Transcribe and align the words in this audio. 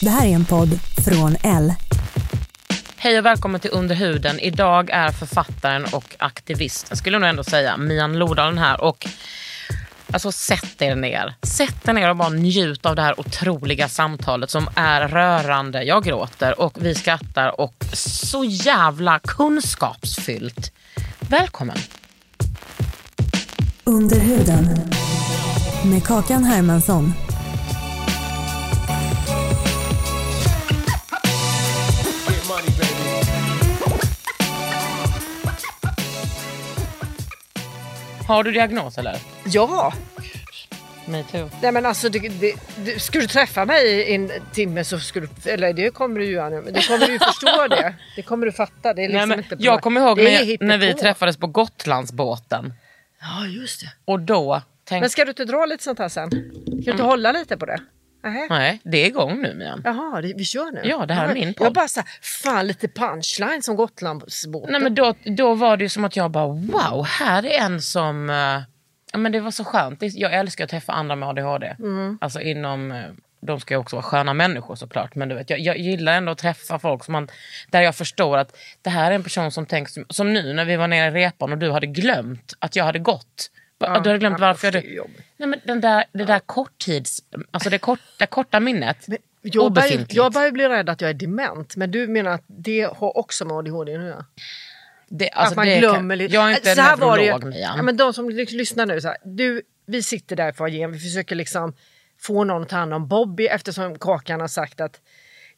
Det 0.00 0.10
här 0.10 0.26
är 0.26 0.30
en 0.30 0.44
podd 0.44 0.78
från 1.04 1.36
L. 1.42 1.74
Hej 2.96 3.18
och 3.18 3.26
välkommen 3.26 3.60
till 3.60 3.70
Under 3.72 3.94
huden. 3.94 4.40
Idag 4.40 4.90
är 4.90 5.08
författaren 5.08 5.84
och 5.92 6.16
aktivisten, 6.18 6.96
skulle 6.96 7.14
jag 7.14 7.20
nog 7.20 7.30
ändå 7.30 7.44
säga, 7.44 7.76
Mian 7.76 8.18
Lodalen 8.18 8.58
här. 8.58 8.80
Och 8.80 9.06
alltså 10.12 10.32
sätt 10.32 10.82
er 10.82 10.94
ner. 10.94 11.34
Sätt 11.42 11.88
er 11.88 11.92
ner 11.92 12.10
och 12.10 12.16
bara 12.16 12.28
njut 12.28 12.86
av 12.86 12.96
det 12.96 13.02
här 13.02 13.20
otroliga 13.20 13.88
samtalet 13.88 14.50
som 14.50 14.68
är 14.74 15.08
rörande. 15.08 15.82
Jag 15.82 16.04
gråter 16.04 16.60
och 16.60 16.76
vi 16.80 16.94
skrattar 16.94 17.60
och 17.60 17.84
så 17.92 18.44
jävla 18.44 19.18
kunskapsfyllt. 19.18 20.72
Välkommen. 21.20 21.78
Under 23.84 24.20
huden. 24.20 24.90
Med 25.84 26.04
Kakan 26.04 26.44
Hermansson. 26.44 27.12
Har 38.26 38.44
du 38.44 38.52
diagnos 38.52 38.98
eller? 38.98 39.16
Ja, 39.44 39.92
Me 41.08 41.22
too. 41.22 41.50
nej 41.62 41.72
men 41.72 41.86
alltså 41.86 42.08
det, 42.08 42.18
det, 42.18 42.54
det, 42.84 43.00
skulle 43.02 43.24
du 43.24 43.28
träffa 43.28 43.64
mig 43.64 43.86
i 43.86 44.14
en 44.14 44.30
timme 44.52 44.84
så 44.84 44.98
skulle 45.00 45.28
du, 45.44 45.50
eller 45.50 45.72
det 45.72 45.90
kommer 45.90 46.20
du 46.20 46.26
ju 46.26 46.34
det 46.34 46.86
kommer 46.88 47.06
du 47.06 47.18
förstå 47.18 47.66
det. 47.70 47.94
Det 48.16 48.22
kommer 48.22 48.46
du 48.46 48.52
fatta. 48.52 48.94
Det 48.94 49.04
är 49.04 49.08
liksom 49.08 49.28
Nej, 49.28 49.38
inte 49.38 49.56
på- 49.56 49.62
jag 49.62 49.82
kommer 49.82 50.00
ihåg 50.00 50.18
när, 50.18 50.64
när 50.64 50.78
vi 50.78 50.94
träffades 50.94 51.36
på 51.36 51.46
Gotlandsbåten. 51.46 52.72
Ja 53.20 53.46
just 53.46 53.80
det. 53.80 53.92
Och 54.04 54.20
då 54.20 54.62
tänkte 54.84 55.00
Men 55.00 55.10
ska 55.10 55.24
du 55.24 55.30
inte 55.30 55.44
dra 55.44 55.66
lite 55.66 55.84
sånt 55.84 55.98
här 55.98 56.08
sen? 56.08 56.30
Ska 56.30 56.40
du 56.84 56.90
inte 56.90 57.02
hålla 57.02 57.32
lite 57.32 57.56
på 57.56 57.66
det? 57.66 57.80
Nähä. 58.26 58.46
Nej, 58.50 58.80
det 58.84 58.98
är 58.98 59.06
igång 59.06 59.42
nu 59.42 59.54
Mian. 59.54 59.82
Jaha, 59.84 60.20
vi 60.36 60.44
kör 60.44 60.72
nu? 60.72 60.80
Ja, 60.84 61.06
det 61.06 61.14
här 61.14 61.28
är 61.28 61.34
min 61.34 61.54
podd. 61.54 61.66
Jag 61.66 61.72
bara 61.72 61.88
såhär, 61.88 62.08
fan 62.22 62.66
lite 62.66 62.88
punchline 62.88 63.62
som 63.62 63.76
Gotlandsbåten. 63.76 64.72
Nej 64.72 64.80
men 64.80 64.94
då, 64.94 65.14
då 65.24 65.54
var 65.54 65.76
det 65.76 65.84
ju 65.84 65.88
som 65.88 66.04
att 66.04 66.16
jag 66.16 66.30
bara 66.30 66.46
wow, 66.46 67.04
här 67.04 67.46
är 67.46 67.58
en 67.60 67.82
som... 67.82 68.30
eh, 68.30 68.62
ja 69.12 69.18
men 69.18 69.32
det 69.32 69.40
var 69.40 69.50
så 69.50 69.64
skönt. 69.64 69.98
Jag 70.00 70.34
älskar 70.34 70.64
att 70.64 70.70
träffa 70.70 70.92
andra 70.92 71.16
med 71.16 71.28
ADHD. 71.28 71.76
Mm. 71.78 72.18
Alltså 72.20 72.40
inom... 72.40 72.92
eh, 72.92 73.04
de 73.40 73.60
ska 73.60 73.74
ju 73.74 73.78
också 73.78 73.96
vara 73.96 74.02
sköna 74.02 74.34
människor 74.34 74.74
såklart. 74.74 75.14
Men 75.14 75.28
du 75.28 75.34
vet, 75.34 75.50
jag, 75.50 75.58
jag 75.60 75.78
gillar 75.78 76.12
ändå 76.12 76.32
att 76.32 76.38
träffa 76.38 76.78
folk 76.78 77.04
som 77.04 77.12
man, 77.12 77.28
där 77.70 77.80
jag 77.80 77.96
förstår 77.96 78.38
att 78.38 78.56
det 78.82 78.90
här 78.90 79.10
är 79.10 79.14
en 79.14 79.22
person 79.22 79.50
som 79.50 79.66
tänker 79.66 80.04
som 80.12 80.32
nu 80.32 80.52
när 80.52 80.64
vi 80.64 80.76
var 80.76 80.88
nere 80.88 81.20
i 81.20 81.24
repan 81.24 81.52
och 81.52 81.58
du 81.58 81.70
hade 81.70 81.86
glömt 81.86 82.54
att 82.58 82.76
jag 82.76 82.84
hade 82.84 82.98
gått. 82.98 83.50
Va- 83.78 84.00
du 84.00 84.08
hade 84.08 84.18
glömt 84.18 84.36
ja, 84.40 84.46
varför 84.46 84.72
jobbigt. 84.76 85.22
Nej, 85.36 85.48
men 85.48 85.60
den 85.64 85.80
där, 85.80 86.04
det 86.12 86.24
där 86.24 86.38
korttids... 86.38 87.22
Alltså 87.50 87.70
det, 87.70 87.78
kort, 87.78 88.00
det 88.18 88.26
korta 88.26 88.60
minnet. 88.60 89.06
jag, 89.42 89.72
börjar, 89.72 90.06
jag 90.08 90.32
börjar 90.32 90.50
bli 90.50 90.68
rädd 90.68 90.88
att 90.88 91.00
jag 91.00 91.10
är 91.10 91.14
dement, 91.14 91.76
men 91.76 91.90
du 91.90 92.06
menar 92.06 92.30
att 92.30 92.44
det 92.46 92.90
har 92.96 93.16
också 93.16 93.44
med 93.44 93.56
ADHD 93.56 93.92
göra? 93.92 94.24
Det, 95.08 95.30
alltså 95.30 95.52
att 95.52 95.56
man 95.56 95.78
glömmer 95.78 96.16
lite. 96.16 96.34
Jag 96.34 96.50
är 96.50 96.56
inte 96.56 96.74
Så 96.74 96.80
här 96.80 96.96
var 96.96 97.18
det 97.18 97.58
ja, 97.58 97.82
men 97.82 97.96
De 97.96 98.12
som 98.12 98.30
lyssnar 98.30 98.86
nu, 98.86 99.00
så 99.00 99.08
här, 99.08 99.16
du, 99.24 99.62
vi 99.86 100.02
sitter 100.02 100.36
där 100.36 100.48
i 100.48 100.52
foajén, 100.52 100.92
vi 100.92 100.98
försöker 100.98 101.34
liksom 101.34 101.74
få 102.18 102.44
någon 102.44 102.62
att 102.62 102.68
ta 102.68 102.76
hand 102.76 102.94
om 102.94 103.08
Bobby 103.08 103.46
eftersom 103.46 103.98
Kakan 103.98 104.40
har 104.40 104.48
sagt 104.48 104.80
att 104.80 105.00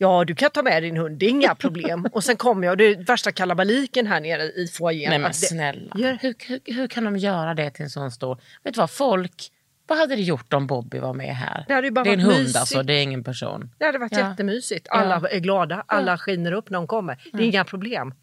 Ja, 0.01 0.25
du 0.25 0.35
kan 0.35 0.51
ta 0.51 0.63
med 0.63 0.83
din 0.83 0.97
hund, 0.97 1.19
det 1.19 1.27
är 1.27 1.31
inga 1.31 1.55
problem. 1.55 2.07
och 2.13 2.25
sen 2.25 2.37
kommer 2.37 2.67
jag 2.67 2.73
och 2.73 2.77
det 2.77 2.85
är 2.85 3.05
värsta 3.05 3.33
kalabaliken 3.33 4.07
här 4.07 4.21
nere 4.21 4.43
i 4.43 4.67
foajén. 4.69 5.11
Nej 5.11 5.19
men 5.19 5.29
det- 5.31 5.35
snälla, 5.37 5.95
hur, 5.95 6.19
hur, 6.49 6.61
hur 6.75 6.87
kan 6.89 7.05
de 7.05 7.17
göra 7.17 7.55
det 7.55 7.71
till 7.71 7.83
en 7.83 7.91
sån 7.91 8.11
stor... 8.11 8.41
Vet 8.65 8.75
du 8.75 8.79
vad, 8.81 8.91
folk... 8.91 9.51
Vad 9.87 9.99
hade 9.99 10.17
det 10.17 10.23
gjort 10.23 10.53
om 10.53 10.67
Bobby 10.67 10.99
var 10.99 11.15
med 11.15 11.35
här? 11.37 11.65
Det 11.69 11.75
hade 11.75 11.87
ju 11.87 11.91
bara 11.91 12.05
är 12.05 12.13
en 12.13 12.21
hund 12.21 12.39
mysigt. 12.39 12.57
alltså, 12.59 12.83
det 12.83 12.93
är 12.95 13.03
ingen 13.03 13.25
person. 13.25 13.71
Det 13.79 13.85
hade 13.85 13.99
varit 13.99 14.13
Ja. 14.13 14.31
jättemysigt. 14.31 14.87
Alla 14.91 15.29
är 15.31 15.39
glada, 15.41 15.85
alla 15.89 16.19
skiner 16.19 16.53
upp 16.53 16.71
när 16.71 16.79
de 16.79 16.87
kommer. 16.87 17.15
Det 17.15 17.29
är 17.29 17.35
Mm. 17.35 17.45
inga 17.49 17.65
problem. 17.65 18.15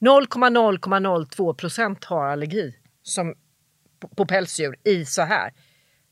0,002 0.00 1.54
procent 1.54 2.04
har 2.04 2.26
allergi 2.26 2.74
som, 3.02 3.34
på, 4.00 4.08
på 4.08 4.26
pälsdjur 4.26 4.76
i 4.84 5.04
så 5.04 5.22
här. 5.22 5.52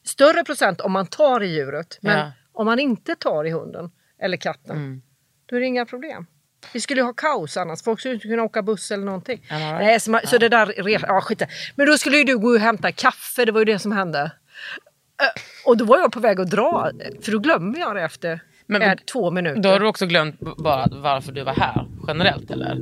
Större 0.07 0.45
procent 0.45 0.81
om 0.81 0.93
man 0.93 1.07
tar 1.07 1.43
i 1.43 1.47
djuret, 1.55 1.99
men 2.03 2.19
Ja. 2.19 2.33
om 2.53 2.67
man 2.67 2.79
inte 2.79 3.15
tar 3.15 3.45
i 3.45 3.51
hunden 3.51 3.91
eller 4.23 4.37
katten, 4.37 4.77
Mm. 4.77 5.03
då 5.47 5.57
är 5.57 5.61
det 5.61 5.67
inga 5.67 5.87
problem. 5.87 6.27
Vi 6.73 6.81
skulle 6.81 7.01
ju 7.01 7.05
ha 7.05 7.13
kaos 7.13 7.57
annars. 7.57 7.83
Folk 7.83 8.01
skulle 8.01 8.15
inte 8.15 8.29
kunna 8.29 8.43
åka 8.43 8.63
buss 8.63 8.91
eller 8.91 9.05
någonting. 9.05 9.39
Right? 9.49 9.61
Nej, 9.81 10.01
så, 10.01 10.11
man, 10.11 10.21
så 10.25 10.39
det 10.39 10.49
där... 10.49 10.75
Ja, 11.09 11.21
skit. 11.21 11.43
Men 11.77 11.87
då 11.87 11.99
skulle 11.99 12.17
ju 12.17 12.25
du 12.25 12.39
gå 12.39 12.49
och 12.49 12.59
hämta 12.61 12.93
kaffe, 12.93 13.45
det 13.45 13.53
var 13.53 13.61
ju 13.61 13.65
det 13.65 13.79
som 13.79 13.93
hände. 13.93 14.21
Eh, 14.21 15.41
Och 15.67 15.77
då 15.77 15.85
var 15.85 15.99
jag 15.99 16.13
på 16.13 16.21
väg 16.21 16.41
att 16.41 16.51
dra, 16.51 16.91
för 17.23 17.33
då 17.33 17.39
glömmer 17.39 17.79
jag 17.79 17.97
det 17.97 18.03
efter 18.03 18.41
Men- 18.67 18.83
eh, 18.83 18.95
två 19.13 19.31
minuter. 19.31 19.61
Då 19.63 19.69
har 19.69 19.81
du 19.81 19.87
också 19.87 20.07
glömt 20.07 20.41
bara 20.41 20.87
varför 20.91 21.33
du 21.33 21.43
var 21.45 21.53
här 21.55 21.87
generellt 22.09 22.51
eller? 22.51 22.79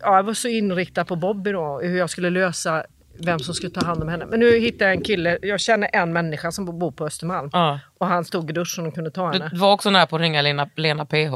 ja, 0.00 0.16
jag 0.16 0.22
var 0.22 0.34
så 0.34 0.48
inriktad 0.48 1.04
på 1.04 1.16
Bobby 1.16 1.52
då, 1.52 1.80
hur 1.80 1.98
jag 1.98 2.10
skulle 2.10 2.30
lösa 2.30 2.84
vem 3.18 3.38
som 3.38 3.54
skulle 3.54 3.72
ta 3.72 3.86
hand 3.86 4.02
om 4.02 4.08
henne. 4.08 4.26
Men 4.26 4.40
nu 4.40 4.58
hittade 4.58 4.84
jag 4.84 4.96
en 4.96 5.02
kille, 5.02 5.38
jag 5.42 5.60
känner 5.60 5.90
en 5.92 6.12
människa 6.12 6.52
som 6.52 6.78
bor 6.78 6.92
på 6.92 7.06
Östermalm. 7.06 7.50
Ja. 7.52 7.80
Och 7.98 8.06
han 8.06 8.24
stod 8.24 8.50
i 8.50 8.52
duschen 8.52 8.86
och 8.86 8.94
kunde 8.94 9.10
ta 9.10 9.32
henne. 9.32 9.48
Du 9.52 9.58
var 9.58 9.72
också 9.72 9.90
nära 9.90 10.06
på 10.06 10.16
att 10.16 10.22
ringa 10.22 10.42
Lena, 10.42 10.68
Lena 10.76 11.06
PH. 11.06 11.34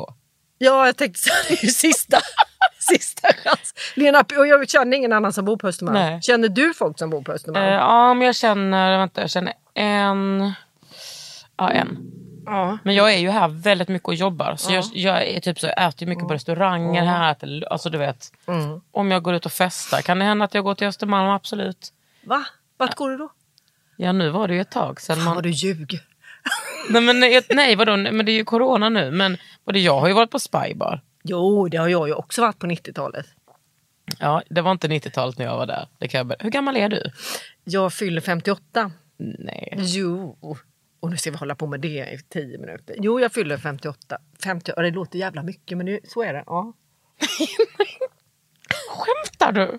Ja, 0.59 0.87
jag 0.87 0.97
tänkte 0.97 1.21
så 1.21 1.31
här, 1.32 1.44
det 1.48 1.54
är 1.54 1.65
ju 1.65 1.71
sista, 1.71 2.19
sista 2.78 3.28
chans. 3.44 3.75
Lena, 3.94 4.25
och 4.38 4.47
jag 4.47 4.71
känner 4.71 4.97
ingen 4.97 5.12
annan 5.12 5.32
som 5.32 5.44
bor 5.44 5.56
på 5.56 5.69
Östermalm. 5.69 5.98
Nej. 5.98 6.22
Känner 6.22 6.48
du 6.48 6.75
folk 6.75 6.98
som 6.98 7.10
bor 7.10 7.22
på 7.22 7.32
Östermalm? 7.32 7.66
Eh, 7.66 7.72
ja 7.72 8.15
men 8.15 8.26
jag 8.26 8.37
känner, 8.37 8.98
vänta 8.98 9.21
jag 9.21 9.31
känner 9.31 9.53
en... 9.75 10.53
Ja 11.56 11.71
en. 11.71 12.22
Ja. 12.47 12.78
Men 12.84 12.94
jag 12.94 13.14
är 13.14 13.19
ju 13.19 13.30
här 13.30 13.48
väldigt 13.48 13.88
mycket 13.88 14.08
och 14.08 14.14
jobbar. 14.14 14.56
Så 14.56 14.72
jag, 14.72 14.84
jag 14.92 15.22
är 15.26 15.41
typ 15.41 15.60
så, 15.60 15.66
jag 15.66 15.88
äter 15.88 16.06
mycket 16.06 16.28
på 16.28 16.34
restauranger 16.34 17.04
här. 17.04 17.32
Äter, 17.32 17.64
alltså 17.70 17.91
du 17.91 17.98
vet. 17.98 18.32
Mm. 18.47 18.80
Om 18.91 19.10
jag 19.10 19.22
går 19.22 19.34
ut 19.34 19.47
och 19.47 19.53
festar 19.53 20.00
kan 20.00 20.19
det 20.19 20.25
hända 20.25 20.44
att 20.44 20.54
jag 20.54 20.64
går 20.64 20.75
till 20.75 20.86
Östermalm, 20.86 21.28
absolut. 21.28 21.92
Va? 22.25 22.44
Vart 22.76 22.94
går 22.94 23.10
du 23.10 23.16
då? 23.16 23.32
Ja 23.97 24.12
nu 24.12 24.30
var 24.30 24.48
det 24.48 24.54
ju 24.54 24.60
ett 24.60 24.70
tag 24.70 25.00
sedan 25.00 25.16
Fan 25.16 25.25
man... 25.25 25.34
vad 25.34 25.44
du 25.44 25.50
ljuger. 25.50 26.00
Nej, 26.91 27.03
men, 27.03 27.20
nej, 27.20 27.41
nej 27.50 27.76
vadå, 27.76 27.97
men 27.97 28.27
det 28.27 28.33
är 28.33 28.36
ju 28.36 28.45
corona 28.45 28.88
nu. 28.88 29.10
Men 29.10 29.36
både 29.65 29.78
jag 29.78 30.00
har 30.00 30.09
ju 30.09 30.15
varit 30.15 30.30
på 30.30 30.38
Spybar. 30.38 31.00
Jo, 31.22 31.68
det 31.68 31.77
har 31.77 31.88
jag 31.88 32.09
ju 32.09 32.15
också 32.15 32.41
varit 32.41 32.59
på 32.59 32.66
90-talet. 32.66 33.27
Ja, 34.18 34.42
det 34.50 34.60
var 34.60 34.72
inte 34.72 34.88
90-talet 34.88 35.38
när 35.38 35.47
jag 35.47 35.56
var 35.56 35.66
där. 35.66 35.88
Det 35.98 36.09
kan 36.09 36.28
jag 36.28 36.36
Hur 36.38 36.50
gammal 36.50 36.77
är 36.77 36.88
du? 36.88 37.10
Jag 37.65 37.92
fyller 37.92 38.21
58. 38.21 38.91
Nej. 39.16 39.74
Jo. 39.78 40.36
Och 41.03 41.10
nu 41.10 41.16
ska 41.16 41.31
vi 41.31 41.37
hålla 41.37 41.54
på 41.54 41.66
med 41.66 41.81
det 41.81 41.89
i 41.89 42.19
10 42.28 42.59
minuter. 42.59 42.97
Jo, 42.99 43.21
jag 43.21 43.33
fyller 43.33 43.57
58. 43.57 44.19
50, 44.45 44.72
ja, 44.77 44.83
det 44.83 44.91
låter 44.91 45.19
jävla 45.19 45.43
mycket, 45.43 45.77
men 45.78 45.87
det, 45.87 46.01
så 46.10 46.22
är 46.22 46.33
det. 46.33 46.43
Ja. 46.47 46.72
Skämtar 48.89 49.53
du? 49.53 49.78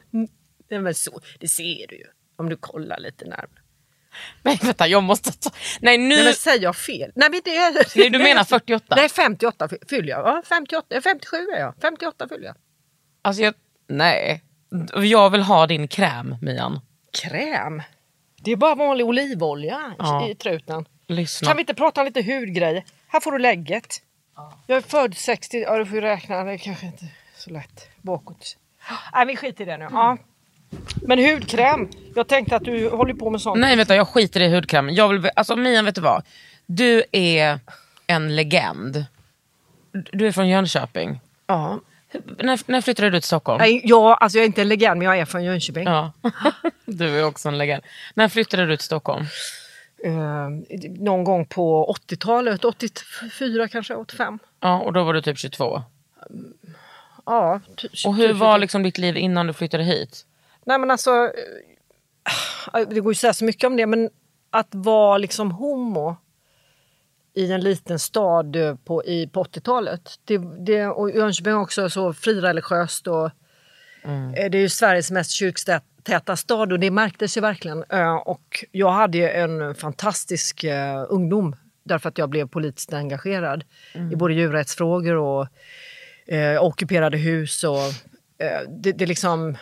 Nej, 0.70 0.80
men 0.80 0.94
så, 0.94 1.20
det 1.40 1.48
ser 1.48 1.88
du 1.88 1.96
ju. 1.98 2.06
Om 2.36 2.50
du 2.50 2.56
kollar 2.56 3.00
lite 3.00 3.25
närmare. 3.25 3.48
Nej 4.42 4.60
vänta, 4.64 4.88
jag 4.88 5.04
måste 5.04 5.31
ta... 5.31 5.50
Nej 5.81 5.98
nu... 5.98 6.16
Nej 6.16 6.24
men 6.25 6.34
säger 6.34 6.64
jag 6.64 6.75
fel? 6.75 7.12
Nej 7.16 7.30
men 7.30 7.42
det 7.44 7.58
är... 7.58 7.98
Nej, 7.98 8.10
du 8.10 8.19
menar 8.19 8.44
48? 8.50 8.96
Nej 8.96 9.10
58 9.10 9.68
fy- 9.69 9.78
fyller 9.90 10.10
jag. 10.10 10.19
Ja, 10.28 10.42
58, 10.46 11.02
57 11.02 11.38
är 11.38 11.60
jag. 11.60 11.74
58 11.81 12.28
fyller 12.30 12.46
jag. 12.46 12.56
Alltså 13.22 13.42
jag... 13.44 13.54
Nej. 13.88 14.44
Jag 14.96 15.30
vill 15.30 15.42
ha 15.42 15.68
din 15.68 15.88
kräm, 15.88 16.36
Mian. 16.42 16.80
Kräm? 17.24 17.81
Det 18.44 18.52
är 18.52 18.56
bara 18.56 18.76
vanlig 18.76 19.06
olivolja 19.06 19.96
Ja. 20.00 20.30
i 20.30 20.36
truten. 20.36 20.86
Lyssna. 21.13 21.48
Kan 21.48 21.57
vi 21.57 21.62
inte 21.62 21.74
prata 21.74 22.01
om 22.01 22.06
lite 22.07 22.21
hudgrejer? 22.21 22.83
Här 23.07 23.19
får 23.19 23.31
du 23.31 23.39
lägget. 23.39 24.01
Jag 24.68 24.77
är 24.77 24.81
född 24.81 25.18
60, 25.18 25.57
ja 25.57 25.77
du 25.77 25.86
får 25.86 25.95
ju 25.95 26.01
räkna, 26.01 26.44
det 26.44 26.51
är 26.51 26.57
kanske 26.57 26.86
inte 26.86 27.06
så 27.36 27.50
lätt 27.50 27.89
bakåt. 28.01 28.57
Nej 29.13 29.25
vi 29.25 29.36
skiter 29.36 29.62
i 29.63 29.65
det 29.65 29.77
nu. 29.77 29.88
Ja. 29.92 30.18
Men 31.01 31.19
hudkräm, 31.19 31.89
jag 32.15 32.27
tänkte 32.27 32.56
att 32.56 32.63
du 32.65 32.89
håller 32.89 33.13
på 33.13 33.30
med 33.30 33.42
sånt. 33.42 33.60
Nej 33.60 33.75
vet 33.75 33.88
du, 33.88 33.94
jag 33.94 34.07
skiter 34.07 34.39
i 34.42 34.56
hudkräm. 34.56 34.89
Jag 34.89 35.10
vill, 35.10 35.30
alltså 35.36 35.56
Mian 35.56 35.86
vet 35.86 35.95
du 35.95 36.01
vad? 36.01 36.24
Du 36.65 37.04
är 37.12 37.59
en 38.07 38.36
legend. 38.36 39.06
Du 39.92 40.27
är 40.27 40.31
från 40.31 40.50
Jönköping. 40.50 41.19
Ja. 41.48 41.80
När, 42.39 42.71
när 42.71 42.81
flyttade 42.81 43.09
du 43.09 43.19
till 43.19 43.27
Stockholm? 43.27 43.59
Nej, 43.59 43.81
ja, 43.83 44.16
alltså 44.16 44.38
jag 44.38 44.44
är 44.44 44.48
inte 44.48 44.62
en 44.62 44.68
legend 44.69 44.98
men 44.98 45.06
jag 45.06 45.18
är 45.19 45.25
från 45.25 45.44
Jönköping. 45.44 45.83
Ja. 45.83 46.12
Du 46.86 47.19
är 47.19 47.25
också 47.25 47.50
en 47.50 47.57
legend. 47.57 47.83
När 48.13 48.30
flyttade 48.30 48.66
du 48.66 48.77
till 48.77 48.86
Stockholm? 48.86 49.25
Eh, 50.04 50.50
någon 51.00 51.24
gång 51.24 51.46
på 51.46 51.96
80-talet, 52.08 52.66
84 52.66 53.68
kanske, 53.68 53.96
85. 53.96 54.40
Ja, 54.60 54.80
och 54.82 54.94
då 54.94 55.04
var 55.04 55.14
du 55.14 55.22
typ 55.22 55.38
22. 55.38 55.82
Ja, 57.26 57.62
ty- 57.78 57.88
Och 58.06 58.16
hur 58.16 58.34
var 58.34 58.58
liksom 58.58 58.84
ditt 58.84 58.98
liv 58.98 59.18
innan 59.18 59.48
du 59.48 59.54
flyttade 59.54 59.84
hit? 59.84 60.26
Nej 60.66 60.80
men 60.80 60.92
alltså, 60.92 61.12
eh, 62.74 62.88
det 62.90 63.00
går 63.00 63.12
ju 63.12 63.16
att 63.16 63.18
säga 63.18 63.34
så 63.34 63.46
mycket 63.46 63.68
om 63.68 63.76
det 63.78 63.86
men 63.86 64.10
att 64.50 64.68
vara 64.72 65.18
liksom 65.18 65.52
homo 65.52 66.16
i 67.34 67.52
en 67.52 67.62
liten 67.62 68.00
stad 68.00 68.56
eh, 68.56 68.76
på, 68.76 69.04
i, 69.06 69.28
på 69.28 69.44
80-talet. 69.44 70.20
Det, 70.26 70.38
det, 70.66 70.88
och 70.88 71.12
Jönköping 71.12 71.54
är 71.54 71.60
också 71.60 71.90
så 71.90 72.14
frireligiöst 72.14 73.08
och 73.08 73.26
eh, 74.36 74.50
det 74.52 74.58
är 74.58 74.62
ju 74.62 74.70
Sveriges 74.70 75.12
mest 75.12 75.32
kyrktäta 76.04 76.36
stad 76.36 76.72
och 76.72 76.80
det 76.80 76.92
märktes 76.92 77.38
ju 77.38 77.42
verkligen. 77.42 77.84
Eh, 77.90 78.16
Och 78.16 78.66
jag 78.72 78.92
hade 78.92 79.18
ju 79.18 79.30
en 79.30 79.76
fantastisk 79.76 80.64
eh, 80.64 81.06
ungdom 81.10 81.56
därför 81.86 82.10
att 82.10 82.18
jag 82.18 82.30
blev 82.30 82.48
politiskt 82.48 82.94
engagerad 82.94 83.64
i 84.12 84.16
både 84.16 84.34
djurrättsfrågor 84.34 85.16
och 85.16 85.48
eh, 86.28 86.64
ockuperade 86.64 87.18
hus 87.18 87.64
och 87.64 87.78
eh, 88.38 88.62
det, 88.70 88.92
det 88.92 89.06
liksom 89.06 89.58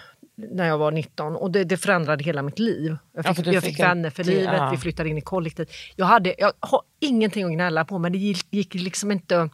när 0.52 0.68
jag 0.68 0.78
var 0.78 0.92
19 0.92 1.36
och 1.36 1.52
det, 1.52 1.64
det 1.64 1.78
förändrade 1.78 2.24
hela 2.24 2.42
mitt 2.42 2.60
liv. 2.60 2.98
Jag 3.16 3.26
Ja, 3.26 3.30
fick, 3.34 3.36
för 3.36 3.52
du 3.52 3.56
jag 3.56 3.64
fick 3.64 3.80
vänner 3.80 4.10
för 4.10 4.24
livet, 4.24 4.54
ja. 4.58 4.70
vi 4.72 4.78
flyttade 4.78 5.10
in 5.10 5.18
i 5.18 5.22
kollektiv. 5.22 5.70
Jag, 5.96 6.06
hade, 6.06 6.36
jag 6.38 6.52
har 6.60 6.82
ingenting 7.00 7.46
att 7.46 7.52
gnälla 7.52 7.86
på 7.86 8.00
men 8.00 8.12
det 8.12 8.18
gick, 8.18 8.46
gick 8.50 8.74
liksom 8.74 9.12
inte, 9.12 9.50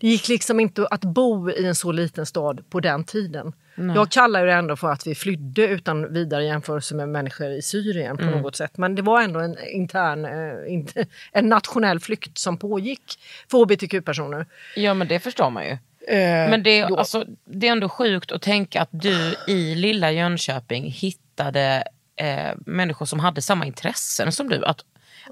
det 0.00 0.06
gick 0.08 0.28
liksom 0.28 0.60
inte 0.60 0.86
att 0.86 1.00
bo 1.04 1.50
i 1.50 1.66
en 1.66 1.74
så 1.74 1.92
liten 1.92 2.26
stad 2.26 2.70
på 2.70 2.80
den 2.80 3.04
tiden. 3.04 3.52
Jag 3.94 4.10
kallar 4.10 4.46
det 4.46 4.52
ändå 4.52 4.76
för 4.76 4.90
att 4.92 5.06
vi 5.06 5.14
flydde 5.14 5.66
utan 5.66 6.12
vidare 6.12 6.44
jämförelse 6.44 6.94
med 6.94 7.08
människor 7.08 7.50
i 7.50 7.62
Syrien 7.62 8.16
på 8.16 8.22
Mm. 8.22 8.38
något 8.42 8.56
sätt. 8.56 8.78
Men 8.78 8.94
det 8.94 9.02
var 9.02 9.22
ändå 9.22 9.40
en 9.40 9.56
intern, 9.68 10.24
eh, 10.24 11.06
en 11.32 11.48
nationell 11.48 12.00
flykt 12.00 12.38
som 12.38 12.56
pågick 12.58 13.02
för 13.50 13.58
hbtq-personer. 13.58 14.46
Ja 14.76 14.94
men 14.94 15.08
det 15.08 15.20
förstår 15.20 15.50
man 15.50 15.64
ju. 15.66 15.78
Eh, 16.08 16.16
Men 16.50 16.62
det, 16.62 16.78
är- 16.80 16.98
alltså, 16.98 17.24
det 17.44 17.68
är 17.68 17.72
ändå 17.72 17.88
sjukt 17.88 18.32
att 18.32 18.42
tänka 18.42 18.82
att 18.82 18.88
du 18.92 19.36
i 19.48 19.74
lilla 19.74 20.10
Jönköping 20.12 20.90
hittade 20.90 21.84
eh, 22.16 22.50
människor 22.66 23.06
som 23.06 23.20
hade 23.20 23.42
samma 23.42 23.66
intressen 23.66 24.32
som 24.32 24.48
du. 24.48 24.64
Att, 24.64 24.80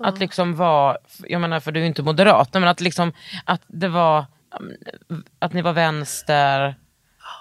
att 0.00 0.18
liksom 0.18 0.56
vara, 0.56 0.96
jag 1.28 1.40
menar 1.40 1.60
för 1.60 1.72
du 1.72 1.80
är 1.80 1.82
ju 1.82 1.86
inte 1.88 2.02
moderat, 2.02 2.54
men 2.54 2.64
att, 2.64 2.80
liksom, 2.80 3.12
att 3.44 3.62
det 3.66 3.88
var 3.88 4.24
mm, 4.60 5.24
att 5.38 5.52
ni 5.52 5.62
var 5.62 5.72
vänster 5.72 6.74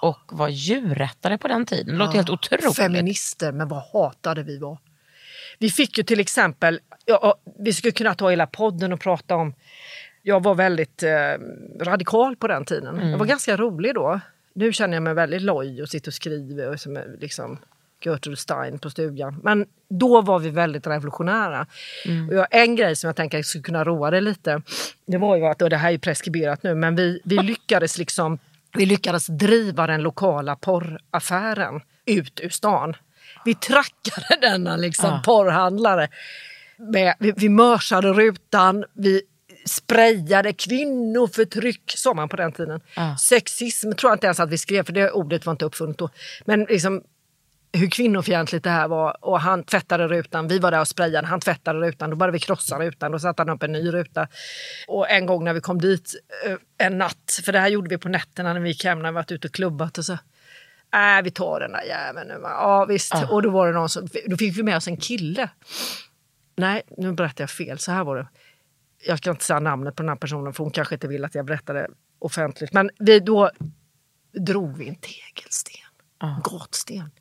och 0.01 0.19
var 0.31 0.47
djurrättare 0.49 1.37
på 1.37 1.47
den 1.47 1.65
tiden. 1.65 1.85
Det 1.87 1.93
låter 1.99 2.13
helt 2.15 2.29
otroligt. 2.29 2.75
Feminister, 2.75 3.51
men 3.51 3.67
vad 3.67 3.83
hatade 3.93 4.43
vi 4.43 4.57
var. 4.57 4.77
Vi 5.59 5.69
fick 5.69 5.97
ju 5.97 6.03
till 6.03 6.19
exempel, 6.19 6.79
ja, 7.05 7.35
vi 7.59 7.73
skulle 7.73 7.91
kunna 7.91 8.15
ta 8.15 8.29
hela 8.29 8.47
podden 8.47 8.93
och 8.93 8.99
prata 8.99 9.35
om, 9.35 9.53
jag 10.27 10.43
var 10.43 10.55
väldigt 10.55 11.03
eh, 11.03 11.09
radikal 11.81 12.35
på 12.35 12.47
den 12.47 12.65
tiden. 12.65 13.09
Jag 13.09 13.17
var 13.17 13.25
ganska 13.25 13.57
rolig 13.57 13.95
då. 13.95 14.19
Nu 14.53 14.73
känner 14.73 14.93
jag 14.93 15.03
mig 15.03 15.13
väldigt 15.13 15.41
loj 15.41 15.81
och 15.81 15.89
sitter 15.89 16.09
och 16.09 16.13
skriver 16.13 16.69
och 16.69 16.79
som 16.79 16.99
liksom 17.19 17.57
Gertrude 18.05 18.37
Stein 18.37 18.79
på 18.79 18.89
stugan. 18.89 19.39
Men 19.43 19.65
då 19.89 20.21
var 20.21 20.39
vi 20.39 20.49
väldigt 20.49 20.87
revolutionära. 20.87 21.67
Och 22.29 22.35
jag, 22.35 22.47
en 22.51 22.75
grej 22.75 22.95
som 22.95 23.07
jag 23.07 23.15
tänker 23.15 23.41
skulle 23.41 23.63
kunna 23.63 23.83
roa 23.83 24.11
dig 24.11 24.21
lite, 24.21 24.61
det 25.05 25.17
var 25.17 25.35
ju 25.35 25.45
att, 25.45 25.61
och 25.61 25.69
det 25.69 25.77
här 25.77 25.91
är 25.91 25.97
preskriberat 25.97 26.63
nu, 26.63 26.75
men 26.75 26.95
vi, 26.95 27.21
vi 27.23 27.37
lyckades 27.37 27.97
liksom 27.97 28.39
vi 28.77 28.85
lyckades 28.85 29.27
driva 29.27 29.87
den 29.87 30.01
lokala 30.01 30.55
porraffären 30.55 31.81
ut 32.05 32.39
ur 32.43 32.49
stan. 32.49 32.95
Vi 33.45 33.55
trackade 33.55 34.37
denna 34.41 34.77
liksom 34.77 35.21
porrhandlare. 35.25 36.07
Med, 36.77 37.15
vi, 37.19 37.31
vi 37.31 37.49
mörsade 37.49 38.13
rutan, 38.13 38.85
vi 38.93 39.21
sprayade 39.67 40.53
kvinnoförtryck, 40.53 41.93
sa 41.97 42.13
man 42.13 42.29
på 42.29 42.35
den 42.35 42.51
tiden. 42.51 42.81
Sexism 43.19 43.91
tror 43.91 44.09
jag 44.09 44.15
inte 44.15 44.27
ens 44.27 44.39
att 44.39 44.49
vi 44.49 44.57
skrev, 44.57 44.83
för 44.83 44.93
det 44.93 45.11
ordet 45.11 45.45
var 45.45 45.51
inte 45.51 45.65
uppfunnet 45.65 45.97
då. 45.97 46.09
Men 46.45 46.63
liksom 46.63 47.03
hur 47.71 47.89
kvinnofientligt 47.89 48.63
det 48.63 48.69
här 48.69 48.87
var. 48.87 49.25
Och 49.25 49.39
han 49.39 49.63
tvättade 49.63 50.07
rutan, 50.07 50.47
vi 50.47 50.59
var 50.59 50.71
där 50.71 50.79
och 50.79 50.87
sprayade, 50.87 51.27
han 51.27 51.39
tvättade 51.39 51.79
rutan, 51.79 52.09
då 52.09 52.15
började 52.15 52.33
vi 52.33 52.39
krossa 52.39 52.79
rutan, 52.79 53.11
då 53.11 53.19
satte 53.19 53.41
han 53.41 53.49
upp 53.49 53.63
en 53.63 53.71
ny 53.71 53.91
ruta. 53.91 54.27
Och 54.87 55.09
en 55.09 55.25
gång 55.25 55.43
när 55.43 55.53
vi 55.53 55.61
kom 55.61 55.81
dit 55.81 56.13
eh, 56.45 56.87
en 56.87 56.97
natt, 56.97 57.39
för 57.45 57.51
det 57.51 57.59
här 57.59 57.67
gjorde 57.67 57.89
vi 57.89 57.97
på 57.97 58.09
nätterna 58.09 58.53
när 58.53 58.59
vi 58.59 58.69
gick 58.69 58.83
hem, 58.83 59.01
när 59.01 59.11
vi 59.11 59.15
varit 59.15 59.31
ute 59.31 59.47
och 59.47 59.53
klubbat 59.53 59.97
och 59.97 60.05
så. 60.05 60.13
Äh, 60.93 61.23
vi 61.23 61.31
tar 61.31 61.59
den 61.59 61.71
där 61.71 61.83
jäveln 61.83 62.27
nu. 62.27 62.37
va." 62.37 62.49
Ja 62.49 62.85
visst, 62.85 63.13
och 63.29 63.41
då 63.41 63.49
var 63.49 63.67
det 63.67 63.73
någon 63.73 63.89
som, 63.89 64.07
då 64.25 64.37
fick 64.37 64.57
vi 64.57 64.63
med 64.63 64.77
oss 64.77 64.87
en 64.87 64.97
kille. 64.97 65.49
Nej, 66.57 66.81
nu 66.97 67.11
berättar 67.11 67.43
jag 67.43 67.49
fel, 67.49 67.79
så 67.79 67.91
här 67.91 68.03
var 68.03 68.15
det. 68.15 68.27
Jag 69.05 69.17
ska 69.17 69.29
inte 69.29 69.45
säga 69.45 69.59
namnet 69.59 69.95
på 69.95 70.03
den 70.03 70.09
här 70.09 70.15
personen 70.15 70.53
för 70.53 70.63
hon 70.63 70.71
kanske 70.71 70.95
inte 70.95 71.07
vill 71.07 71.25
att 71.25 71.35
jag 71.35 71.45
berättar 71.45 71.73
det 71.73 71.87
offentligt. 72.19 72.73
Men 72.73 72.89
vi, 72.99 73.19
då 73.19 73.51
drog 74.31 74.77
vi 74.77 74.89
en 74.89 74.95
tegelsten, 74.95 75.81
gatsten, 76.43 77.11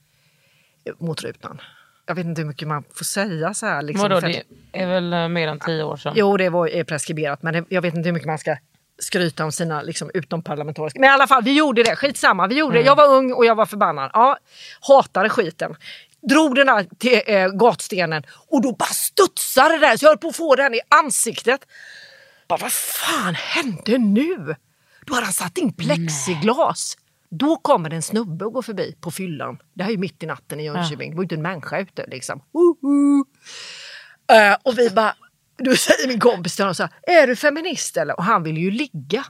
mot 0.98 1.22
rutan. 1.22 1.60
Jag 2.06 2.14
vet 2.14 2.26
inte 2.26 2.40
hur 2.40 2.48
mycket 2.48 2.68
man 2.68 2.84
får 2.94 3.04
säga 3.04 3.54
så 3.54 3.66
här. 3.66 3.82
Liksom, 3.82 4.08
Vadå, 4.08 4.20
det 4.20 4.42
är 4.72 4.86
väl 4.86 5.12
eh, 5.12 5.28
mer 5.28 5.48
än 5.48 5.60
tio 5.60 5.82
år 5.82 5.96
sedan? 5.96 6.12
Jo, 6.16 6.36
det 6.36 6.48
var, 6.48 6.68
är 6.68 6.84
preskriberat, 6.84 7.42
men 7.42 7.54
det, 7.54 7.64
jag 7.68 7.82
vet 7.82 7.94
inte 7.94 8.08
hur 8.08 8.14
mycket 8.14 8.26
man 8.26 8.38
ska 8.38 8.56
skryta 8.98 9.44
om 9.44 9.52
sina 9.52 9.82
liksom, 9.82 10.10
utomparlamentariska... 10.14 11.00
Men 11.00 11.10
i 11.10 11.12
alla 11.12 11.26
fall, 11.26 11.42
vi 11.42 11.58
gjorde 11.58 11.82
det. 11.82 11.96
Skitsamma, 11.96 12.46
vi 12.46 12.58
gjorde 12.58 12.78
det. 12.78 12.84
Jag 12.84 12.96
var 12.96 13.08
ung 13.14 13.32
och 13.32 13.44
jag 13.44 13.54
var 13.54 13.66
förbannad. 13.66 14.10
Ja, 14.14 14.38
hatade 14.80 15.28
skiten. 15.28 15.76
Drog 16.30 16.54
den 16.54 16.66
där 16.66 16.86
till, 16.98 17.20
eh, 17.26 17.48
gatstenen 17.48 18.22
och 18.48 18.62
då 18.62 18.72
bara 18.72 18.86
studsade 18.86 19.74
det 19.74 19.86
där 19.86 19.96
så 19.96 20.04
jag 20.04 20.10
höll 20.10 20.18
på 20.18 20.28
att 20.28 20.36
få 20.36 20.56
den 20.56 20.74
i 20.74 20.80
ansiktet. 20.88 21.60
Bara, 22.48 22.58
vad 22.60 22.72
fan 22.72 23.34
hände 23.34 23.98
nu? 23.98 24.54
Då 25.06 25.14
hade 25.14 25.26
han 25.26 25.32
satt 25.32 25.58
in 25.58 25.72
plexiglas. 25.72 26.96
Då 27.30 27.56
kommer 27.56 27.90
en 27.90 28.02
snubbe 28.02 28.44
och 28.44 28.52
går 28.52 28.62
förbi 28.62 28.96
på 29.00 29.10
fyllan. 29.10 29.58
Det 29.74 29.82
här 29.82 29.90
är 29.90 29.92
ju 29.92 29.98
mitt 29.98 30.22
i 30.22 30.26
natten 30.26 30.60
i 30.60 30.64
Jönköping. 30.64 31.10
Det 31.10 31.16
var 31.16 31.22
ju 31.22 31.24
inte 31.24 31.34
en 31.34 31.42
människa 31.42 31.78
ute. 31.78 32.06
Liksom. 32.08 32.42
Woho! 32.52 33.24
Eh, 34.32 34.56
och 34.62 34.78
vi 34.78 34.90
bara, 34.90 35.14
då 35.58 35.76
säger 35.76 36.08
min 36.08 36.20
kompis 36.20 36.56
till 36.56 36.64
honom 36.64 36.74
så 36.74 36.82
här, 36.82 36.92
är 37.22 37.26
du 37.26 37.36
feminist 37.36 37.96
eller? 37.96 38.16
Och 38.16 38.24
han 38.24 38.42
ville 38.42 38.60
ju 38.60 38.70
ligga. 38.70 39.24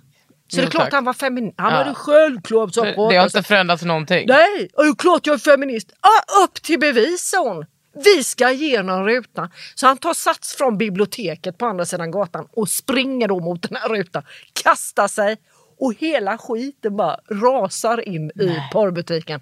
Så 0.48 0.56
det 0.56 0.62
är 0.62 0.64
Jo, 0.64 0.70
klart 0.70 0.84
tack. 0.84 0.92
han 0.92 1.04
var 1.04 1.12
feminist. 1.12 1.54
Han 1.58 1.72
Ja. 1.72 1.78
var 1.78 1.84
det 1.84 1.94
självklart. 1.94 2.74
Så 2.74 2.84
Det, 2.84 2.90
det 2.92 3.16
har 3.16 3.24
inte 3.24 3.42
förändrats 3.42 3.82
någonting. 3.82 4.26
Nej, 4.28 4.70
är 4.76 4.84
det 4.90 4.96
klart 4.98 5.26
jag 5.26 5.34
är 5.34 5.38
feminist. 5.38 5.92
Ah, 6.00 6.44
upp 6.44 6.54
till 6.62 6.78
bevis 6.80 7.34
hon. 7.38 7.66
Vi 8.04 8.24
ska 8.24 8.50
igenom 8.50 9.04
rutan. 9.04 9.48
Så 9.74 9.86
han 9.86 9.96
tar 9.96 10.14
sats 10.14 10.54
från 10.56 10.78
biblioteket 10.78 11.58
på 11.58 11.66
andra 11.66 11.84
sidan 11.86 12.10
gatan 12.10 12.46
och 12.52 12.68
springer 12.68 13.28
då 13.28 13.40
mot 13.40 13.62
den 13.68 13.76
här 13.76 13.88
rutan. 13.88 14.22
Kastar 14.64 15.08
sig 15.08 15.36
och 15.78 15.94
hela 15.98 16.38
skiten 16.38 16.96
bara 16.96 17.16
rasar 17.30 18.08
in 18.08 18.30
i 18.30 18.56
porrbutiken. 18.72 19.40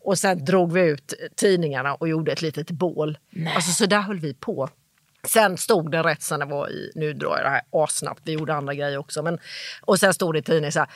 Och 0.00 0.18
sen 0.18 0.44
drog 0.44 0.72
vi 0.72 0.80
ut 0.80 1.14
tidningarna 1.36 1.94
och 1.94 2.08
gjorde 2.08 2.32
ett 2.32 2.42
litet 2.42 2.70
bål. 2.70 3.18
Alltså 3.54 3.70
så 3.72 3.86
där 3.86 4.00
höll 4.00 4.18
vi 4.20 4.34
på. 4.34 4.68
Sen 5.28 5.56
stod 5.56 5.90
det 5.90 6.02
rätt 6.02 6.22
sen 6.22 6.40
det 6.40 6.46
var 6.46 6.68
i, 6.70 6.92
nu 6.94 7.12
drar 7.12 7.36
jag 7.36 7.46
det 7.46 7.50
här 7.50 7.62
assnabbt, 7.84 8.20
vi 8.24 8.32
gjorde 8.32 8.54
andra 8.54 8.74
grejer 8.74 8.98
också. 8.98 9.22
Men, 9.22 9.38
och 9.82 9.98
sen 10.00 10.14
stod 10.14 10.34
det 10.34 10.38
i 10.38 10.42
tidningen 10.42 10.72
så 10.72 10.78
här, 10.78 10.88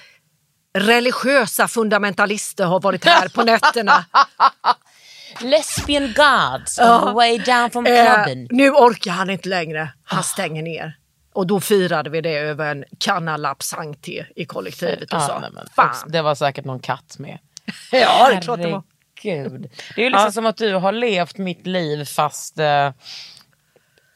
religiösa 0.78 1.68
fundamentalister 1.68 2.64
har 2.64 2.80
varit 2.80 3.04
här 3.04 3.28
på 3.28 3.42
nätterna. 3.44 4.04
Lesbian 5.40 6.02
gods 6.06 6.78
on 6.78 6.85
Ja. 6.87 7.00
the 7.06 7.12
way 7.12 7.38
down 7.38 7.70
from 7.70 7.87
Eh, 7.87 8.14
clubben. 8.25 8.47
nu 8.50 8.70
orkar 8.70 9.11
han 9.12 9.30
inte 9.30 9.49
längre, 9.49 9.88
han 10.04 10.23
stänger 10.25 10.62
ner. 10.62 10.97
Och 11.32 11.47
då 11.47 11.61
firade 11.61 12.11
vi 12.11 12.20
det 12.20 12.38
över 12.38 12.70
en 12.70 12.85
kanna 12.99 13.37
Lapsankte 13.37 14.26
i 14.37 14.44
kollektivet 14.44 15.12
och 15.12 15.20
Ja, 15.20 15.26
sa, 15.26 15.40
men, 15.40 15.66
fan. 15.76 15.94
Det 16.11 16.23
var 16.23 16.35
säkert 16.35 16.64
någon 16.64 16.80
katt 16.80 17.18
med. 17.18 17.38
Ja, 17.92 18.28
det 18.30 18.37
är 18.37 18.40
klart 18.40 18.62
det 18.62 18.70
var. 18.70 18.82
Herregud. 19.23 19.70
Det 19.94 20.00
är 20.00 20.04
ju 20.04 20.11
liksom 20.11 20.32
som 20.32 20.47
att 20.47 20.56
du 20.56 20.75
har 20.75 20.92
levt 20.92 21.38
mitt 21.38 21.66
liv 21.66 22.04
fast 22.04 22.58
eh, 22.58 22.92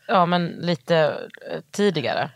ja, 0.07 0.27
men 0.27 0.47
lite 0.47 0.97
eh, 1.51 1.61
tidigare. 1.71 2.31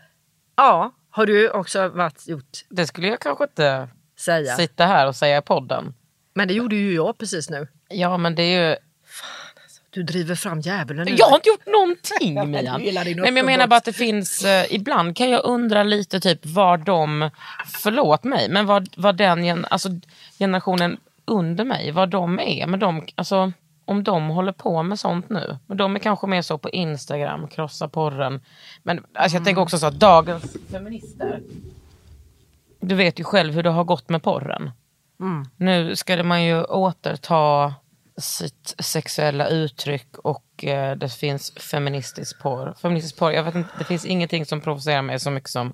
Ja, 0.55 0.91
har 1.09 1.25
du 1.25 1.49
också 1.49 1.87
varit, 1.87 2.27
gjort, 2.27 2.57
Det 2.69 2.87
skulle 2.87 3.07
jag 3.07 3.19
kanske 3.19 3.43
inte 3.43 3.87
säga. 4.19 4.55
sitta 4.55 4.85
här 4.85 5.07
och 5.07 5.15
säga 5.15 5.37
i 5.37 5.41
podden. 5.41 5.93
Men 6.33 6.47
det 6.47 6.53
gjorde 6.53 6.75
ju 6.75 6.93
jag 6.95 7.17
precis 7.17 7.49
nu. 7.49 7.67
Ja 7.89 8.17
men 8.17 8.35
det 8.35 8.43
är 8.43 8.69
ju, 8.69 8.75
Du 9.89 10.03
driver 10.03 10.35
fram 10.35 10.59
djävulen 10.59 11.05
nu. 11.05 11.15
Jag 11.17 11.25
har 11.27 11.35
inte 11.35 11.49
gjort 11.49 11.65
någonting 11.65 12.51
Mian. 12.51 12.81
Nej, 12.81 13.15
men 13.15 13.35
jag 13.37 13.45
menar 13.45 13.67
bara 13.67 13.75
att 13.75 13.85
det 13.85 13.93
finns, 13.93 14.45
eh, 14.45 14.65
ibland 14.69 15.17
kan 15.17 15.29
jag 15.29 15.45
undra 15.45 15.83
lite 15.83 16.19
typ 16.19 16.45
vad 16.45 16.85
de, 16.85 17.29
förlåt 17.65 18.23
mig, 18.23 18.49
men 18.49 18.65
vad, 18.65 18.89
vad 18.97 19.15
den 19.15 19.45
gen, 19.45 19.65
alltså, 19.69 19.89
generationen 20.39 20.97
under 21.25 21.63
mig, 21.65 21.91
vad 21.91 22.09
de 22.09 22.39
är. 22.39 22.67
Men 22.67 22.79
de, 22.79 23.07
alltså, 23.15 23.51
om 23.87 24.03
de 24.03 24.29
håller 24.29 24.51
på 24.51 24.83
med 24.83 24.99
sånt 24.99 25.29
nu. 25.29 25.57
Men 25.67 25.77
de 25.77 25.95
är 25.95 25.99
kanske 25.99 26.27
mer 26.27 26.41
så 26.41 26.57
på 26.57 26.69
Instagram, 26.69 27.47
krossa 27.47 27.87
porren. 27.87 28.41
Men 28.83 29.05
alltså, 29.13 29.37
jag 29.37 29.45
tänker 29.45 29.61
också 29.61 29.77
så 29.77 29.87
att 29.87 29.99
dagens 29.99 30.57
feminister, 30.71 31.41
du 32.79 32.95
vet 32.95 33.19
ju 33.19 33.23
själv 33.23 33.53
hur 33.53 33.63
det 33.63 33.69
har 33.69 33.83
gått 33.83 34.09
med 34.09 34.23
porren. 34.23 34.71
Nu 35.57 35.95
ska 35.95 36.23
man 36.23 36.43
ju 36.43 36.63
återta 36.63 37.73
sitt 38.17 38.75
sexuella 38.79 39.47
uttryck 39.47 40.17
och 40.17 40.65
eh, 40.65 40.97
det 40.97 41.09
finns 41.09 41.51
feministisk 41.51 42.41
porr. 42.41 42.75
Feministisk 42.81 43.17
porr, 43.17 43.31
jag 43.31 43.43
vet 43.43 43.55
inte, 43.55 43.69
det 43.77 43.83
finns 43.83 44.05
ingenting 44.05 44.45
som 44.45 44.61
provocerar 44.61 45.01
mig 45.01 45.19
så 45.19 45.31
mycket 45.31 45.49
som 45.49 45.73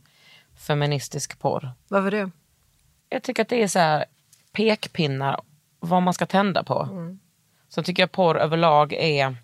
feministisk 0.67 1.39
porr. 1.39 1.72
Varför 1.88 2.12
det? 2.12 2.32
Jag 3.10 3.24
tycker 3.24 3.41
att 3.41 3.50
det 3.50 3.63
är 3.63 3.67
så 3.67 3.79
här 3.79 4.05
pekpinnar 4.51 5.41
vad 5.79 6.03
man 6.03 6.13
ska 6.13 6.25
tända 6.25 6.63
på. 6.63 6.89
Så 7.73 7.83
tycker 7.83 8.03
jag 8.03 8.11
porr 8.11 8.37
överlag 8.37 8.93
är, 8.93 9.35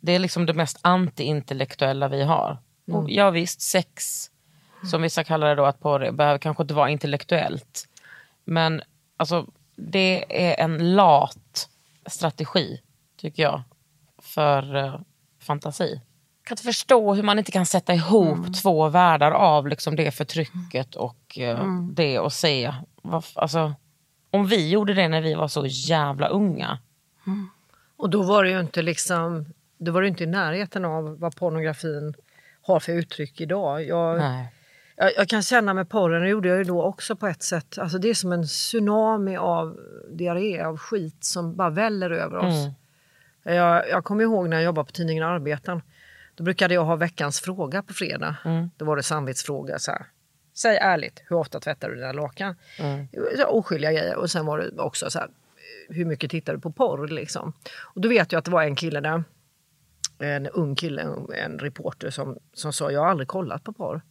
det 0.00 0.12
är 0.12 0.18
liksom 0.18 0.46
det 0.46 0.54
mest 0.54 0.78
anti-intellektuella 0.82 2.08
vi 2.08 2.22
har. 2.22 2.58
Och 2.92 3.10
ja 3.10 3.30
visst, 3.30 3.60
sex, 3.60 4.24
som 4.90 5.02
vissa 5.02 5.24
kallar 5.24 5.48
det 5.48 5.54
då 5.54 5.64
att 5.64 5.80
porr 5.80 6.10
behöver 6.10 6.38
kanske 6.38 6.62
inte 6.62 6.74
vara 6.74 6.90
intellektuellt. 6.90 7.88
Men 8.44 8.82
alltså, 9.16 9.46
det 9.76 10.24
är 10.48 10.64
en 10.64 10.94
lat 10.96 11.68
strategi, 12.06 12.80
tycker 13.16 13.42
jag, 13.42 13.62
för 14.22 14.76
eh, 14.76 15.00
fantasi. 15.40 15.90
Jag 16.40 16.46
kan 16.46 16.52
inte 16.54 16.62
förstå 16.62 17.14
hur 17.14 17.22
man 17.22 17.38
inte 17.38 17.52
kan 17.52 17.66
sätta 17.66 17.94
ihop 17.94 18.60
två 18.62 18.88
världar 18.88 19.30
av 19.30 19.68
liksom 19.68 19.96
det 19.96 20.10
förtrycket 20.10 20.94
och 20.94 21.38
eh, 21.38 21.74
det 21.92 22.18
och 22.18 22.32
se. 22.32 22.74
Alltså, 23.34 23.74
om 24.30 24.46
vi 24.46 24.68
gjorde 24.68 24.94
det 24.94 25.08
när 25.08 25.20
vi 25.20 25.34
var 25.34 25.48
så 25.48 25.66
jävla 25.66 26.28
unga. 26.28 26.78
Och 27.98 28.10
då 28.10 28.22
var 28.22 28.44
det 28.44 28.50
ju 28.50 28.60
inte 28.60 28.82
liksom, 28.82 29.46
då 29.78 29.92
var 29.92 30.02
det 30.02 30.08
inte 30.08 30.24
i 30.24 30.26
närheten 30.26 30.84
av 30.84 31.18
vad 31.18 31.36
pornografin 31.36 32.14
har 32.62 32.80
för 32.80 32.92
uttryck 32.92 33.40
idag. 33.40 33.84
Jag, 33.84 34.22
jag, 34.96 35.12
jag 35.16 35.28
kan 35.28 35.42
känna 35.42 35.74
med 35.74 35.88
porren, 35.88 36.22
det 36.22 36.28
gjorde 36.28 36.48
jag 36.48 36.58
ju 36.58 36.64
då 36.64 36.82
också 36.82 37.16
på 37.16 37.26
ett 37.26 37.42
sätt, 37.42 37.78
alltså 37.78 37.98
det 37.98 38.08
är 38.10 38.14
som 38.14 38.32
en 38.32 38.46
tsunami 38.46 39.36
av 39.36 39.78
diarré, 40.10 40.62
av 40.62 40.76
skit 40.76 41.24
som 41.24 41.56
bara 41.56 41.70
väller 41.70 42.10
över 42.10 42.36
oss. 42.36 42.66
Mm. 42.66 42.74
Jag, 43.56 43.88
jag 43.88 44.04
kommer 44.04 44.22
ihåg 44.22 44.48
när 44.48 44.56
jag 44.56 44.64
jobbade 44.64 44.86
på 44.86 44.92
tidningen 44.92 45.24
Arbeten. 45.24 45.82
Då 46.34 46.44
brukade 46.44 46.74
jag 46.74 46.84
ha 46.84 46.96
veckans 46.96 47.40
fråga 47.40 47.82
på 47.82 47.94
fredag. 47.94 48.36
Mm. 48.44 48.70
Då 48.76 48.84
var 48.84 48.96
det 48.96 49.02
samvetsfråga. 49.02 49.78
Så 49.78 49.90
här. 49.90 50.06
Säg 50.54 50.76
ärligt, 50.76 51.22
hur 51.26 51.36
ofta 51.36 51.60
tvättar 51.60 51.88
du 51.88 51.94
dina 51.94 52.12
lakan? 52.12 52.56
Mm. 52.78 53.08
Oskyldiga 53.48 53.92
grejer. 53.92 54.16
Och 54.16 54.30
sen 54.30 54.46
var 54.46 54.58
det 54.58 54.82
också 54.82 55.10
så 55.10 55.18
här, 55.18 55.28
hur 55.88 56.04
mycket 56.04 56.30
tittar 56.30 56.54
du 56.54 56.60
på 56.60 56.72
porr? 56.72 57.08
Liksom. 57.08 57.52
Och 57.80 58.00
då 58.00 58.08
vet 58.08 58.32
jag 58.32 58.38
att 58.38 58.44
det 58.44 58.50
var 58.50 58.62
en 58.62 58.76
kille 58.76 59.00
där, 59.00 59.24
en 60.18 60.46
ung 60.46 60.74
kille, 60.74 61.02
en, 61.34 61.58
reporter 61.58 62.10
som, 62.10 62.38
som 62.52 62.72
sa 62.72 62.90
jag 62.90 63.00
har 63.00 63.08
aldrig 63.08 63.28
kollat 63.28 63.64
på 63.64 63.72
porr. 63.72 64.02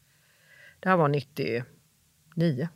Det 0.80 0.90
här 0.90 0.98
var 0.98 1.08
99. 1.08 2.70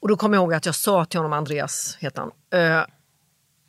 Och 0.00 0.08
då 0.08 0.16
kommer 0.16 0.36
jag 0.36 0.42
ihåg 0.42 0.54
att 0.54 0.66
jag 0.66 0.74
sa 0.74 1.04
till 1.04 1.18
honom, 1.18 1.32
Andreas 1.32 1.96
heter 2.00 2.20
han, 2.20 2.32
eh, 2.50 2.86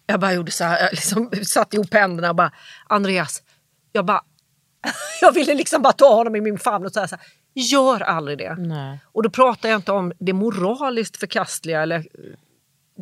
jag 0.06 0.20
bara 0.20 0.34
gjorde 0.34 0.52
så 0.52 0.64
här, 0.64 0.80
jag 0.80 0.92
liksom 0.92 1.32
satte 1.46 1.76
ihop 1.76 1.94
händerna 1.94 2.30
och 2.30 2.36
bara 2.36 2.52
Andreas, 2.88 3.44
jag 3.92 4.06
bara 4.06 4.22
jag 5.22 5.32
ville 5.34 5.54
liksom 5.54 5.82
bara 5.82 5.94
ta 5.94 6.16
honom 6.16 6.36
i 6.36 6.42
min 6.42 6.58
famn 6.58 6.86
och 6.86 6.92
säga 6.92 7.08
så 7.08 7.16
här, 7.16 7.26
gör 7.54 8.02
aldrig 8.02 8.38
det. 8.38 8.56
Nej. 8.56 9.00
Och 9.06 9.24
då 9.24 9.30
pratar 9.30 9.70
jag 9.70 9.76
inte 9.76 9.92
om 9.92 10.14
det 10.20 10.34
moraliskt 10.34 11.18
förkastliga 11.18 11.82
eller 11.82 12.08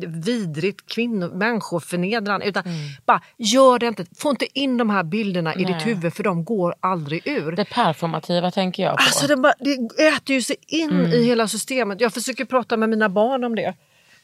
vidrigt 0.06 0.86
kvinnor, 0.86 1.28
människoförnedrande 1.28 2.46
utan 2.46 2.64
bara 3.06 3.22
gör 3.36 3.78
det 3.78 3.86
inte. 3.86 4.06
Få 4.18 4.30
inte 4.30 4.58
in 4.58 4.76
de 4.76 4.90
här 4.90 5.02
bilderna 5.02 5.54
i 5.54 5.58
ditt 5.58 5.68
Nej. 5.68 5.84
huvud 5.84 6.14
för 6.14 6.22
de 6.22 6.44
går 6.44 6.74
aldrig 6.80 7.26
ur. 7.26 7.52
Det 7.52 7.64
performativa 7.64 8.50
tänker 8.50 8.82
jag 8.82 8.96
på. 8.96 9.02
Alltså 9.02 9.26
det, 9.26 9.36
bara, 9.36 9.54
det 9.58 10.04
äter 10.04 10.36
ju 10.36 10.42
sig 10.42 10.56
in 10.66 11.06
i 11.06 11.24
hela 11.24 11.48
systemet. 11.48 12.00
Jag 12.00 12.14
försöker 12.14 12.44
prata 12.44 12.76
med 12.76 12.88
mina 12.88 13.08
barn 13.08 13.44
om 13.44 13.54
det. 13.56 13.74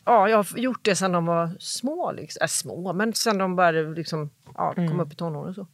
Ja, 0.04 0.28
jag 0.28 0.36
har 0.36 0.58
gjort 0.58 0.84
det 0.84 0.96
sedan 0.96 1.12
de 1.12 1.26
var 1.26 1.50
små. 1.58 2.12
Liksom. 2.12 2.38
Äh, 2.42 2.48
små, 2.48 2.92
men 2.92 3.14
sedan 3.14 3.38
de 3.38 3.56
började 3.56 3.94
liksom, 3.94 4.30
ja, 4.54 4.74
komma 4.74 5.02
upp 5.02 5.12
i 5.12 5.16
tonåren. 5.16 5.48
och 5.48 5.54
Så. 5.54 5.66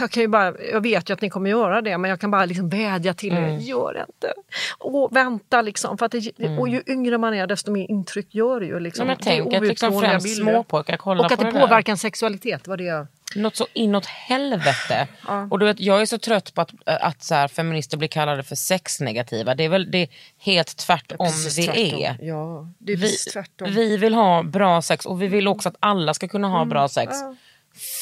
Jag, 0.00 0.10
kan 0.10 0.20
ju 0.20 0.28
bara, 0.28 0.54
jag 0.72 0.80
vet 0.80 1.10
ju 1.10 1.14
att 1.14 1.20
ni 1.20 1.30
kommer 1.30 1.50
göra 1.50 1.80
det, 1.82 1.98
men 1.98 2.10
jag 2.10 2.20
kan 2.20 2.30
bara 2.30 2.44
liksom 2.44 2.68
vädja 2.68 3.14
till 3.14 3.32
er. 3.32 3.58
Gör 3.58 3.94
det 3.94 4.04
inte. 4.08 4.32
Och 4.78 5.16
vänta 5.16 5.62
liksom. 5.62 5.98
För 5.98 6.06
att 6.06 6.12
det, 6.12 6.58
Och 6.58 6.68
ju 6.68 6.82
yngre 6.86 7.18
man 7.18 7.34
är, 7.34 7.46
desto 7.46 7.70
mer 7.70 7.90
intryck 7.90 8.34
gör 8.34 8.60
det 8.60 8.66
ju. 8.66 8.80
Liksom. 8.80 9.06
Men 9.06 9.16
Det 9.16 9.24
tänk 9.24 9.54
att 9.54 9.62
liksom 9.62 10.00
främst 10.00 10.36
småpojkar 10.36 10.96
kollar 10.96 11.24
Och 11.24 11.32
att 11.32 11.38
på 11.38 11.44
det 11.44 11.50
det 11.50 11.60
påverkar 11.60 11.92
en 11.92 11.98
sexualitet. 11.98 12.68
Var 12.68 12.76
det 12.76 12.84
jag... 12.84 13.06
Något 13.34 13.56
så 13.56 13.66
inåt 13.72 14.06
helvete. 14.06 15.08
Och 15.50 15.58
du 15.58 15.66
vet, 15.66 15.80
jag 15.80 16.00
är 16.00 16.06
så 16.06 16.18
trött 16.18 16.54
på 16.54 16.60
att, 16.60 16.70
att 16.86 17.22
så 17.22 17.34
här, 17.34 17.48
feminister 17.48 17.96
blir 17.96 18.08
kallade 18.08 18.42
för 18.42 18.56
sexnegativa. 18.56 19.54
Det 19.54 19.64
är 19.64 19.68
väl 19.68 19.90
det 19.90 19.98
är 19.98 20.08
helt 20.38 20.76
tvärtom 20.76 21.16
Precis 21.26 21.58
vi 21.58 21.66
tvärtom. 21.66 22.02
är. 22.02 22.16
Ja, 22.20 22.68
det 22.78 22.92
är 22.92 22.96
Vi, 22.96 23.16
tvärtom. 23.32 23.72
vi 23.72 23.96
vill 23.96 24.14
ha 24.14 24.42
bra 24.42 24.82
sex 24.82 25.06
och 25.06 25.22
vi 25.22 25.26
vill 25.26 25.48
också 25.48 25.68
att 25.68 25.76
alla 25.80 26.14
ska 26.14 26.28
kunna 26.28 26.48
ha 26.48 26.64
bra 26.64 26.88
sex. 26.88 27.16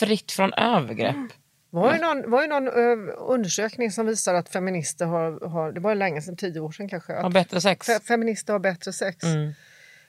Fritt 0.01 0.33
från 0.33 0.53
övergrepp. 0.53 1.17
Var 1.71 1.95
ju 1.95 2.01
någon, 2.01 2.31
var 2.31 2.43
ju 2.43 2.49
någon 2.49 2.69
ö, 2.69 3.13
undersökning 3.13 3.91
som 3.91 4.07
visar 4.07 4.35
att 4.35 4.49
feminister 4.49 5.07
har, 5.07 5.49
har 5.49 5.73
det 5.73 5.81
var 5.81 5.95
länge 5.95 6.23
sedan, 6.23 6.37
tio 6.37 6.61
år 6.61 6.73
sedan 6.73 6.89
kanske, 6.89 7.13
Ha 7.13 7.27
att 7.27 7.33
bättre 7.33 7.61
sex. 7.61 7.87
fe, 7.87 8.01
feminister 8.01 8.53
har 8.53 8.61
bättre 8.61 8.93
sex. 8.93 9.25
Mm. 9.25 9.53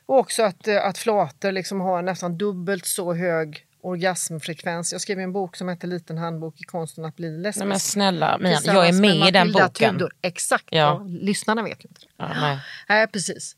Och 0.06 0.18
också 0.18 0.44
att, 0.44 0.68
eh, 0.68 0.86
att 0.86 0.98
flator 0.98 1.52
liksom 1.52 1.82
har 1.82 2.02
nästan 2.02 2.38
dubbelt 2.38 2.86
så 2.86 3.14
hög 3.14 3.66
orgasmfrekvens. 3.82 4.92
Jag 4.92 5.02
skrev 5.02 5.20
en 5.20 5.34
bok 5.34 5.56
som 5.56 5.70
heter 5.70 5.88
Liten 5.88 6.18
handbok 6.18 6.62
i 6.62 6.64
konsten 6.64 7.06
att 7.06 7.16
bli 7.16 7.38
lesbisk. 7.38 7.60
Nej 7.60 7.68
men 7.68 7.80
snälla 7.80 8.38
Mian, 8.38 8.62
jag 8.66 8.88
är 8.88 8.94
med 8.94 9.28
i 9.28 9.32
den 9.32 9.52
boken. 9.52 9.94
Tudor. 9.94 10.14
Exakt, 10.22 10.66
Ja. 10.70 10.78
ja. 10.78 11.04
lyssnarna 11.08 11.64
vet 11.64 11.86
ju 11.86 11.88
inte. 11.90 12.02
Ja, 12.18 12.30
nej. 12.42 12.60
Nej, 12.90 13.08
precis. 13.08 13.56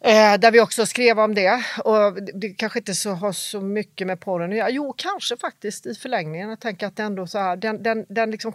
Eh, 0.00 0.38
där 0.38 0.50
vi 0.50 0.60
också 0.60 0.86
skrev 0.86 1.18
om 1.18 1.34
det. 1.34 1.64
Och 1.84 2.22
det, 2.22 2.32
det 2.34 2.48
kanske 2.48 2.78
inte 2.78 2.94
så, 2.94 3.10
har 3.10 3.32
så 3.32 3.60
mycket 3.60 4.06
med 4.06 4.20
porren 4.20 4.50
att 4.50 4.56
göra. 4.56 4.70
Jo, 4.70 4.94
kanske 4.96 5.36
faktiskt 5.36 5.86
i 5.86 5.94
förlängningen. 5.94 6.48
Jag 6.48 6.60
tänker 6.60 6.86
att 6.86 6.96
det 6.96 7.02
ändå 7.02 7.26
så 7.26 7.38
här, 7.38 7.56
den, 7.56 7.82
den, 7.82 8.06
den 8.08 8.30
liksom, 8.30 8.52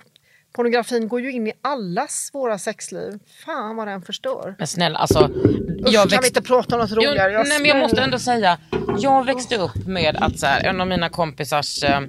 pornografin 0.53 1.07
går 1.07 1.21
ju 1.21 1.31
in 1.31 1.47
i 1.47 1.53
allas 1.61 2.29
våra 2.33 2.57
sexliv. 2.57 3.19
Fan 3.45 3.75
vad 3.75 3.87
den 3.87 4.01
förstör. 4.01 4.55
Men 4.57 4.67
snälla 4.67 4.99
alltså. 4.99 5.29
Usch, 5.29 5.93
Jag 5.93 6.09
kan 6.09 6.21
vi 6.21 6.27
inte 6.27 6.41
prata 6.41 6.75
om 6.75 6.81
något 6.81 6.91
roligare? 6.91 7.31
Jag 7.31 7.47
nej, 7.47 7.59
men 7.59 7.69
jag 7.69 7.79
måste 7.79 8.01
ändå 8.01 8.19
säga, 8.19 8.57
jag 8.99 9.25
växte 9.25 9.57
upp 9.57 9.87
med 9.87 10.15
att 10.15 10.39
så 10.39 10.45
här, 10.45 10.63
en 10.63 10.81
av 10.81 10.87
mina 10.87 11.09
kompisars 11.09 11.83
eh, 11.83 12.01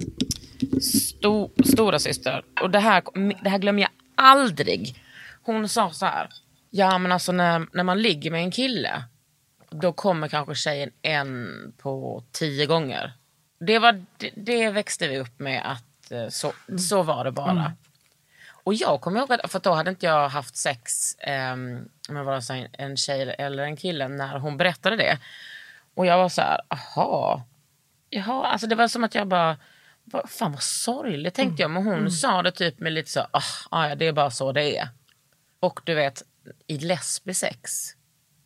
sto, 0.81 1.49
stora 1.65 1.99
syster 1.99 2.43
och 2.61 2.69
det 2.69 2.79
här, 2.79 3.03
det 3.43 3.49
här 3.49 3.57
glömmer 3.57 3.81
jag 3.81 3.91
aldrig. 4.15 4.95
Hon 5.43 5.69
sa 5.69 5.91
så 5.91 6.05
här, 6.05 6.29
ja 6.69 6.97
men 6.97 7.11
alltså 7.11 7.31
när, 7.31 7.67
när 7.73 7.83
man 7.83 8.01
ligger 8.01 8.31
med 8.31 8.43
en 8.43 8.51
kille, 8.51 9.03
då 9.81 9.93
kommer 9.93 10.27
kanske 10.27 10.55
tjejen 10.55 10.91
en 11.01 11.73
på 11.77 12.23
tio 12.31 12.65
gånger. 12.65 13.13
Det, 13.59 13.79
var, 13.79 14.05
det, 14.17 14.31
det 14.35 14.69
växte 14.69 15.07
vi 15.07 15.19
upp 15.19 15.39
med 15.39 15.71
att 15.71 16.11
eh, 16.11 16.27
så, 16.29 16.53
så 16.77 17.03
var 17.03 17.23
det 17.23 17.31
bara. 17.31 17.73
Och 18.65 18.73
jag 18.73 19.01
kommer 19.01 19.19
ihåg 19.19 19.31
att, 19.33 19.51
för 19.51 19.59
då 19.59 19.73
hade 19.73 19.89
inte 19.89 20.05
jag 20.05 20.29
haft 20.29 20.57
sex 20.57 21.15
um, 21.53 21.89
med 22.09 22.25
vare 22.25 22.41
sig 22.41 22.69
en 22.73 22.97
tjej 22.97 23.35
eller 23.37 23.63
en 23.63 23.77
kille 23.77 24.07
när 24.07 24.39
hon 24.39 24.57
berättade 24.57 24.95
det. 24.95 25.19
Och 25.93 26.05
jag 26.05 26.17
var 26.17 26.29
så 26.29 26.41
här, 26.41 26.61
aha. 26.67 27.43
Jaha, 28.09 28.45
alltså 28.45 28.67
det 28.67 28.75
var 28.75 28.87
som 28.87 29.03
att 29.03 29.15
jag 29.15 29.27
bara, 29.27 29.57
vad, 30.03 30.29
fan 30.29 30.51
vad 30.51 30.63
sorgligt 30.63 31.33
tänkte 31.33 31.61
jag. 31.61 31.71
Men 31.71 31.83
hon 31.83 32.11
sa 32.11 32.41
det 32.41 32.51
typ 32.51 32.79
med 32.79 32.93
lite 32.93 33.11
så, 33.11 33.19
ah, 33.31 33.41
ah, 33.69 33.87
ja 33.87 33.95
det 33.95 34.07
är 34.07 34.11
bara 34.11 34.31
så 34.31 34.51
det 34.51 34.77
är. 34.77 34.89
Och 35.59 35.79
du 35.83 35.93
vet, 35.93 36.23
i 36.67 36.77
lesbisk 36.77 37.39
sex, 37.39 37.94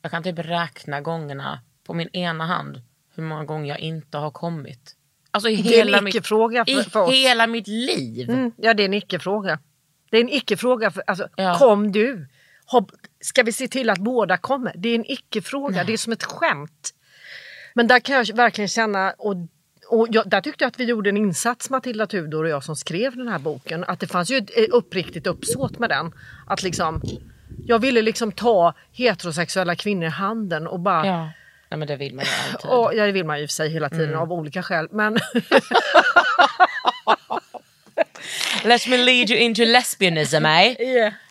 jag 0.01 0.11
kan 0.11 0.23
typ 0.23 0.39
räkna 0.39 1.01
gångerna 1.01 1.59
på 1.83 1.93
min 1.93 2.07
ena 2.07 2.45
hand 2.45 2.81
hur 3.15 3.23
många 3.23 3.45
gånger 3.45 3.69
jag 3.69 3.79
inte 3.79 4.17
har 4.17 4.31
kommit. 4.31 4.95
Alltså 5.31 5.49
i 5.49 5.55
Det 5.55 5.75
är 5.75 5.81
en 5.81 5.87
hela, 5.87 6.01
mitt, 6.01 6.15
icke-fråga 6.15 6.65
för, 6.65 6.79
i 6.79 6.83
för 6.83 7.01
oss. 7.01 7.13
hela 7.13 7.47
mitt 7.47 7.67
liv. 7.67 8.29
Mm, 8.29 8.51
ja, 8.57 8.73
det 8.73 8.83
är 8.83 8.85
en 8.85 8.93
icke-fråga. 8.93 9.59
Det 10.11 10.17
är 10.17 10.21
en 10.21 10.29
icke-fråga. 10.29 10.91
För, 10.91 11.03
alltså, 11.07 11.27
Ja. 11.35 11.57
Kom 11.57 11.91
du? 11.91 12.27
Hopp, 12.65 12.91
ska 13.21 13.43
vi 13.43 13.51
se 13.51 13.67
till 13.67 13.89
att 13.89 13.99
båda 13.99 14.37
kommer? 14.37 14.73
Det 14.77 14.89
är 14.89 14.95
en 14.95 15.11
icke-fråga. 15.11 15.83
Det 15.83 15.93
är 15.93 15.97
som 15.97 16.13
ett 16.13 16.23
skämt. 16.23 16.93
Men 17.73 17.87
där 17.87 17.99
kan 17.99 18.15
jag 18.15 18.35
verkligen 18.35 18.67
känna, 18.67 19.13
och, 19.17 19.35
och 19.89 20.07
jag, 20.11 20.29
där 20.29 20.41
tyckte 20.41 20.63
jag 20.63 20.67
att 20.69 20.79
vi 20.79 20.83
gjorde 20.83 21.09
en 21.09 21.17
insats 21.17 21.69
Matilda 21.69 22.07
Tudor 22.07 22.43
och 22.43 22.49
jag 22.49 22.63
som 22.63 22.75
skrev 22.75 23.15
den 23.15 23.27
här 23.27 23.39
boken. 23.39 23.83
Att 23.83 23.99
det 23.99 24.07
fanns 24.07 24.31
ju 24.31 24.37
ett 24.37 24.49
eh, 24.57 24.63
uppriktigt 24.71 25.27
uppsåt 25.27 25.79
med 25.79 25.89
den. 25.89 26.11
Att 26.47 26.63
liksom, 26.63 27.01
jag 27.65 27.79
ville 27.79 28.01
liksom 28.01 28.31
ta 28.31 28.73
heterosexuella 28.91 29.75
kvinnor 29.75 30.05
i 30.05 30.09
handen 30.09 30.67
och 30.67 30.79
bara 30.79 31.05
Ja. 31.07 31.29
Nej 31.71 31.77
men 31.77 31.87
det 31.87 31.95
vill 31.95 32.15
man 32.15 32.25
ju 32.25 32.31
alltid. 32.53 32.69
Och, 32.71 32.91
ja, 32.95 33.05
det 33.05 33.11
vill 33.11 33.25
man 33.25 33.37
ju 33.37 33.43
i 33.43 33.45
och 33.45 33.49
för 33.49 33.53
sig 33.53 33.69
hela 33.69 33.89
tiden 33.89 34.07
Mm. 34.09 34.19
av 34.19 34.33
olika 34.33 34.63
skäl. 34.63 34.87
Men 34.91 35.17
Let 38.63 38.87
me 38.87 38.97
lead 38.97 39.29
you 39.29 39.39
into 39.39 39.65
lesbianism 39.65 40.45
eh? 40.45 40.75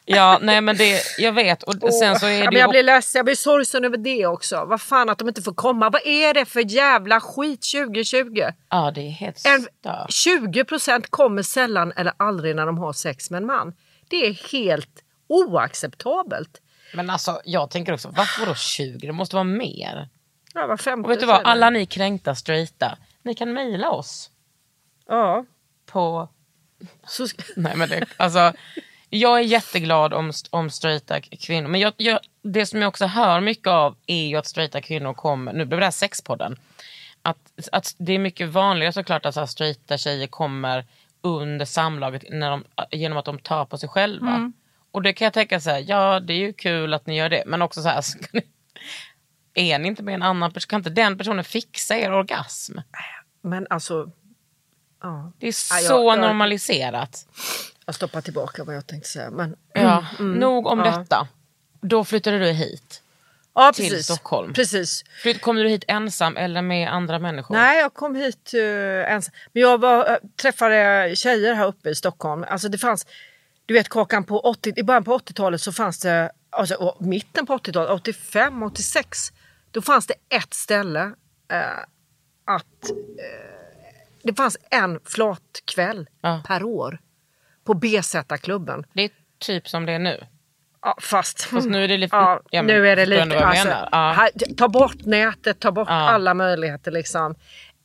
Ja 0.04 0.38
nej 0.42 0.60
men 0.60 0.76
det, 0.76 1.00
jag 1.18 1.32
vet 1.32 1.62
och 1.62 1.94
sen 1.94 2.18
så 2.18 2.26
är 2.26 2.30
ja, 2.30 2.38
det 2.38 2.44
men 2.44 2.52
ju 2.54 2.58
jag 2.58 2.70
blir 2.70 2.82
ledsen, 2.82 3.18
jag 3.18 3.24
blir 3.24 3.34
sorgsen 3.34 3.84
över 3.84 3.96
det 3.96 4.26
också. 4.26 4.64
Vad 4.64 4.80
fan 4.80 5.08
att 5.10 5.18
de 5.18 5.28
inte 5.28 5.42
får 5.42 5.54
komma. 5.54 5.90
Vad 5.90 6.06
är 6.06 6.34
det 6.34 6.44
för 6.44 6.60
jävla 6.74 7.20
skit 7.20 7.66
2020? 7.74 8.42
Ja 8.70 8.92
det 8.94 9.00
är 9.00 9.10
helt 9.10 9.38
stört. 9.38 9.50
20% 10.10 11.04
kommer 11.10 11.42
sällan 11.42 11.92
eller 11.96 12.12
aldrig 12.16 12.56
när 12.56 12.66
de 12.66 12.78
har 12.78 12.92
sex 12.92 13.30
med 13.30 13.38
en 13.38 13.46
man. 13.46 13.72
Det 14.08 14.26
är 14.26 14.52
helt 14.52 14.90
oacceptabelt. 15.28 16.60
Men 16.94 17.10
alltså 17.10 17.40
jag 17.44 17.70
tänker 17.70 17.92
också, 17.92 18.08
varför 18.08 18.46
då 18.46 18.54
20? 18.54 19.06
Det 19.06 19.12
måste 19.12 19.36
vara 19.36 19.44
mer. 19.44 20.08
Ja, 20.54 20.66
var 20.66 20.76
femte 20.76 21.06
Och 21.06 21.10
vet 21.12 21.20
du 21.20 21.26
vad, 21.26 21.42
alla 21.44 21.70
ni 21.70 21.86
kränkta 21.86 22.34
straighta, 22.34 22.98
ni 23.22 23.34
kan 23.34 23.52
mejla 23.52 23.90
oss 23.90 24.30
Ja. 25.08 25.44
på... 25.86 26.28
Så, 27.06 27.26
Nej 27.56 27.76
men 27.76 27.88
det, 27.88 28.04
alltså, 28.16 28.52
jag 29.10 29.38
är 29.38 29.42
jätteglad 29.42 30.14
om, 30.14 30.32
om 30.50 30.70
straighta 30.70 31.20
kvinnor, 31.20 31.68
men 31.68 31.80
jag, 31.80 31.92
jag, 31.96 32.20
det 32.42 32.66
som 32.66 32.82
jag 32.82 32.88
också 32.88 33.06
hör 33.06 33.40
mycket 33.40 33.66
av 33.66 33.96
är 34.06 34.26
ju 34.26 34.36
att 34.36 34.46
straighta 34.46 34.80
kvinnor 34.80 35.14
kommer, 35.14 35.52
nu 35.52 35.64
blev 35.64 35.80
det 35.80 35.86
här 35.86 35.90
sexpodden, 35.90 36.56
att, 37.22 37.68
att 37.72 37.94
det 37.98 38.12
är 38.12 38.18
mycket 38.18 38.48
vanligare 38.48 38.92
såklart 38.92 39.26
att 39.26 39.34
så 39.34 39.46
straighta 39.46 39.98
tjejer 39.98 40.26
kommer 40.26 40.86
under 41.20 41.64
samlaget 41.64 42.24
när 42.30 42.50
de, 42.50 42.64
genom 42.90 43.18
att 43.18 43.24
de 43.24 43.38
tar 43.38 43.64
på 43.64 43.78
sig 43.78 43.88
själva. 43.88 44.52
Och 44.90 45.02
det 45.02 45.12
kan 45.12 45.24
jag 45.24 45.32
tänka 45.34 45.60
så 45.60 45.70
här, 45.70 45.84
ja 45.88 46.20
det 46.20 46.32
är 46.32 46.38
ju 46.38 46.52
kul 46.52 46.94
att 46.94 47.06
ni 47.06 47.16
gör 47.16 47.28
det, 47.28 47.42
men 47.46 47.62
också 47.62 47.82
så 47.82 47.88
här, 47.88 48.00
ska 48.02 48.18
ni, 48.32 48.42
är 49.54 49.78
ni 49.78 49.88
inte 49.88 50.02
med 50.02 50.14
en 50.14 50.22
annan 50.22 50.52
person, 50.52 50.68
kan 50.68 50.80
inte 50.80 50.90
den 50.90 51.18
personen 51.18 51.44
fixa 51.44 51.96
er 51.96 52.12
orgasm? 52.12 52.78
men 53.42 53.66
alltså, 53.70 54.10
ja. 55.02 55.32
Det 55.38 55.46
är 55.46 55.48
Ja, 55.48 55.52
så 55.52 55.94
jag- 55.94 56.04
jag- 56.04 56.18
normaliserat. 56.20 57.26
Jag 57.86 57.94
stoppar 57.94 58.20
tillbaka 58.20 58.64
vad 58.64 58.76
jag 58.76 58.86
tänkte 58.86 59.08
säga. 59.08 59.30
Men, 59.30 59.56
Ja, 59.72 60.06
nog 60.18 60.66
om 60.66 60.80
Mm. 60.80 60.92
ja. 60.92 60.98
detta. 60.98 61.28
Då 61.80 62.04
flyttade 62.04 62.38
du 62.38 62.46
hit. 62.50 63.02
ja, 63.54 63.72
till 63.72 63.88
precis. 63.90 64.04
Stockholm. 64.04 64.52
Precis. 64.54 65.04
Flytt, 65.22 65.40
kom 65.42 65.56
du 65.56 65.68
hit 65.68 65.84
ensam 65.88 66.36
eller 66.36 66.62
med 66.62 66.88
andra 66.92 67.18
människor? 67.18 67.54
Nej, 67.54 67.78
jag 67.80 67.94
kom 67.94 68.14
hit 68.16 68.52
uh, 68.54 69.12
ensam. 69.12 69.34
Men 69.52 69.62
jag 69.62 69.78
var, 69.80 70.10
uh, 70.10 70.16
träffade 70.42 71.12
tjejer 71.16 71.54
här 71.54 71.66
uppe 71.66 71.90
i 71.90 71.94
Stockholm. 71.94 72.44
Alltså 72.48 72.68
det 72.68 72.78
fanns, 72.78 73.06
du 73.68 73.74
vet 73.74 73.88
Kakan, 73.88 74.24
på 74.24 74.40
80, 74.40 74.72
i 74.76 74.82
början 74.82 75.04
på 75.04 75.18
80-talet 75.18 75.60
så 75.60 75.72
fanns 75.72 75.98
det, 75.98 76.30
alltså 76.50 76.96
mitten 77.00 77.46
på 77.46 77.56
80-talet, 77.58 77.90
85, 77.90 78.62
86, 78.62 79.18
då 79.70 79.82
fanns 79.82 80.06
det 80.06 80.14
ett 80.28 80.54
ställe 80.54 81.00
eh, 81.52 81.60
att 82.44 82.90
eh, 82.90 83.86
det 84.22 84.34
fanns 84.34 84.56
en 84.70 85.00
flatkväll 85.04 86.08
Ja. 86.20 86.42
per 86.46 86.62
år 86.62 86.98
på 87.64 87.74
BZ-klubben. 87.74 88.84
Det 88.92 89.02
är 89.02 89.10
typ 89.38 89.68
som 89.68 89.86
det 89.86 89.92
är 89.92 89.98
nu. 89.98 90.24
Ja, 90.82 90.96
fast, 91.00 91.42
Fast 91.42 91.68
nu 91.68 91.84
är 91.84 91.88
det 91.88 91.96
lite- 91.96 92.16
Ja, 92.16 92.40
ja, 92.50 92.62
nu 92.62 92.88
är 92.88 92.96
det 92.96 93.06
lite... 93.06 93.44
Alltså, 93.46 93.68
här, 93.92 94.54
ta 94.56 94.68
bort 94.68 95.04
nätet, 95.04 95.60
ta 95.60 95.72
bort 95.72 95.88
alla 95.90 96.34
möjligheter. 96.34 96.90
Liksom. 96.90 97.34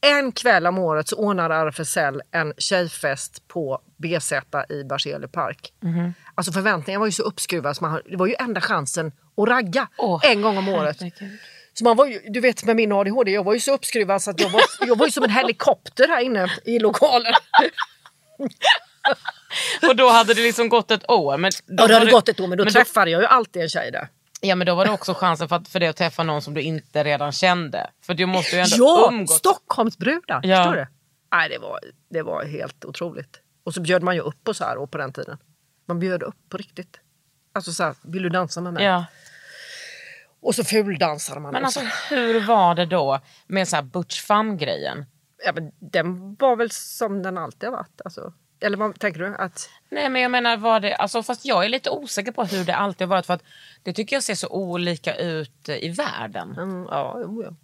En 0.05 0.31
kväll 0.31 0.67
om 0.67 0.77
året 0.77 1.07
så 1.07 1.15
ordnade 1.15 1.55
RFSL 1.55 2.21
en 2.31 2.53
tjejfest 2.57 3.47
på 3.47 3.81
BZ 3.97 4.31
i 4.69 4.83
Berzelii 4.83 5.27
park. 5.27 5.73
Mhm. 5.79 6.13
Alltså 6.35 6.51
förväntningarna 6.51 6.99
var 6.99 7.07
ju 7.07 7.11
så 7.11 7.23
uppskruvade. 7.23 7.75
Så 7.75 7.83
man, 7.83 8.01
det 8.05 8.17
var 8.17 8.27
ju 8.27 8.35
enda 8.39 8.61
chansen 8.61 9.11
att 9.37 9.49
ragga 9.49 9.87
Åh, 9.97 10.21
en 10.23 10.41
gång 10.41 10.57
om 10.57 10.69
året. 10.69 10.97
herregud. 10.99 11.39
Så 11.73 11.83
man 11.83 11.97
var 11.97 12.05
ju, 12.05 12.19
du 12.19 12.39
vet 12.39 12.65
med 12.65 12.75
min 12.75 12.91
ADHD, 12.91 13.31
jag 13.31 13.43
var 13.43 13.53
ju 13.53 13.59
så 13.59 13.73
uppskruvad 13.73 14.21
så 14.21 14.31
att 14.31 14.39
jag 14.39 14.49
var, 14.49 14.61
jag 14.87 14.97
var 14.97 15.05
ju 15.05 15.11
som 15.11 15.23
en 15.23 15.29
helikopter 15.29 16.07
här 16.07 16.21
inne 16.21 16.51
i 16.65 16.79
lokalen. 16.79 17.33
Och 19.89 19.95
då 19.95 20.09
hade 20.09 20.33
det 20.33 20.41
liksom 20.41 20.69
gått 20.69 20.91
ett 20.91 21.09
år. 21.09 21.37
Men 21.37 21.51
då 21.65 21.83
Ja, 21.83 21.87
det 21.87 21.93
hade 21.93 22.11
gått 22.11 22.29
ett 22.29 22.39
år 22.39 22.47
men 22.47 22.57
då 22.57 22.63
men 22.63 22.73
träffade 22.73 23.11
jag 23.11 23.21
ju 23.21 23.27
alltid 23.27 23.61
en 23.61 23.69
tjej 23.69 23.91
där. 23.91 24.07
Ja 24.45 24.55
men 24.55 24.67
då 24.67 24.75
var 24.75 24.85
det 24.85 24.91
också 24.91 25.13
chansen 25.13 25.49
för, 25.49 25.55
att, 25.55 25.67
för 25.67 25.79
dig 25.79 25.89
att 25.89 25.97
träffa 25.97 26.23
någon 26.23 26.41
som 26.41 26.53
du 26.53 26.61
inte 26.61 27.03
redan 27.03 27.31
kände. 27.31 27.89
För 28.01 28.13
du 28.13 28.25
måste 28.25 28.55
ju 28.55 28.61
ändå 28.61 28.75
Ja, 28.77 29.07
umgås. 29.11 29.37
Stockholmsbrudar! 29.37 30.41
Ja. 30.43 30.63
Förstår 30.63 30.75
du? 30.75 30.87
Nej, 31.31 31.49
det 31.49 31.57
var, 31.57 31.79
det 32.09 32.21
var 32.21 32.45
helt 32.45 32.85
otroligt. 32.85 33.39
Och 33.63 33.73
så 33.73 33.81
bjöd 33.81 34.03
man 34.03 34.15
ju 34.15 34.21
upp 34.21 34.49
så 34.53 34.63
här 34.63 34.77
och 34.77 34.91
på 34.91 34.97
den 34.97 35.13
tiden. 35.13 35.37
Man 35.85 35.99
bjöd 35.99 36.23
upp 36.23 36.49
på 36.49 36.57
riktigt. 36.57 36.99
Alltså 37.53 37.73
så 37.73 37.83
här, 37.83 37.95
vill 38.01 38.23
du 38.23 38.29
dansa 38.29 38.61
med 38.61 38.73
mig? 38.73 38.83
Ja. 38.83 39.05
Och 40.41 40.55
så 40.55 40.63
fuldansade 40.63 41.39
man. 41.39 41.53
Men 41.53 41.65
alltså 41.65 41.79
hur 42.09 42.47
var 42.47 42.75
det 42.75 42.85
då 42.85 43.19
med 43.47 43.67
så 43.67 43.75
här 43.75 43.83
butch 43.83 44.27
grejen? 44.59 45.05
ja, 45.45 45.51
men 45.53 45.71
den 45.79 46.35
var 46.35 46.55
väl 46.55 46.71
som 46.71 47.23
den 47.23 47.37
alltid 47.37 47.69
har 47.69 47.77
varit. 47.77 48.01
Alltså. 48.05 48.33
Eller 48.63 48.77
vad 48.77 48.99
tänker 48.99 49.19
du? 49.19 49.35
Att, 49.35 49.69
Nej 49.89 50.09
men 50.09 50.21
jag 50.21 50.31
menar 50.31 50.57
var 50.57 50.79
det, 50.79 50.95
alltså 50.95 51.23
fast 51.23 51.45
jag 51.45 51.65
är 51.65 51.69
lite 51.69 51.89
osäker 51.89 52.31
på 52.31 52.43
hur 52.43 52.65
det 52.65 52.75
alltid 52.75 53.07
har 53.07 53.15
varit 53.15 53.25
för 53.25 53.33
att 53.33 53.43
det 53.83 53.93
tycker 53.93 54.15
jag 54.15 54.23
ser 54.23 54.35
så 54.35 54.47
olika 54.47 55.15
ut 55.15 55.69
eh, 55.69 55.83
i 55.83 55.89
världen. 55.89 56.55
mm, 56.57 56.87
ja, 56.89 57.19
jo, 57.21 57.43
ja. 57.43 57.55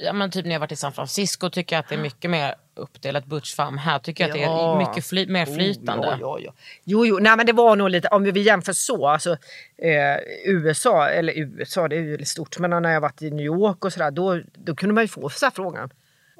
Ja, 0.00 0.12
men 0.12 0.30
typ 0.30 0.44
när 0.44 0.52
jag 0.52 0.60
varit 0.60 0.72
i 0.72 0.76
San 0.76 0.92
Francisco 0.92 1.50
tycker 1.50 1.76
jag 1.76 1.80
att 1.80 1.88
det 1.88 1.94
är 1.94 2.02
mycket 2.02 2.30
mer 2.30 2.54
uppdelat 2.74 3.24
butch 3.26 3.54
fam. 3.54 3.78
Här 3.78 3.98
tycker 3.98 4.24
jag 4.24 4.30
att 4.30 4.36
det 4.36 4.44
är 4.44 4.88
mycket 4.88 5.06
fly, 5.06 5.26
mer 5.26 5.46
flytande. 5.46 6.08
Oh, 6.08 6.16
ja, 6.20 6.38
ja. 6.40 6.52
Jo, 6.84 7.06
jo, 7.06 7.18
nej 7.20 7.36
men 7.36 7.46
det 7.46 7.52
var 7.52 7.76
nog 7.76 7.90
lite, 7.90 8.08
om 8.08 8.24
vi 8.24 8.40
jämför 8.40 8.72
så, 8.72 9.08
alltså 9.08 9.30
eh, 9.78 10.16
USA, 10.46 11.08
eller 11.08 11.32
USA 11.32 11.88
det 11.88 11.96
är 11.96 12.00
ju 12.00 12.24
stort, 12.24 12.58
men 12.58 12.82
när 12.82 12.92
jag 12.92 13.00
varit 13.00 13.22
i 13.22 13.30
New 13.30 13.46
York 13.46 13.84
och 13.84 13.92
sådär, 13.92 14.10
då, 14.10 14.40
då 14.54 14.74
kunde 14.74 14.94
man 14.94 15.04
ju 15.04 15.08
få 15.08 15.28
så 15.28 15.46
här 15.46 15.50
frågan. 15.50 15.90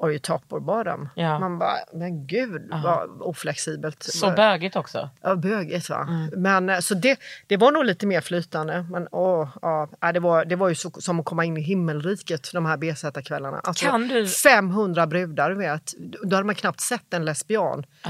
Are 0.01 0.11
you 0.11 0.19
top 0.19 0.43
or 0.53 0.59
bottom? 0.59 1.09
Ja. 1.15 1.39
Man 1.39 1.59
bara, 1.59 1.77
men 1.93 2.27
gud 2.27 2.69
vad 2.83 3.21
oflexibelt. 3.21 4.03
Så 4.03 4.31
bögigt 4.31 4.75
också. 4.75 5.09
Ja, 5.21 5.35
bögigt 5.35 5.89
va. 5.89 6.07
Men 6.31 6.69
eh, 6.69 6.79
så 6.79 6.93
det, 6.93 7.19
det 7.47 7.57
var 7.57 7.71
nog 7.71 7.85
lite 7.85 8.05
mer 8.07 8.21
flytande. 8.21 8.85
Men 8.91 9.07
åh, 9.11 9.49
ja, 9.61 9.89
ja, 10.01 10.11
det, 10.11 10.19
var, 10.19 10.45
det 10.45 10.55
var 10.55 10.69
ju 10.69 10.75
så, 10.75 10.91
som 10.91 11.19
att 11.19 11.25
komma 11.25 11.45
in 11.45 11.57
i 11.57 11.61
himmelriket 11.61 12.49
de 12.53 12.65
här 12.65 12.77
BZ-kvällarna. 12.77 13.59
Alltså, 13.63 13.85
Kan 13.85 14.07
du- 14.07 14.27
500 14.27 15.07
brudar, 15.07 15.51
vet. 15.51 15.93
Då 16.23 16.35
hade 16.35 16.45
man 16.45 16.55
knappt 16.55 16.79
sett 16.79 17.13
en 17.13 17.25
lesbian 17.25 17.83
Ah. 18.01 18.09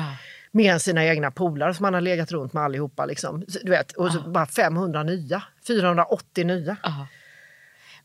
med 0.52 0.82
sina 0.82 1.06
egna 1.06 1.32
polare 1.32 1.74
som 1.74 1.84
man 1.84 1.94
har 1.94 2.02
legat 2.02 2.32
runt 2.32 2.54
med 2.54 2.64
allihopa. 2.64 3.06
Liksom. 3.06 3.44
Du 3.64 3.70
vet, 3.72 3.92
och 3.92 4.12
så 4.12 4.20
bara 4.20 4.46
500 4.46 5.04
nya, 5.04 5.44
480 5.68 6.46
nya. 6.46 6.78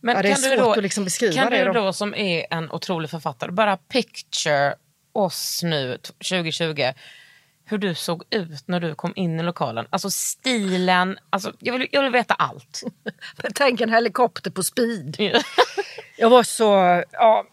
Men 0.00 0.16
Ja, 0.16 0.22
det 0.22 0.28
är 0.28 0.34
kan 0.34 0.42
du 0.42 0.48
svårt 0.56 0.58
då, 0.58 0.70
att 0.72 0.82
liksom 0.82 1.04
beskriva 1.04 1.32
kan 1.34 1.50
det 1.52 1.64
du 1.64 1.72
då. 1.72 1.92
som 1.92 2.14
är 2.14 2.46
en 2.50 2.70
otrolig 2.70 3.10
författare 3.10 3.50
bara 3.50 3.76
picture 3.76 4.74
oss 5.12 5.60
nu 5.62 5.98
t- 5.98 6.12
2020 6.12 6.92
hur 7.64 7.78
du 7.78 7.94
såg 7.94 8.22
ut 8.30 8.68
när 8.68 8.80
du 8.80 8.94
kom 8.94 9.12
in 9.16 9.40
i 9.40 9.42
lokalen. 9.42 9.86
Alltså 9.90 10.10
stilen, 10.10 11.18
alltså, 11.30 11.52
jag, 11.58 11.78
vill, 11.78 11.88
jag 11.92 12.02
vill 12.02 12.12
veta 12.12 12.34
allt. 12.34 12.82
Tänk 13.54 13.80
en 13.80 13.90
helikopter 13.90 14.50
på 14.50 14.62
speed. 14.62 15.16
Jag 16.16 16.30
var 16.30 16.42
så... 16.42 17.02
Ja, 17.12 17.44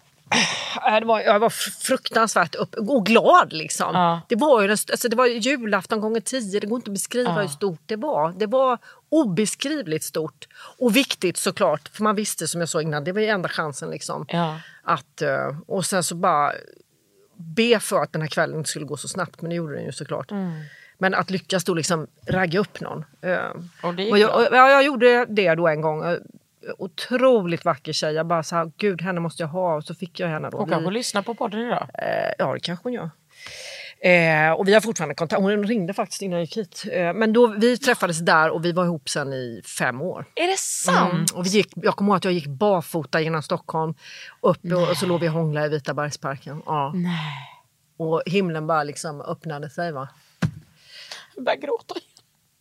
det 0.99 1.05
var, 1.05 1.19
jag 1.21 1.39
var 1.39 1.49
fr- 1.49 1.81
fruktansvärt 1.83 2.55
upp, 2.55 2.75
och 2.75 3.05
glad 3.05 3.53
liksom. 3.53 3.95
Ja. 3.95 4.21
Det 4.29 4.35
var 4.35 4.61
ju 4.61 4.71
alltså, 4.71 5.09
det 5.09 5.15
var 5.15 5.25
ju 5.25 5.37
julafton 5.37 6.01
gånger 6.01 6.19
tio, 6.19 6.59
det 6.59 6.67
går 6.67 6.75
inte 6.75 6.89
att 6.89 6.93
beskriva 6.93 7.31
hur 7.41 7.47
stort 7.47 7.79
det 7.85 7.95
var. 7.95 8.31
Det 8.37 8.45
var 8.45 8.77
obeskrivligt 9.09 10.03
stort. 10.03 10.47
Och 10.77 10.95
viktigt 10.95 11.37
såklart, 11.37 11.89
för 11.93 12.03
man 12.03 12.15
visste 12.15 12.47
som 12.47 12.59
jag 12.61 12.69
sa 12.69 12.81
innan, 12.81 13.03
det 13.03 13.11
var 13.11 13.21
ju 13.21 13.27
enda 13.27 13.49
chansen 13.49 13.89
liksom. 13.89 14.25
Ja. 14.29 14.59
Att, 14.83 15.21
eh, 15.21 15.57
och 15.67 15.85
sen 15.85 16.03
så 16.03 16.15
bara 16.15 16.51
be 17.37 17.79
för 17.79 18.01
att 18.01 18.11
den 18.13 18.21
här 18.21 18.29
kvällen 18.29 18.57
inte 18.57 18.69
skulle 18.69 18.85
gå 18.85 18.97
så 18.97 19.07
snabbt, 19.07 19.41
men 19.41 19.49
det 19.49 19.55
gjorde 19.55 19.75
den 19.75 19.85
ju 19.85 19.91
såklart. 19.91 20.31
Men 20.97 21.13
att 21.13 21.29
lyckas 21.29 21.63
då 21.63 21.73
liksom 21.73 22.07
ragga 22.27 22.59
upp 22.59 22.79
någon. 22.79 23.05
eh, 23.21 23.39
Och 23.83 23.93
det 23.93 24.03
gick 24.03 24.11
och 24.11 24.19
jag, 24.19 24.35
och, 24.35 24.47
ja, 24.51 24.69
jag 24.69 24.83
gjorde 24.83 25.25
det 25.25 25.55
då 25.55 25.67
en 25.67 25.81
gång. 25.81 26.17
Otroligt 26.77 27.65
vacker 27.65 27.93
tjej. 27.93 28.13
Jag 28.13 28.27
bara 28.27 28.43
så 28.43 28.55
här, 28.55 28.71
gud 28.77 29.01
henne 29.01 29.19
måste 29.19 29.43
jag 29.43 29.47
ha. 29.47 29.75
Och 29.75 29.83
så 29.83 29.95
fick 29.95 30.19
jag 30.19 30.27
henne 30.27 30.49
då. 30.49 30.57
Hon 30.57 30.65
Vi- 30.69 30.71
kanske 30.73 30.91
lyssnar 30.91 31.21
på 31.21 31.35
podden 31.35 31.59
idag. 31.59 31.87
Eh, 31.93 32.31
ja, 32.37 32.53
det 32.53 32.59
kanske 32.59 32.83
hon 32.83 32.93
gör. 32.93 33.09
Eh, 33.99 34.51
och 34.51 34.67
vi 34.67 34.73
har 34.73 34.81
fortfarande 34.81 35.15
kontakt. 35.15 35.41
Hon 35.41 35.67
ringde 35.67 35.93
faktiskt 35.93 36.21
innan 36.21 36.39
jag 36.39 36.41
gick 36.45 36.57
hit. 36.57 36.85
Eh, 36.91 37.13
men 37.13 37.33
då, 37.33 37.47
vi 37.47 37.77
träffades 37.77 38.19
där 38.19 38.49
och 38.49 38.65
vi 38.65 38.71
var 38.71 38.85
ihop 38.85 39.09
sen 39.09 39.33
i 39.33 39.61
fem 39.79 40.01
år. 40.01 40.25
Är 40.35 40.47
det 40.47 40.57
sant? 40.57 41.11
Mm. 41.13 41.25
Och 41.33 41.45
vi 41.45 41.49
gick, 41.49 41.71
jag 41.75 41.95
kommer 41.95 42.09
ihåg 42.11 42.17
att 42.17 42.23
jag 42.23 42.33
gick 42.33 42.47
barfota 42.47 43.21
genom 43.21 43.43
Stockholm. 43.43 43.93
Upp 44.41 44.59
och, 44.73 44.89
och 44.89 44.97
så 44.97 45.05
låg 45.05 45.19
vi 45.21 45.27
och 45.29 45.33
hånglade 45.33 45.65
i 45.65 45.69
Vitabergsparken. 45.69 46.61
Ja. 46.65 46.91
Nej. 46.95 47.51
Och 47.97 48.21
himlen 48.25 48.67
bara 48.67 48.83
liksom 48.83 49.21
öppnade 49.21 49.69
sig. 49.69 49.91
Va? 49.91 50.07
Jag 51.35 51.43
börjar 51.43 51.57
gråta. 51.59 51.95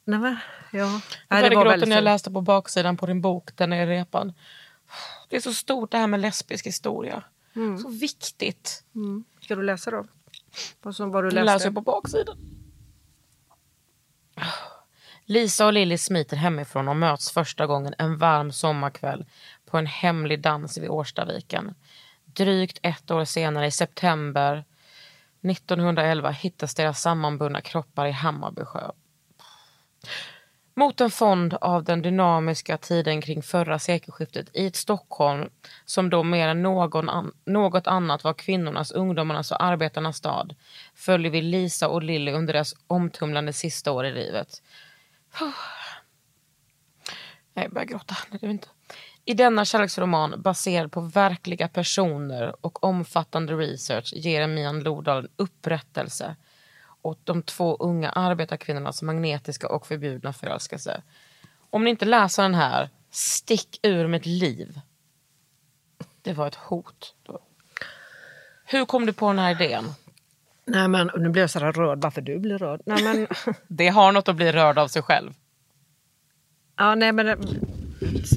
Nej, 0.05 0.19
men, 0.19 0.37
ja. 0.73 0.79
Jag 0.79 1.01
började 1.29 1.49
det 1.49 1.57
var 1.57 1.63
gråta 1.63 1.71
väldigt 1.71 1.89
när 1.89 1.97
jag 1.97 2.05
läste 2.05 2.31
på 2.31 2.41
baksidan 2.41 2.97
på 2.97 3.07
din 3.07 3.21
bok, 3.21 3.57
den 3.57 3.73
är 3.73 3.87
repan. 3.87 4.33
Det 5.29 5.37
är 5.37 5.41
så 5.41 5.55
stort 5.55 5.91
det 5.91 5.99
här 5.99 6.07
med 6.07 6.21
lesbisk 6.21 6.67
historia. 6.67 7.23
Mm. 7.57 7.79
Så 7.79 7.89
viktigt. 7.89 8.85
Ska 9.41 9.57
du 9.57 9.63
läsa 9.63 9.91
då? 9.91 10.05
Vad, 10.83 10.97
som, 10.97 11.13
du 11.13 11.23
Du 11.23 11.31
läste? 11.31 11.45
läser 11.45 11.71
på 11.71 11.81
baksidan. 11.81 12.39
Lisa 15.25 15.67
och 15.67 15.73
Lilly 15.73 15.99
smiter 15.99 16.37
hemifrån 16.37 16.89
och 16.89 16.97
möts 16.97 17.31
första 17.31 17.67
gången 17.67 17.95
en 17.99 18.19
varm 18.19 18.53
sommarkväll 18.53 19.25
på 19.67 19.79
en 19.79 19.87
hemlig 19.87 20.41
dans 20.41 20.79
vid 20.79 20.91
Årstaviken. 20.91 21.75
Drygt 22.25 22.79
ett 22.83 23.11
år 23.11 23.25
senare, 23.25 23.67
i 23.67 23.71
september 23.71 24.65
1911, 25.43 26.31
hittas 26.31 26.75
deras 26.75 27.01
sammanbundna 27.01 27.61
kroppar 27.61 28.07
i 28.07 28.11
Hammarby 28.11 28.65
sjö. 28.65 28.91
Mot 30.77 31.01
en 31.01 31.11
fond 31.11 31.55
av 31.61 31.85
den 31.85 32.03
dynamiska 32.03 32.77
tiden 32.77 33.21
kring 33.21 33.43
förra 33.43 33.79
sekelskiftet 33.79 34.47
i 34.53 34.67
ett 34.67 34.77
Stockholm 34.77 35.49
som 35.85 36.11
då 36.11 36.23
mer 36.23 36.49
än 36.49 36.63
någon 36.63 37.09
an 37.09 37.33
något 37.45 37.87
annat 37.87 38.25
var 38.25 38.35
kvinnornas, 38.35 38.93
ungdomarnas 38.93 39.51
och 39.51 39.63
arbetarnas 39.63 40.17
stad 40.17 40.55
följer 40.95 41.31
vi 41.31 41.43
Lisa 41.43 41.89
och 41.89 42.03
Lilly 42.03 42.33
under 42.33 42.53
deras 42.53 42.75
omtumlande 42.87 43.53
sista 43.53 43.93
år 43.93 44.07
i 44.07 44.13
livet. 44.13 44.63
Jag 47.55 47.71
börjar 47.71 47.87
gråta. 47.87 48.17
Nej, 48.31 48.39
det 48.41 48.47
är 48.47 48.51
inte. 48.51 48.69
I 49.25 49.35
denna 49.35 49.65
kärleksroman 49.65 50.43
baserad 50.43 50.93
på 50.93 51.01
verkliga 51.01 51.69
personer 51.69 52.67
och 52.67 52.85
omfattande 52.85 53.53
research 53.55 54.13
ger 54.15 54.47
Mian 54.47 54.81
Lodal 54.81 55.19
en 55.19 55.31
upprättelse 55.37 56.37
åt 57.05 57.27
de 57.27 57.43
två 57.43 57.77
unga 57.77 58.11
arbetarkvinnornas 58.11 59.03
magnetiska 59.03 59.69
och 59.69 59.87
förbjudna 59.87 60.33
förälskelse. 60.33 61.03
Om 61.71 61.85
ni 61.85 61.91
inte 61.91 62.05
läser 62.05 62.43
den 62.43 62.55
här, 62.55 62.91
stick 63.11 63.81
ur 63.83 64.07
mitt 64.09 64.27
liv. 64.27 64.81
Det 66.23 66.33
var 66.33 66.47
ett 66.47 66.55
hot. 66.55 67.15
Hur 68.65 68.85
kom 68.85 69.07
du 69.07 69.13
på 69.13 69.27
den 69.27 69.39
här 69.39 69.63
idén? 69.63 69.85
Nej 70.67 70.89
men 70.89 71.11
nu 71.17 71.29
blir 71.29 71.43
jag 71.43 71.51
så 71.51 71.59
här 71.59 71.73
rörd, 71.73 72.03
varför 72.03 72.21
du 72.21 72.39
blir 72.39 72.59
rörd? 72.59 72.81
Nej 72.87 73.03
men, 73.05 73.27
Det 73.69 73.89
har 73.89 74.13
något 74.13 74.29
att 74.29 74.37
bli 74.37 74.53
rörd 74.53 74.79
av 74.79 74.89
sig 74.89 75.03
själv. 75.03 75.33
ja, 76.77 76.95
nej, 76.95 77.13
men 77.13 77.27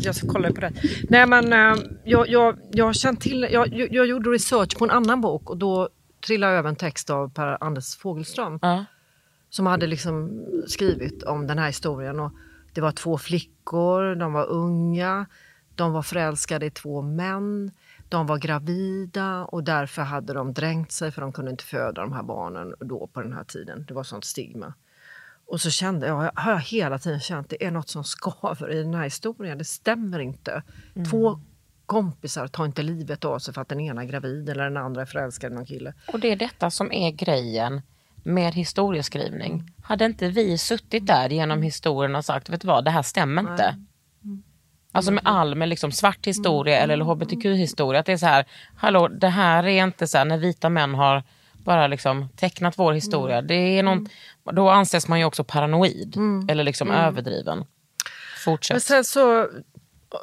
jag 0.04 0.16
ska 0.16 0.28
kolla 0.28 0.52
på 0.52 0.62
det. 0.62 0.74
Nej 1.10 1.28
men 1.28 1.54
eh, 1.54 1.84
jag, 2.04 2.30
jag, 2.30 2.60
jag 2.72 2.96
känt 2.96 3.22
till, 3.22 3.48
jag, 3.52 3.74
jag 3.92 4.08
gjorde 4.08 4.30
research 4.30 4.78
på 4.78 4.86
en 4.86 4.92
annan 4.92 5.22
bok 5.22 5.50
och 5.50 5.58
då 5.58 5.90
trillade 6.26 6.54
jag 6.54 6.60
över 6.60 6.70
en 6.70 6.76
text 6.76 7.10
av 7.10 7.30
Per 7.30 7.64
Anders 7.64 7.96
Fogelström. 7.96 8.60
Ja. 8.62 8.86
som 9.50 9.66
hade 9.66 9.88
liksom 9.88 10.46
skrivit 10.68 11.24
om 11.24 11.48
den 11.48 11.60
här 11.60 11.68
historien. 11.68 12.20
Och 12.20 12.32
det 12.74 12.82
var 12.82 12.92
två 12.92 13.18
flickor, 13.18 14.16
de 14.16 14.34
var 14.34 14.46
unga, 14.46 15.26
de 15.76 15.92
var 15.92 16.02
förälskade 16.02 16.66
i 16.66 16.72
två 16.72 17.02
män, 17.02 17.72
de 18.10 18.28
var 18.28 18.38
gravida 18.38 19.46
och 19.46 19.64
därför 19.64 20.02
hade 20.02 20.34
de 20.34 20.54
dränkt 20.54 20.92
sig 20.92 21.12
för 21.12 21.22
de 21.22 21.32
kunde 21.32 21.52
inte 21.52 21.64
föda 21.64 22.02
de 22.02 22.14
här 22.14 22.24
barnen 22.24 22.74
då 22.80 23.08
på 23.08 23.22
den 23.22 23.34
här 23.34 23.44
tiden. 23.44 23.86
Det 23.88 23.94
var 23.94 24.04
sånt 24.04 24.26
stigma. 24.26 24.74
Och 25.46 25.62
så 25.62 25.70
kände 25.70 26.08
jag, 26.08 26.32
har 26.36 26.52
jag 26.52 26.60
hela 26.60 27.00
tiden 27.00 27.20
känt 27.20 27.50
det 27.50 27.66
är 27.66 27.72
något 27.72 27.90
som 27.90 28.04
skaver 28.04 28.72
i 28.72 28.84
den 28.84 28.94
här 28.94 29.04
historien. 29.04 29.58
Det 29.58 29.66
stämmer 29.66 30.20
inte. 30.20 30.64
Två 31.10 31.40
kompisar 31.88 32.48
tar 32.48 32.66
inte 32.66 32.84
livet 32.84 33.26
av 33.26 33.40
sig 33.40 33.54
för 33.54 33.62
att 33.62 33.70
den 33.70 33.80
ena 33.80 34.02
är 34.02 34.06
gravid 34.06 34.50
eller 34.50 34.64
den 34.64 34.78
andra 34.78 35.02
är 35.02 35.06
förälskad 35.06 35.52
i 35.52 35.56
någon 35.56 35.66
kille. 35.66 35.94
Och 36.14 36.20
det 36.20 36.32
är 36.32 36.36
detta 36.36 36.70
som 36.70 36.92
är 36.92 37.12
grejen 37.12 37.82
med 38.24 38.54
historieskrivning. 38.54 39.64
Hade 39.84 40.06
inte 40.06 40.28
vi 40.28 40.58
suttit 40.58 41.08
där 41.08 41.30
genom 41.30 41.62
historien 41.62 42.16
och 42.16 42.26
sagt, 42.26 42.50
vet 42.50 42.62
du 42.62 42.68
vad, 42.68 42.86
det 42.86 42.92
här 42.92 43.02
stämmer 43.02 43.42
inte. 43.42 43.76
Alltså 44.92 45.12
med 45.12 45.24
all 45.26 45.56
med 45.56 45.70
liksom 45.70 45.92
svart 45.92 46.28
historia 46.28 46.80
eller 46.80 46.98
hbtq-historia. 46.98 48.00
Att 48.00 48.06
det 48.06 48.14
är 48.14 48.18
så 48.18 48.26
här, 48.26 48.46
hallå, 48.76 49.08
det 49.08 49.28
här 49.28 49.66
är 49.66 49.84
inte 49.84 50.08
så 50.08 50.18
här 50.18 50.26
när 50.26 50.38
vita 50.38 50.70
män 50.70 50.96
har 50.96 51.24
bara 51.54 51.88
liksom 51.88 52.30
tecknat 52.30 52.80
vår 52.80 52.94
historia. 52.94 53.42
Det 53.42 53.54
är 53.54 53.84
någon, 53.84 54.08
då 54.44 54.70
anses 54.70 55.08
man 55.08 55.20
ju 55.20 55.26
också 55.26 55.44
paranoid 55.44 56.18
eller 56.50 56.64
liksom 56.64 56.92
överdriven. 56.92 57.58
Men 57.58 57.68
Fortsätt. 58.44 58.84
sen 58.84 59.04
så, 59.04 59.48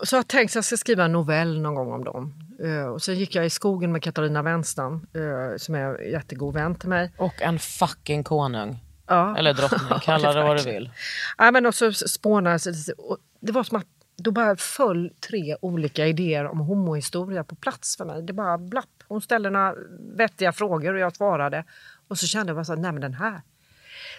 så 0.03 0.17
jag 0.17 0.29
tänkt 0.29 0.51
att 0.51 0.55
jag 0.55 0.65
ska 0.65 0.77
skriva 0.77 1.05
en 1.05 1.13
novell 1.13 1.61
någon 1.61 1.75
gång 1.75 1.93
om 1.93 2.05
dem. 2.05 2.35
Eh, 2.63 2.87
och 2.87 3.03
sen 3.03 3.15
gick 3.15 3.35
jag 3.35 3.47
i 3.47 3.51
skogen 3.51 3.93
med 3.93 4.03
Katarina 4.03 4.43
Wenstam, 4.43 5.07
eh, 5.15 5.57
som 5.57 5.75
är 5.75 5.81
en 5.81 6.11
jättegod 6.11 6.55
vän 6.55 6.75
till 6.75 6.89
mig. 6.89 7.13
Och 7.17 7.43
en 7.43 7.59
fucking 7.59 8.25
konung. 8.25 8.79
Ja. 9.07 9.37
Eller 9.39 9.55
drottning, 9.55 9.99
kalla 10.03 10.33
det 10.33 10.43
vad 10.43 10.57
du 10.57 10.63
vill. 10.63 10.91
Ja, 11.39 11.51
men 11.51 11.67
och 11.67 11.75
så 11.75 11.93
spånade 11.93 12.59
jag 12.65 12.75
lite, 12.75 12.93
och 12.93 13.19
Det 13.41 13.53
var 13.53 13.65
som 13.65 13.79
att 13.79 13.87
då 14.17 14.31
bara 14.31 14.57
föll 14.57 15.11
tre 15.29 15.57
olika 15.61 16.07
idéer 16.07 16.47
om 16.47 16.61
homohistoria 16.61 17.45
på 17.45 17.55
plats 17.55 17.97
för 17.97 18.05
mig. 18.05 18.23
Det 18.23 18.33
bara 18.33 18.59
blapp. 18.59 19.03
Hon 19.09 19.21
ställde 19.21 19.51
några 19.51 19.75
vettiga 20.17 20.53
frågor 20.53 20.95
och 20.95 21.01
jag 21.01 21.17
svarade. 21.17 21.65
Och 22.09 22.19
så 22.19 22.27
kände 22.27 22.51
jag 22.51 22.57
bara 22.57 22.65
så 22.65 22.75
nej 22.75 22.93
men 22.93 23.01
den 23.01 23.15
här. 23.15 23.41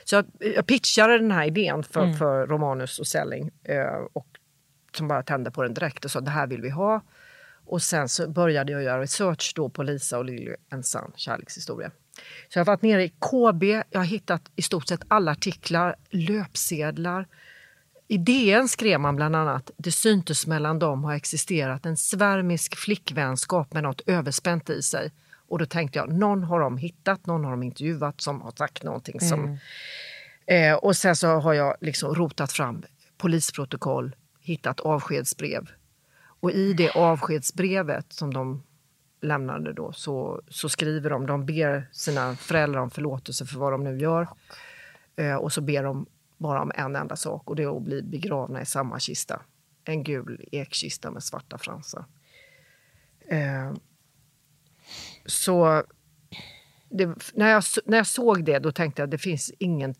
Så 0.04 0.16
jag, 0.16 0.26
jag 0.40 0.66
pitchade 0.66 1.18
den 1.18 1.32
här 1.32 1.46
idén 1.46 1.84
för, 1.84 2.14
för 2.14 2.48
Romanus 2.48 3.00
och 3.00 3.08
Selling. 3.08 3.52
Eh, 3.64 4.08
och 4.14 4.28
som 4.98 5.08
bara 5.08 5.24
tände 5.24 5.52
på 5.52 5.64
den 5.64 5.74
direkt 5.74 6.06
och 6.06 6.12
sa 6.12 6.22
det 6.22 6.32
här 6.32 6.48
vill 6.48 6.62
vi 6.62 6.70
ha. 6.70 7.02
Och 7.66 7.82
sen 7.82 8.10
så 8.10 8.30
började 8.30 8.72
jag 8.72 8.84
göra 8.84 9.02
research 9.02 9.54
då 9.56 9.70
på 9.70 9.84
Lisa 9.84 10.18
och 10.18 10.26
Lilly, 10.26 10.56
en 10.70 10.84
sann 10.84 11.12
kärlekshistoria. 11.16 11.92
Så 12.50 12.60
jag 12.60 12.66
har 12.66 12.66
varit 12.66 12.82
nere 12.82 13.04
i 13.04 13.10
KB, 13.10 13.64
jag 13.90 14.00
har 14.00 14.06
hittat 14.06 14.42
i 14.56 14.62
stort 14.62 14.88
sett 14.88 15.02
alla 15.08 15.32
artiklar, 15.32 15.96
löpsedlar. 16.10 17.28
I 18.08 18.18
DN 18.18 18.68
skrev 18.68 19.00
man 19.00 19.16
bland 19.16 19.36
annat 19.36 19.72
det 19.78 19.92
syntes 19.92 20.48
mellan 20.48 20.80
dem 20.80 21.04
ha 21.04 21.16
existerat 21.16 21.86
en 21.86 21.98
svärmisk 21.98 22.76
flickvänskap 22.76 23.74
med 23.74 23.84
något 23.84 24.02
överspänt 24.06 24.70
i 24.70 24.82
sig. 24.82 25.12
Och 25.48 25.60
då 25.60 25.66
tänkte 25.66 26.00
jag, 26.00 26.14
någon 26.14 26.44
har 26.44 26.60
de 26.60 26.78
hittat, 26.78 27.26
någon 27.26 27.44
har 27.44 27.52
de 27.52 27.64
intervjuat 27.64 28.22
som 28.22 28.42
har 28.42 28.52
sagt 28.52 28.84
någonting 28.84 29.20
som... 29.20 29.58
Eh, 30.48 30.74
och 30.74 30.96
sen 30.96 31.16
så 31.16 31.28
har 31.28 31.54
jag 31.54 31.76
liksom 31.82 32.16
rotat 32.16 32.52
fram 32.52 32.84
polisprotokoll, 33.18 34.16
hittat 34.46 34.80
avskedsbrev. 34.80 35.70
Och 36.40 36.52
i 36.52 36.74
det 36.74 36.90
avskedsbrevet 36.90 38.14
som 38.14 38.34
de 38.34 38.64
lämnade 39.22 39.74
då 39.74 39.94
så, 39.94 40.42
så 40.48 40.70
skriver 40.70 41.10
de, 41.10 41.26
de 41.26 41.46
ber 41.46 41.90
sina 41.92 42.36
föräldrar 42.36 42.82
om 42.82 42.90
förlåtelse 42.90 43.46
för 43.46 43.60
vad 43.60 43.74
de 43.74 43.84
nu 43.84 43.98
gör. 43.98 44.28
Eh, 45.16 45.36
och 45.36 45.54
så 45.54 45.62
ber 45.62 45.84
de 45.84 46.06
bara 46.38 46.62
om 46.62 46.72
en 46.76 46.96
enda 46.96 47.16
sak 47.16 47.50
och 47.50 47.56
det 47.56 47.64
är 47.64 47.78
att 47.78 47.84
bli 47.84 48.02
begravna 48.02 48.62
i 48.62 48.66
samma 48.66 49.00
kista. 49.00 49.42
En 49.84 50.04
gul 50.04 50.46
ekkista 50.52 51.12
med 51.12 51.24
svarta 51.24 51.58
fransar. 51.58 52.06
Eh, 53.28 53.74
så 55.26 55.84
det, 56.90 57.34
när, 57.34 57.50
jag, 57.50 57.64
när 57.86 57.98
jag 57.98 58.08
såg 58.08 58.46
det 58.46 58.60
då 58.60 58.72
tänkte 58.72 59.02
jag 59.02 59.08
att 59.08 59.12
det 59.12 59.18
finns 59.18 59.52
ingen... 59.60 59.96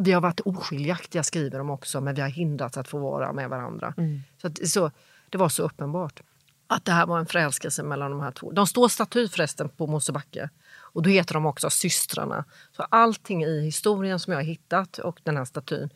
Vi 0.00 0.12
har 0.12 0.20
varit 0.20 0.40
oskiljaktiga 0.40 1.22
skriver 1.22 1.58
de 1.58 1.70
också 1.70 2.00
men 2.00 2.14
vi 2.14 2.20
har 2.20 2.28
hindrats 2.28 2.76
att 2.76 2.88
få 2.88 2.98
vara 2.98 3.32
med 3.32 3.48
varandra. 3.48 3.94
Så, 4.40 4.46
att, 4.46 4.68
så 4.68 4.90
Det 5.30 5.38
var 5.38 5.48
så 5.48 5.62
uppenbart 5.62 6.20
att 6.66 6.84
det 6.84 6.92
här 6.92 7.06
var 7.06 7.18
en 7.18 7.26
förälskelse 7.26 7.82
mellan 7.82 8.10
de 8.10 8.20
här 8.20 8.30
två. 8.30 8.52
De 8.52 8.66
står 8.66 8.88
staty 8.88 9.28
förresten 9.28 9.68
på 9.68 9.86
Mosebacke 9.86 10.50
och 10.76 11.02
då 11.02 11.10
heter 11.10 11.34
de 11.34 11.46
också 11.46 11.70
systrarna. 11.70 12.44
Så 12.76 12.82
allting 12.82 13.44
i 13.44 13.60
historien 13.60 14.18
som 14.18 14.32
jag 14.32 14.38
har 14.40 14.44
hittat 14.44 14.98
och 14.98 15.20
den 15.22 15.36
här 15.36 15.44
statyn, 15.44 15.90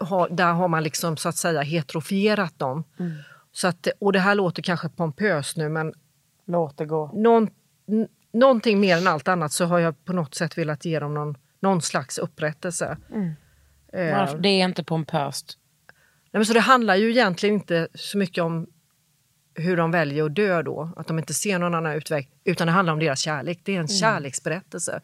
har, 0.00 0.28
där 0.28 0.52
har 0.52 0.68
man 0.68 0.82
liksom 0.82 1.16
så 1.16 1.28
att 1.28 1.36
säga 1.36 1.60
heterofierat 1.62 2.58
dem. 2.58 2.84
Så 3.52 3.68
att, 3.68 3.88
och 4.00 4.12
det 4.12 4.18
här 4.18 4.34
låter 4.34 4.62
kanske 4.62 4.88
pompöst 4.88 5.56
nu 5.56 5.68
men 5.68 5.94
Låt 6.46 6.76
det 6.76 6.86
gå. 6.86 7.10
någon, 7.14 7.48
någonting 8.32 8.80
mer 8.80 8.96
än 8.96 9.06
allt 9.06 9.28
annat 9.28 9.52
så 9.52 9.64
har 9.64 9.78
jag 9.78 10.04
på 10.04 10.12
något 10.12 10.34
sätt 10.34 10.58
velat 10.58 10.84
ge 10.84 10.98
dem 11.00 11.14
någon, 11.14 11.36
någon 11.64 11.82
slags 11.82 12.18
upprättelse. 12.18 12.96
Eh, 13.92 14.18
Varför? 14.18 14.38
Det 14.38 14.48
är 14.48 14.64
inte 14.64 14.84
pompöst. 14.84 15.58
Nej, 16.32 16.38
men 16.38 16.46
så 16.46 16.52
det 16.52 16.60
handlar 16.60 16.96
ju 16.96 17.10
egentligen 17.10 17.54
inte 17.54 17.88
så 17.94 18.18
mycket 18.18 18.44
om 18.44 18.66
hur 19.54 19.76
de 19.76 19.90
väljer 19.90 20.24
att 20.24 20.34
dö 20.34 20.62
då, 20.62 20.92
att 20.96 21.06
de 21.06 21.18
inte 21.18 21.34
ser 21.34 21.58
någon 21.58 21.74
annan 21.74 21.92
utväg, 21.92 22.30
utan 22.44 22.66
det 22.66 22.72
handlar 22.72 22.92
om 22.92 22.98
deras 22.98 23.20
kärlek. 23.20 23.60
Det 23.62 23.76
är 23.76 23.80
en 23.80 23.88
kärleksberättelse. 23.88 25.00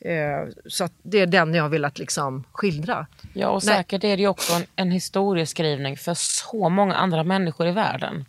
Eh, 0.00 0.48
så 0.66 0.84
att 0.84 0.92
det 1.02 1.18
är 1.18 1.26
den 1.26 1.54
jag 1.54 1.62
har 1.62 1.68
velat 1.68 1.98
liksom 1.98 2.44
skildra. 2.52 3.06
Ja, 3.32 3.48
och 3.48 3.62
Nej. 3.64 3.76
säkert 3.76 4.04
är 4.04 4.16
det 4.16 4.22
ju 4.22 4.28
också 4.28 4.52
en, 4.52 4.66
en 4.76 4.90
historieskrivning 4.90 5.96
för 5.96 6.14
så 6.14 6.68
många 6.68 6.94
andra 6.94 7.24
människor 7.24 7.66
i 7.66 7.72
världen. 7.72 8.24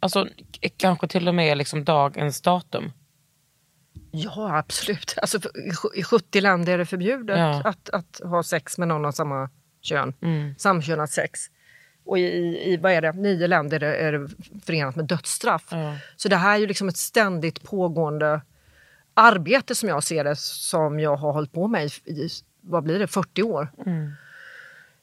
Alltså 0.00 0.28
kanske 0.76 1.08
till 1.08 1.28
och 1.28 1.34
med 1.34 1.58
liksom 1.58 1.84
dagens 1.84 2.40
datum. 2.40 2.92
Ja, 4.14 4.56
absolut. 4.58 5.14
Alltså, 5.22 5.38
i 5.38 5.74
sju- 5.74 5.88
I 5.94 6.02
70 6.02 6.40
länder 6.40 6.72
är 6.72 6.78
det 6.78 6.86
förbjudet 6.86 7.38
Ja. 7.38 7.62
att, 7.64 7.90
att 7.90 8.20
ha 8.24 8.42
sex 8.42 8.78
med 8.78 8.88
någon 8.88 9.04
av 9.04 9.12
samma 9.12 9.50
kön. 9.80 10.14
Mm. 10.22 10.54
Samkönat 10.58 11.10
sex. 11.10 11.40
Och 12.04 12.18
i, 12.18 12.22
i, 12.72 12.76
vad 12.76 12.92
är 12.92 13.00
det, 13.00 13.12
nio 13.12 13.46
länder 13.46 13.76
är 13.82 13.90
det, 13.90 13.96
är 13.96 14.12
det 14.12 14.28
förenat 14.66 14.96
med 14.96 15.04
dödsstraff. 15.04 15.64
Ja. 15.70 15.96
Så 16.16 16.28
det 16.28 16.36
här 16.36 16.54
är 16.54 16.58
ju 16.58 16.66
liksom 16.66 16.88
ett 16.88 16.96
ständigt 16.96 17.62
pågående 17.62 18.40
arbete 19.14 19.74
som 19.74 19.88
jag 19.88 20.02
ser 20.02 20.24
det, 20.24 20.36
som 20.38 21.00
jag 21.00 21.16
har 21.16 21.32
hållit 21.32 21.52
på 21.52 21.68
med 21.68 21.84
i, 21.84 22.10
i 22.10 22.28
vad 22.60 22.82
blir 22.84 22.98
det, 22.98 23.06
40 23.06 23.42
år. 23.42 23.68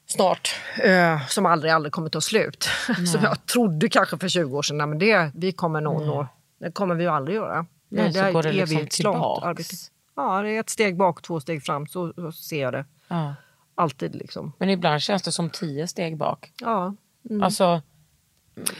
Snart. 0.05 0.55
Eh, 0.83 1.27
som 1.27 1.45
aldrig, 1.45 1.71
aldrig 1.73 1.91
kommer 1.93 2.09
ta 2.09 2.21
slut. 2.21 2.69
som 3.11 3.23
jag 3.23 3.45
trodde 3.45 3.89
kanske 3.89 4.17
för 4.17 4.27
20 4.27 4.57
år 4.57 4.61
sedan, 4.61 4.77
men 4.89 4.99
det, 4.99 5.31
vi 5.35 5.51
kommer 5.51 5.81
nog 5.81 6.01
nå. 6.05 6.27
Det 6.59 6.71
kommer 6.71 6.95
vi 6.95 7.03
ju 7.03 7.09
aldrig 7.09 7.35
göra. 7.35 7.65
Nej, 7.89 8.13
så 8.13 8.19
är 8.19 8.31
går 8.31 8.43
det 8.43 8.51
liksom 8.51 8.77
evighetslångt 8.77 9.15
tillbaks. 9.15 9.43
arbete. 9.45 9.75
Ja, 10.15 10.41
det 10.41 10.49
är 10.49 10.59
ett 10.59 10.69
steg 10.69 10.97
bak, 10.97 11.21
två 11.21 11.39
steg 11.39 11.63
fram. 11.63 11.87
Så, 11.87 12.13
så 12.15 12.31
ser 12.31 12.61
jag 12.61 12.73
det. 12.73 12.85
Ja. 13.07 13.35
Alltid 13.75 14.15
liksom. 14.15 14.53
Men 14.57 14.69
ibland 14.69 15.01
känns 15.01 15.21
det 15.21 15.31
som 15.31 15.49
tio 15.49 15.87
steg 15.87 16.17
bak. 16.17 16.51
Ja. 16.61 16.95
Alltså, 17.41 17.81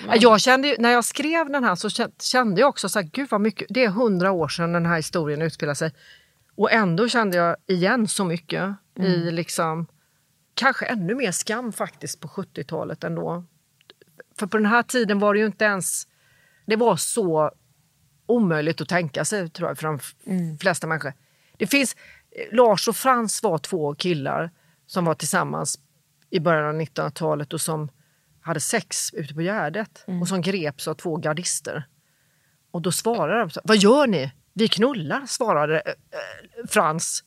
Ja, 0.07 0.15
Jag 0.15 0.41
kände, 0.41 0.75
när 0.79 0.89
jag 0.91 1.05
skrev 1.05 1.49
den 1.49 1.63
här 1.63 1.75
så 1.75 1.87
kä- 1.87 2.21
kände 2.21 2.61
jag 2.61 2.69
också 2.69 2.89
så 2.89 2.99
här, 2.99 3.09
gud 3.13 3.27
vad 3.31 3.41
mycket, 3.41 3.67
det 3.69 3.83
är 3.85 3.89
hundra 3.89 4.31
år 4.31 4.47
sedan 4.47 4.73
den 4.73 4.85
här 4.85 4.95
historien 4.95 5.41
utspelar 5.41 5.73
sig. 5.73 5.91
Och 6.55 6.71
ändå 6.71 7.07
kände 7.07 7.37
jag 7.37 7.55
igen 7.67 8.07
så 8.07 8.25
mycket 8.25 8.75
i 8.99 9.31
liksom, 9.31 9.87
kanske 10.53 10.85
ännu 10.85 11.15
mer 11.15 11.31
skam 11.31 11.71
faktiskt 11.71 12.19
på 12.19 12.27
70-talet 12.27 13.03
ändå. 13.03 13.43
För 14.39 14.47
på 14.47 14.57
den 14.57 14.65
här 14.65 14.83
tiden 14.83 15.19
var 15.19 15.33
det 15.33 15.39
ju 15.39 15.45
inte 15.45 15.65
ens, 15.65 16.07
det 16.65 16.75
var 16.75 16.95
så 16.95 17.51
omöjligt 18.31 18.81
att 18.81 18.89
tänka 18.89 19.25
sig 19.25 19.49
tror 19.49 19.69
jag 19.69 19.77
för 19.77 19.87
de 19.87 19.95
f- 19.95 20.15
flesta 20.61 20.87
människor. 20.87 21.13
Det 21.57 21.67
finns, 21.67 21.95
eh, 22.31 22.55
Lars 22.55 22.87
och 22.87 22.95
Frans 22.95 23.43
var 23.43 23.57
två 23.57 23.95
killar 23.95 24.51
som 24.85 25.05
var 25.05 25.13
tillsammans 25.13 25.79
i 26.29 26.39
början 26.39 26.65
av 26.65 26.81
1900-talet 26.81 27.53
och 27.53 27.61
som 27.61 27.89
hade 28.41 28.59
sex 28.59 29.13
ute 29.13 29.33
på 29.33 29.41
Gärdet 29.41 30.03
och 30.21 30.27
som 30.27 30.41
greps 30.41 30.87
av 30.87 30.93
två 30.93 31.17
gardister. 31.17 31.87
Och 32.71 32.81
då 32.81 32.91
svarade 32.91 33.39
de, 33.39 33.49
vad 33.63 33.77
gör 33.77 34.07
ni? 34.07 34.31
Vi 34.53 34.67
knullar, 34.67 35.25
svarade 35.25 35.79
eh, 35.79 35.91
eh, 35.91 36.67
Frans. 36.67 37.23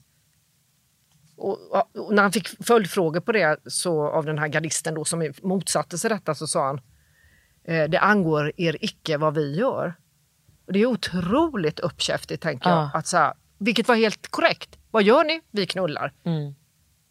Och, 1.37 1.59
och 1.97 2.15
när 2.15 2.23
han 2.23 2.33
fick 2.33 2.65
följdfrågor 2.67 3.21
på 3.21 3.33
det 3.33 3.57
så, 3.67 4.07
av 4.09 4.25
den 4.25 4.39
här 4.39 4.49
gardisten 4.49 4.95
då, 4.95 5.05
som 5.05 5.33
motsatte 5.43 5.99
sig 5.99 6.11
detta 6.11 6.35
så 6.35 6.47
sa 6.47 6.67
han 6.67 6.81
det 7.65 7.99
angår 7.99 8.53
er 8.57 8.77
icke 8.81 9.17
vad 9.17 9.35
vi 9.35 9.57
gör. 9.57 9.95
Och 10.67 10.73
det 10.73 10.79
är 10.83 10.87
otroligt 10.87 11.81
uppkäftigt 11.81 12.43
tänker 12.43 12.71
jag. 12.71 12.79
Ja. 12.79 12.91
Att 12.95 13.07
så 13.07 13.17
här, 13.17 13.33
vilket 13.59 13.89
var 13.89 13.97
helt 13.97 14.29
korrekt. 14.31 14.79
Vad 14.91 15.03
gör 15.03 15.25
ni? 15.25 15.41
Vi 15.51 15.67
knullar. 15.67 16.13
Mm. 16.25 16.55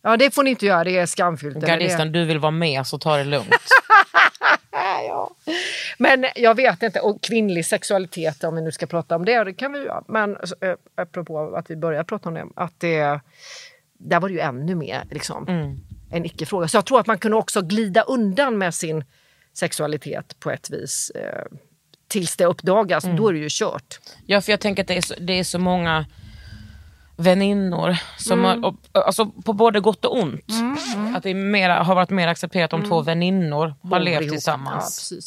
Ja 0.04 0.18
det 0.18 0.32
får 0.36 0.44
ni 0.44 0.50
inte 0.50 0.66
göra, 0.66 0.84
det 0.84 0.98
är 0.98 1.06
skamfyllt. 1.06 1.62
det- 1.62 1.68
gardisten, 1.68 2.12
du 2.12 2.26
vill 2.26 2.40
vara 2.40 2.52
med 2.52 2.88
så 2.88 2.98
ta 3.00 3.18
det 3.18 3.24
lugnt. 3.24 3.56
ja. 5.08 5.32
Men 5.98 6.26
jag 6.36 6.56
vet 6.56 6.84
inte, 6.84 7.00
och 7.00 7.22
kvinnlig 7.22 7.66
sexualitet 7.66 8.44
om 8.44 8.56
vi 8.56 8.62
nu 8.62 8.72
ska 8.72 8.86
prata 8.86 9.16
om 9.16 9.26
det, 9.26 9.44
det 9.44 9.54
kan 9.54 9.74
vi 9.74 9.80
göra. 9.80 10.04
Men 10.08 10.38
äh, 10.62 10.74
apropå 10.96 11.56
att 11.56 11.72
vi 11.72 11.76
börjar 11.76 12.04
prata 12.04 12.30
om 12.30 12.36
det, 12.36 12.46
att 12.56 12.80
det, 12.80 13.20
där 13.98 14.20
var 14.20 14.30
det 14.30 14.34
ju 14.34 14.40
ännu 14.40 14.76
mer 14.76 15.04
liksom, 15.12 15.48
en 16.12 16.26
icke-fråga. 16.26 16.68
Så 16.68 16.78
jag 16.78 16.86
tror 16.86 17.00
att 17.00 17.08
man 17.08 17.18
kunde 17.20 17.38
också 17.38 17.62
glida 17.62 18.02
undan 18.02 18.58
med 18.58 18.74
sin 18.74 19.04
sexualitet 19.54 20.40
på 20.40 20.52
ett 20.52 20.70
vis. 20.70 21.10
Eh, 21.16 21.44
tills 22.12 22.36
det 22.36 22.46
uppdagas, 22.46 23.04
då 23.04 23.28
är 23.28 23.34
det 23.34 23.40
ju 23.40 23.48
kört. 23.50 24.00
Ja, 24.26 24.42
för 24.42 24.52
jag 24.52 24.60
tänker 24.60 24.84
att 24.84 24.88
det 24.88 24.98
är 24.98 25.02
så, 25.02 25.14
det 25.20 25.40
är 25.40 25.44
så 25.44 25.60
många 25.60 26.06
väninnor 27.16 27.98
som 28.18 28.44
har, 28.44 28.66
och, 28.66 28.76
alltså, 28.92 29.26
på 29.26 29.54
både 29.54 29.80
gott 29.80 30.06
och 30.06 30.18
ont. 30.18 30.52
Att 31.16 31.24
det 31.24 31.34
mera, 31.34 31.84
har 31.84 31.96
varit 31.96 32.10
mer 32.10 32.28
accepterat 32.28 32.74
om 32.74 32.84
två 32.90 33.02
väninnor 33.02 33.76
har 33.82 33.90
Bor 33.90 34.00
levt 34.00 34.30
tillsammans. 34.30 35.14
Ja. 35.16 35.18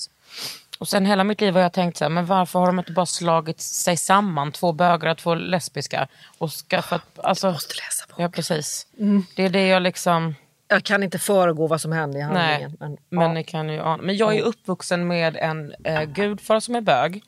Och 0.78 0.88
sen 0.88 1.06
hela 1.06 1.24
mitt 1.24 1.40
liv 1.40 1.54
har 1.54 1.60
jag 1.60 1.72
tänkt 1.72 1.96
så 1.96 2.04
här, 2.04 2.08
men 2.08 2.26
varför 2.26 2.58
har 2.58 2.66
de 2.66 2.78
inte 2.78 2.92
bara 2.92 3.06
slagit 3.06 3.60
sig 3.60 3.96
samman, 3.96 4.52
två 4.52 4.72
bögar 4.72 5.10
och 5.10 5.18
två 5.18 5.34
lesbiska? 5.34 6.08
Och 6.38 6.50
skaffat, 6.50 7.02
alltså, 7.16 7.50
måste 7.50 7.74
läsa 7.74 8.04
boken. 8.08 8.22
Ja, 8.22 8.28
precis. 8.28 8.86
Det 9.36 9.42
är 9.42 9.50
det 9.50 9.66
jag 9.66 9.82
liksom... 9.82 10.34
Jag 10.74 10.84
kan 10.84 11.02
inte 11.02 11.18
föregå 11.18 11.66
vad 11.66 11.80
som 11.80 11.92
händer 11.92 12.18
i 12.20 12.22
Nej, 12.22 12.32
handlingen. 12.62 12.76
Men, 12.80 12.96
men, 13.08 13.26
ja. 13.26 13.32
ni 13.32 13.44
kan 13.44 13.68
ju 13.68 13.80
ana. 13.80 14.02
Men 14.02 14.16
jag 14.16 14.36
är 14.36 14.42
uppvuxen 14.42 15.06
med 15.06 15.36
en 15.36 15.74
eh, 15.84 16.02
gudfar 16.02 16.60
som 16.60 16.74
är 16.74 16.80
bög. 16.80 17.22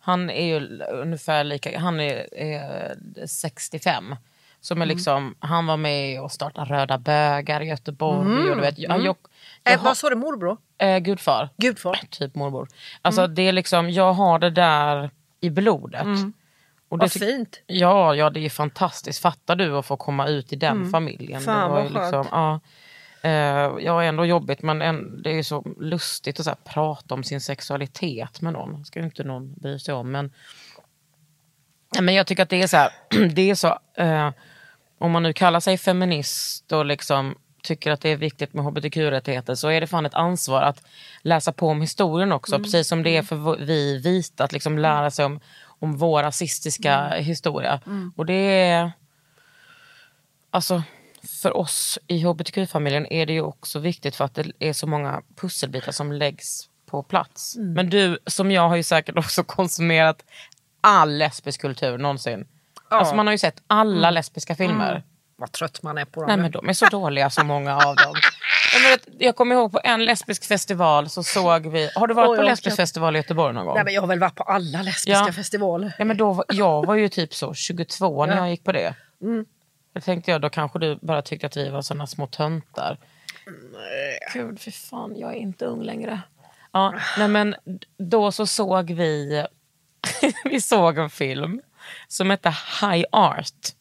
Han 0.00 0.30
är 0.30 0.44
ju 0.46 0.78
ungefär 0.82 1.44
lika, 1.44 1.78
han 1.78 2.00
är 2.00 2.26
eh, 2.32 3.26
65. 3.26 4.16
Som 4.60 4.78
är 4.78 4.84
Mm. 4.84 4.96
liksom, 4.96 5.34
han 5.40 5.66
var 5.66 5.76
med 5.76 6.20
och 6.20 6.32
startade 6.32 6.74
Röda 6.74 6.98
bögar 6.98 7.60
i 7.60 7.64
Göteborg. 7.68 8.50
Och 8.50 8.56
du 8.56 8.60
vet, 8.62 8.78
jag, 8.78 8.98
jag, 9.00 9.16
jag, 9.64 9.74
eh, 9.74 9.82
vad 9.84 9.96
sa 9.96 10.10
du, 10.10 10.16
morbror? 10.16 10.56
eh, 10.78 10.98
gudfar. 10.98 11.48
Gudfar? 11.56 12.00
Typ 12.10 12.34
mormor. 12.34 12.68
Alltså 13.02 13.20
Mm. 13.22 13.34
det 13.34 13.42
är 13.42 13.52
liksom, 13.52 13.90
jag 13.90 14.12
har 14.12 14.38
det 14.38 14.50
där 14.50 15.10
i 15.40 15.50
blodet. 15.50 16.06
Och 16.88 16.98
det 16.98 17.04
Vad 17.04 17.12
fint. 17.12 17.60
Ja, 17.66 18.14
ja, 18.14 18.30
det 18.30 18.40
är 18.44 18.50
fantastiskt. 18.50 19.22
Fattar 19.22 19.56
du 19.56 19.76
att 19.76 19.86
få 19.86 19.96
komma 19.96 20.26
ut 20.28 20.52
i 20.52 20.56
den 20.56 20.90
familjen? 20.90 21.42
Mm. 21.42 21.44
Fan, 21.44 21.62
det 21.70 21.74
var 21.74 21.82
vad 21.82 21.92
liksom, 21.92 22.26
ja, 22.30 22.60
eh, 23.22 23.30
ja, 23.80 24.02
ändå 24.02 24.24
jobbigt 24.24 24.62
men 24.62 24.82
en, 24.82 25.22
det 25.22 25.38
är 25.38 25.42
så 25.42 25.64
lustigt 25.80 26.40
att 26.40 26.44
så 26.46 26.54
prata 26.64 27.14
om 27.14 27.24
sin 27.24 27.40
sexualitet 27.40 28.40
med 28.40 28.52
någon. 28.52 28.84
ska 28.84 28.98
ju 28.98 29.04
inte 29.04 29.24
någon 29.24 29.54
bry 29.54 29.78
sig 29.78 29.94
om. 29.94 30.10
Men, 30.10 30.32
men 32.00 32.14
jag 32.14 32.26
tycker 32.26 32.42
att 32.42 32.50
det 32.50 32.62
är 32.62 32.66
så 32.66 32.76
här, 32.76 32.90
det 33.34 33.50
är 33.50 33.54
så, 33.54 33.78
eh, 33.94 34.30
om 34.98 35.10
man 35.10 35.22
nu 35.22 35.32
kallar 35.32 35.60
sig 35.60 35.78
feminist 35.78 36.72
och 36.72 36.84
liksom 36.84 37.34
tycker 37.62 37.90
att 37.90 38.00
det 38.00 38.08
är 38.08 38.16
viktigt 38.16 38.54
med 38.54 38.64
hbtq-rättigheter 38.64 39.54
så 39.54 39.68
är 39.68 39.80
det 39.80 39.86
fan 39.86 40.06
ett 40.06 40.14
ansvar 40.14 40.62
att 40.62 40.82
läsa 41.22 41.52
på 41.52 41.68
om 41.68 41.80
historien 41.80 42.32
också. 42.32 42.58
Precis 42.58 42.88
som 42.88 43.02
det 43.02 43.16
är 43.16 43.22
för 43.22 43.64
vi 43.64 43.98
vita 43.98 44.44
att 44.44 44.52
liksom 44.52 44.78
lära 44.78 45.10
sig 45.10 45.24
om, 45.24 45.40
om 45.62 45.96
vår 45.96 46.22
rasistiska 46.22 47.08
historia. 47.08 47.80
Och 48.16 48.26
det 48.26 48.34
är... 48.34 48.92
Alltså, 50.50 50.82
för 51.42 51.56
oss 51.56 51.98
i 52.06 52.18
hbtq-familjen 52.24 53.06
är 53.12 53.26
det 53.26 53.32
ju 53.32 53.42
också 53.42 53.78
viktigt 53.78 54.16
för 54.16 54.24
att 54.24 54.34
det 54.34 54.52
är 54.58 54.72
så 54.72 54.86
många 54.86 55.22
pusselbitar 55.40 55.92
som 55.92 56.12
läggs 56.12 56.68
på 56.86 57.02
plats. 57.02 57.56
Men 57.56 57.90
du, 57.90 58.18
som 58.26 58.50
jag, 58.50 58.68
har 58.68 58.76
ju 58.76 58.82
säkert 58.82 59.16
också 59.18 59.44
konsumerat 59.46 60.24
all 60.80 61.18
lesbisk 61.18 61.60
kultur 61.60 61.98
någonsin. 61.98 62.46
Alltså 62.88 63.14
man 63.14 63.26
har 63.26 63.32
ju 63.32 63.38
sett 63.38 63.62
alla 63.66 64.10
lesbiska 64.10 64.54
filmer. 64.54 65.02
Vad 65.36 65.52
trött 65.52 65.82
man 65.82 65.98
är 65.98 66.04
på 66.04 66.20
dem. 66.20 66.28
Nej 66.28 66.36
men 66.36 66.50
de 66.50 66.68
är 66.68 66.72
så 66.72 66.86
dåliga 66.86 67.30
så 67.30 67.44
många 67.44 67.76
av 67.76 67.96
dem. 67.96 68.14
Jag, 68.74 68.90
vet, 68.90 69.08
jag 69.18 69.36
kommer 69.36 69.54
ihåg 69.54 69.72
på 69.72 69.80
en 69.84 70.04
lesbisk 70.04 70.44
festival 70.44 71.08
så 71.08 71.22
såg 71.22 71.66
vi, 71.66 71.90
har 71.94 72.06
du 72.06 72.14
varit 72.14 72.30
Oj, 72.30 72.36
på 72.36 72.42
lesbisk 72.42 72.76
festival 72.76 73.16
i 73.16 73.18
Göteborg 73.18 73.54
någon 73.54 73.66
gång? 73.66 73.74
Nej, 73.74 73.84
men 73.84 73.94
jag 73.94 74.00
har 74.00 74.08
väl 74.08 74.18
varit 74.18 74.34
på 74.34 74.42
alla 74.42 74.82
lesbiska 74.82 75.10
Ja. 75.26 75.32
festivaler. 75.32 75.92
Ja, 75.98 76.04
men 76.04 76.16
då, 76.16 76.44
jag 76.48 76.86
var 76.86 76.94
ju 76.94 77.08
typ 77.08 77.34
så 77.34 77.54
22 77.54 78.26
när 78.26 78.36
Ja. 78.36 78.38
jag 78.40 78.50
gick 78.50 78.64
på 78.64 78.72
det. 78.72 78.94
Då 79.92 80.00
tänkte 80.00 80.30
jag, 80.30 80.40
då 80.40 80.50
kanske 80.50 80.78
du 80.78 80.98
bara 81.02 81.22
tyckte 81.22 81.46
att 81.46 81.56
vi 81.56 81.68
var 81.68 81.82
såna 81.82 82.06
små 82.06 82.26
töntar. 82.26 82.98
Gud, 84.34 84.60
för 84.60 84.70
fan, 84.70 85.18
jag 85.18 85.30
är 85.30 85.36
inte 85.36 85.64
ung 85.64 85.82
längre. 85.82 86.20
Ja, 86.72 86.94
nej 87.18 87.28
men 87.28 87.54
då 87.98 88.32
så 88.32 88.46
såg 88.46 88.90
vi, 88.90 89.46
vi 90.44 90.60
såg 90.60 90.98
en 90.98 91.10
film 91.10 91.60
som 92.08 92.30
hette 92.30 92.48
High 92.80 93.04
Art. 93.12 93.74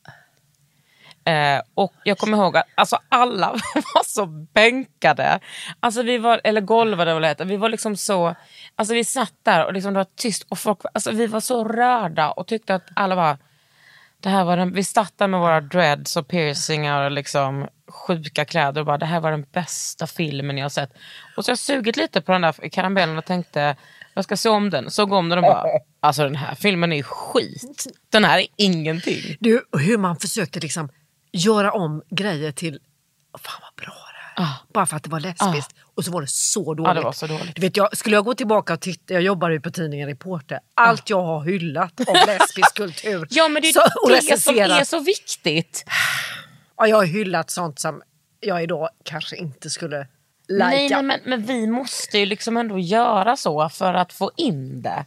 Eh, 1.30 1.62
och 1.74 1.94
jag 2.04 2.18
kommer 2.18 2.38
ihåg 2.38 2.58
att 2.58 2.66
alltså, 2.76 2.98
alla 3.10 3.52
var 3.96 4.04
så 4.06 4.26
bänkade. 4.26 5.40
Alltså, 5.80 6.04
vi 6.04 6.18
var, 6.18 6.42
eller 6.44 6.62
golvade 6.62 7.14
vad 7.14 7.22
det 7.22 7.28
heter. 7.28 7.46
Vi 7.46 7.58
var 7.58 7.70
liksom 7.70 7.96
så... 7.96 8.36
Alltså, 8.76 8.94
vi 8.94 9.06
satt 9.06 9.34
där 9.44 9.66
och 9.66 9.74
liksom, 9.74 9.94
det 9.94 10.00
var 10.00 10.08
tyst. 10.16 10.46
Och 10.50 10.60
folk, 10.60 10.80
alltså, 10.94 11.12
vi 11.12 11.28
var 11.28 11.40
så 11.40 11.64
rörda 11.64 12.32
och 12.32 12.48
tyckte 12.48 12.76
att 12.76 12.88
alla 12.94 13.16
var... 13.16 13.38
Det 14.22 14.30
här 14.30 14.44
var 14.44 14.58
den, 14.58 14.74
vi 14.74 14.84
där 14.84 15.28
med 15.28 15.40
våra 15.40 15.62
dreads 15.62 16.18
och 16.18 16.28
piercingar 16.28 17.06
och 17.06 17.12
liksom 17.12 17.68
sjuka 17.88 18.46
kläder 18.46 18.82
och 18.82 18.86
bara 18.86 18.98
det 18.98 19.06
här 19.06 19.20
var 19.20 19.32
den 19.32 19.46
bästa 19.52 20.08
filmen 20.08 20.58
jag 20.58 20.66
har 20.66 20.70
sett. 20.70 20.90
Och 21.38 21.46
så 21.46 21.50
har 21.50 21.52
jag 21.52 21.60
sugit 21.60 21.98
lite 21.98 22.22
på 22.22 22.32
den 22.32 22.42
där 22.42 22.70
karamellen 22.70 23.18
och 23.18 23.26
tänkte 23.26 23.76
jag 24.14 24.24
ska 24.24 24.38
se 24.38 24.50
om 24.50 24.70
den. 24.70 24.92
Såg 24.92 25.12
om 25.12 25.30
den 25.30 25.38
och 25.38 25.44
bara 25.44 25.64
alltså 26.00 26.24
den 26.24 26.36
här 26.36 26.56
filmen 26.56 26.94
är 26.94 27.04
skit. 27.04 27.88
Den 28.10 28.26
här 28.26 28.40
är 28.40 28.48
ingenting. 28.56 29.38
Du, 29.40 29.66
hur 29.72 29.98
man 29.98 30.16
försökte 30.16 30.60
liksom 30.60 30.90
göra 31.32 31.72
om 31.72 32.04
grejer 32.10 32.52
till, 32.52 32.80
fan 33.40 33.62
vad 33.62 33.86
bra 33.86 34.09
här 34.44 34.56
Bara 34.74 34.86
för 34.86 34.96
att 34.98 35.04
det 35.04 35.10
var 35.10 35.20
lesbiskt. 35.20 35.76
Och 35.96 36.06
så 36.06 36.12
var 36.12 36.22
det 36.22 36.28
så 36.28 36.74
dåligt. 36.74 36.90
Ah. 36.90 36.94
Det 36.94 37.02
var 37.02 37.12
så 37.12 37.28
dåligt. 37.28 37.56
Du 37.56 37.62
vet, 37.62 37.78
jag, 37.78 37.98
skulle 37.98 38.16
jag 38.16 38.26
gå 38.26 38.34
tillbaka 38.34 38.74
och 38.74 38.80
titta, 38.80 39.14
jag 39.14 39.24
jobbar 39.24 39.50
ju 39.50 39.62
på 39.62 39.72
tidningen 39.72 40.10
Reporter. 40.10 40.60
Allt 40.74 41.10
jag 41.10 41.22
har 41.22 41.44
hyllat 41.46 42.00
av 42.08 42.16
lesbisk 42.28 42.76
kultur. 42.76 43.28
Ja 43.30 43.48
men 43.48 43.62
det 43.62 43.70
är 43.70 43.74
så, 43.74 44.10
det 44.10 44.40
som 44.40 44.58
är 44.58 44.84
så 44.84 45.00
viktigt. 45.00 45.86
Ja, 46.78 46.88
jag 46.88 46.98
har 46.98 47.06
hyllat 47.06 47.50
sånt 47.52 47.80
som 47.80 48.02
jag 48.40 48.64
idag 48.64 48.90
kanske 49.04 49.36
inte 49.36 49.70
skulle 49.70 50.08
lajka. 50.48 50.76
Nej, 50.76 50.90
nej 50.90 51.04
men, 51.04 51.20
men 51.26 51.46
vi 51.46 51.68
måste 51.68 52.18
ju 52.18 52.26
liksom 52.26 52.58
ändå 52.58 52.80
göra 52.80 53.38
så 53.38 53.70
för 53.70 53.94
att 53.94 54.14
få 54.14 54.32
in 54.38 54.82
det. 54.82 55.06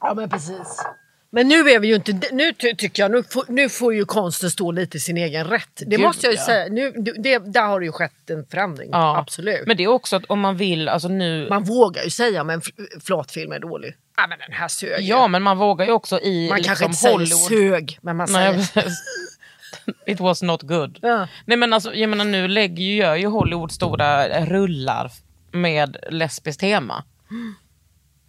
Ja 0.00 0.14
men 0.14 0.30
precis. 0.30 0.84
Men 1.30 1.48
nu 1.48 1.54
är 1.70 1.78
vi 1.80 1.88
ju 1.88 1.94
inte, 1.94 2.12
nu 2.32 2.52
ty- 2.52 2.74
tycker 2.74 3.02
jag, 3.02 3.10
nu 3.10 3.22
får, 3.22 3.44
nu 3.48 3.68
får 3.68 3.94
ju 3.94 4.04
konsten 4.04 4.50
stå 4.50 4.72
lite 4.72 4.96
i 4.96 5.00
sin 5.00 5.16
egen 5.16 5.44
rätt. 5.46 5.68
Det 5.76 5.84
Gud, 5.84 6.00
måste 6.00 6.26
jag 6.26 6.32
ju 6.32 6.38
ja. 6.38 6.44
säga. 6.46 6.68
Nu, 6.68 6.90
det, 6.92 7.38
där 7.38 7.62
har 7.66 7.80
det 7.80 7.86
ju 7.86 7.92
skett 7.92 8.30
en 8.30 8.46
förändring. 8.46 8.88
Ja. 8.92 9.18
Absolut. 9.18 9.66
Men 9.66 9.76
det 9.76 9.82
är 9.84 9.88
också 9.88 10.16
att 10.16 10.24
om 10.28 10.40
man 10.40 10.56
vill, 10.56 10.88
alltså 10.88 11.08
nu... 11.08 11.48
Man 11.48 11.64
vågar 11.64 12.04
ju 12.04 12.10
säga 12.10 12.40
om 12.40 12.50
en 12.50 12.60
fl- 12.60 13.00
flatfilm 13.04 13.52
är 13.52 13.58
dålig. 13.58 13.94
Ja 14.16 14.26
men 14.26 14.38
den 14.38 14.52
här 14.52 14.68
sög 14.68 15.00
ja 15.04 15.28
men 15.28 15.42
man 15.42 15.58
vågar 15.58 15.86
ju 15.86 15.92
också 15.92 16.20
i 16.20 16.48
Man 16.48 16.56
liksom 16.56 16.68
kanske 16.68 16.84
inte 16.84 16.96
säger 16.98 17.14
Hollywood. 17.14 17.40
sög, 17.48 17.98
men 18.02 18.16
man 18.16 18.28
Nej, 18.32 18.64
säger... 18.64 18.82
precis. 18.82 18.98
It 20.06 20.20
was 20.20 20.42
not 20.42 20.62
good. 20.62 20.98
Ja. 21.02 21.28
Nej 21.44 21.56
men 21.56 21.72
alltså, 21.72 21.94
jag 21.94 22.10
menar 22.10 22.24
nu 22.24 22.48
lägger 22.48 22.84
ju, 22.84 22.94
gör 22.96 23.14
ju 23.16 23.26
Hollywood 23.26 23.72
stora 23.72 24.44
rullar 24.46 25.12
med 25.52 25.96
lesbiskt 26.10 26.60
tema. 26.60 27.04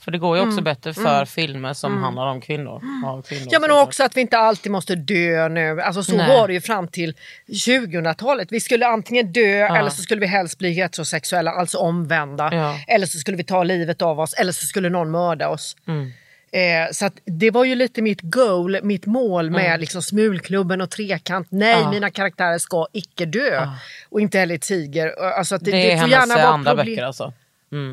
För 0.10 0.12
det 0.12 0.18
går 0.18 0.38
ju 0.38 0.44
också 0.48 0.62
bättre 0.62 0.94
för 0.94 1.26
filmer 1.26 1.74
som 1.74 2.04
handlar 2.04 2.28
om 2.28 2.42
kvinnor. 2.42 2.82
Av 3.06 3.22
kvinnor 3.22 3.42
Mm. 3.42 3.50
Ja 3.52 3.60
men 3.60 3.72
också 3.72 4.04
att 4.04 4.18
vi 4.18 4.22
inte 4.22 4.38
alltid 4.38 4.72
måste 4.72 4.96
dö 4.96 5.48
nu. 5.50 5.82
Alltså 5.82 6.04
så 6.04 6.16
Nej. 6.18 6.28
var 6.30 6.48
det 6.48 6.54
ju 6.54 6.62
fram 6.62 6.88
till 6.88 7.14
2000-talet. 7.48 8.48
Vi 8.52 8.60
skulle 8.60 8.88
antingen 8.88 9.32
dö 9.34 9.68
eller 9.68 9.90
så 9.90 10.02
skulle 10.02 10.22
vi 10.22 10.28
helst 10.28 10.58
bli 10.58 10.72
heterosexuella, 10.72 11.52
alltså 11.52 11.78
omvända. 11.78 12.50
Ja. 12.54 12.80
Eller 12.88 13.06
så 13.08 13.18
skulle 13.18 13.38
vi 13.38 13.44
ta 13.44 13.64
livet 13.64 14.02
av 14.02 14.20
oss 14.20 14.34
eller 14.34 14.52
så 14.52 14.66
skulle 14.66 14.90
någon 14.90 15.12
mörda 15.12 15.48
oss. 15.50 15.76
Mm. 15.88 16.12
Eh, 16.52 16.92
så 16.92 17.10
det 17.26 17.52
var 17.52 17.64
ju 17.66 17.76
lite 17.76 18.02
mitt 18.02 18.22
goal, 18.22 18.78
mitt 18.84 19.06
mål 19.06 19.50
med 19.50 19.80
liksom 19.80 20.02
smulklubben 20.02 20.82
och 20.82 20.90
trekant. 20.90 21.48
Nej, 21.52 21.74
Mm. 21.74 21.84
Ja. 21.86 21.92
mina 21.92 22.10
karaktärer 22.10 22.58
ska 22.58 22.88
icke 22.94 23.26
dö. 23.26 23.68
Och 24.10 24.22
inte 24.22 24.40
heller 24.40 24.58
tiger. 24.58 25.22
Alltså 25.38 25.58
det, 25.58 25.72
Det 25.72 25.78
är 25.82 25.90
det 25.90 25.96
hennes 25.96 26.30
andra 26.38 26.72
problem- 26.72 26.86
böcker 26.86 27.04
alltså. 27.04 27.34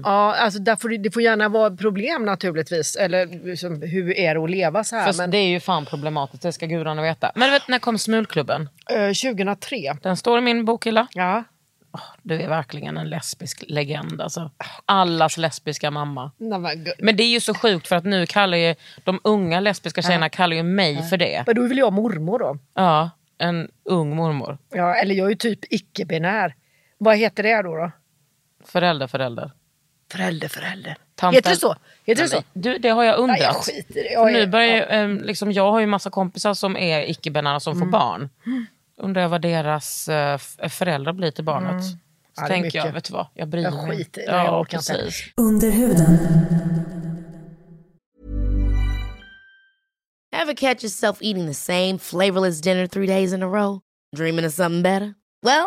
Ja, 0.04 0.34
alltså 0.34 0.60
där 0.60 0.76
får 0.76 0.88
det, 0.88 1.10
får 1.10 1.22
gärna 1.22 1.48
vara 1.48 1.76
problem 1.76 2.24
naturligtvis. 2.24 2.96
Eller 2.96 3.26
liksom, 3.26 3.82
hur 3.82 4.16
är 4.16 4.34
det 4.34 4.44
att 4.44 4.50
leva 4.50 4.84
så 4.84 4.96
här? 4.96 5.12
För 5.12 5.18
Men, 5.18 5.30
Det 5.30 5.38
är 5.38 5.48
ju 5.48 5.60
fan 5.60 5.86
problematiskt, 5.86 6.42
det 6.42 6.52
ska 6.52 6.66
gudarna 6.66 7.02
veta. 7.02 7.32
Men 7.34 7.50
vet, 7.50 7.68
när 7.68 7.78
kom 7.78 7.98
Smulklubben? 7.98 8.68
eh, 8.90 9.06
2003. 9.06 9.96
Den 10.02 10.16
står 10.16 10.38
i 10.38 10.40
min 10.40 10.64
bokhylla. 10.64 11.06
Ja. 11.12 11.44
Du 12.22 12.42
är 12.42 12.48
verkligen 12.48 12.96
en 12.96 13.10
lesbisk 13.10 13.64
legend. 13.68 14.20
Alltså. 14.20 14.50
Allas 14.84 15.36
lesbiska 15.36 15.90
mamma. 15.90 16.32
Nej, 16.36 16.94
men, 16.98 17.16
det 17.16 17.22
är 17.22 17.28
ju 17.28 17.40
så 17.40 17.54
sjukt 17.54 17.88
för 17.88 17.96
att 17.96 18.04
nu 18.04 18.26
kallar 18.26 18.58
ju 18.58 18.74
de 19.04 19.20
unga 19.24 19.60
lesbiska 19.60 20.02
tjejerna 20.02 20.28
kallar 20.28 20.56
ju 20.56 20.62
mig 20.62 21.02
för 21.02 21.16
det. 21.16 21.42
men 21.46 21.56
då 21.56 21.62
väl 21.68 21.78
jag 21.78 21.92
mormor 21.92 22.38
då? 22.38 22.58
Ja, 22.74 23.10
en 23.38 23.68
ung 23.84 24.16
mormor. 24.16 24.58
Ja, 24.70 24.94
eller 24.94 25.14
jag 25.14 25.26
är 25.26 25.30
ju 25.30 25.36
typ 25.36 25.58
icke-binär. 25.70 26.54
Vad 26.98 27.16
heter 27.16 27.42
det 27.42 27.62
då? 27.62 27.76
då? 27.76 27.90
Förälder, 28.64 29.06
förälder. 29.06 29.50
Förälder, 30.12 30.48
förälder. 30.48 30.96
Tanten- 31.14 31.34
Heter 31.36 31.50
det 31.50 31.56
så? 31.56 31.76
Heter 32.04 32.22
det 32.22 32.28
så? 32.28 32.42
Du, 32.52 32.78
det 32.78 32.88
har 32.88 33.04
jag 33.04 33.18
undrat. 33.18 33.38
Nej, 33.38 33.42
jag 33.46 33.56
skiter 33.56 33.98
i 34.00 34.02
det. 34.02 34.12
Jag 34.12 34.32
nu 34.32 34.46
börjar, 34.46 34.76
ju, 34.76 34.82
ehm, 34.82 35.20
liksom, 35.22 35.52
jag 35.52 35.70
har 35.72 35.80
ju 35.80 35.86
massa 35.86 36.10
kompisar 36.10 36.54
som 36.54 36.76
är 36.76 37.10
icke-binära 37.10 37.60
som 37.60 37.72
Mm. 37.76 37.86
får 37.86 37.92
barn. 37.92 38.28
Undrar 38.98 39.22
jag 39.22 39.28
vad 39.28 39.42
deras 39.42 40.08
eh, 40.08 40.34
f- 40.34 40.56
föräldrar 40.72 41.12
blir 41.12 41.30
till 41.30 41.44
barnet. 41.44 41.84
Så 41.84 41.90
Mm. 41.90 42.00
Ja, 42.36 42.42
det 42.48 42.54
är 42.54 42.62
tänker 42.62 42.78
jag, 42.78 42.92
vet 42.92 43.04
du 43.04 43.12
vad, 43.12 43.26
jag 43.34 43.48
bryr 43.48 43.62
Jag 43.62 43.74
mig 43.88 43.96
skiter 43.98 44.22
i 44.22 44.26
det, 44.26 44.32
Ja, 44.32 44.44
jag 44.44 44.68
precis. 44.70 45.24
Under 45.36 45.70
huden. 45.70 46.18
Ever 50.32 50.54
catch 50.54 50.82
yourself 50.84 51.18
eating 51.20 51.46
the 51.46 51.54
same 51.54 51.98
flavorless 51.98 52.60
dinner 52.60 52.86
three 52.86 53.06
days 53.06 53.32
in 53.32 53.42
a 53.42 53.46
row? 53.46 53.80
Dreaming 54.16 54.46
of 54.46 54.52
something 54.52 54.82
better? 54.82 55.14
Well, 55.42 55.66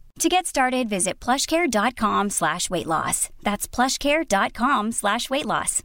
To 0.21 0.29
get 0.29 0.45
started, 0.45 0.89
visit 0.89 1.25
plushcare.com 1.25 2.29
slash 2.29 2.69
weight 2.69 2.85
loss. 2.85 3.29
That's 3.41 3.75
plushcare.com 3.75 4.91
slash 4.91 5.29
weight 5.29 5.45
loss. 5.45 5.83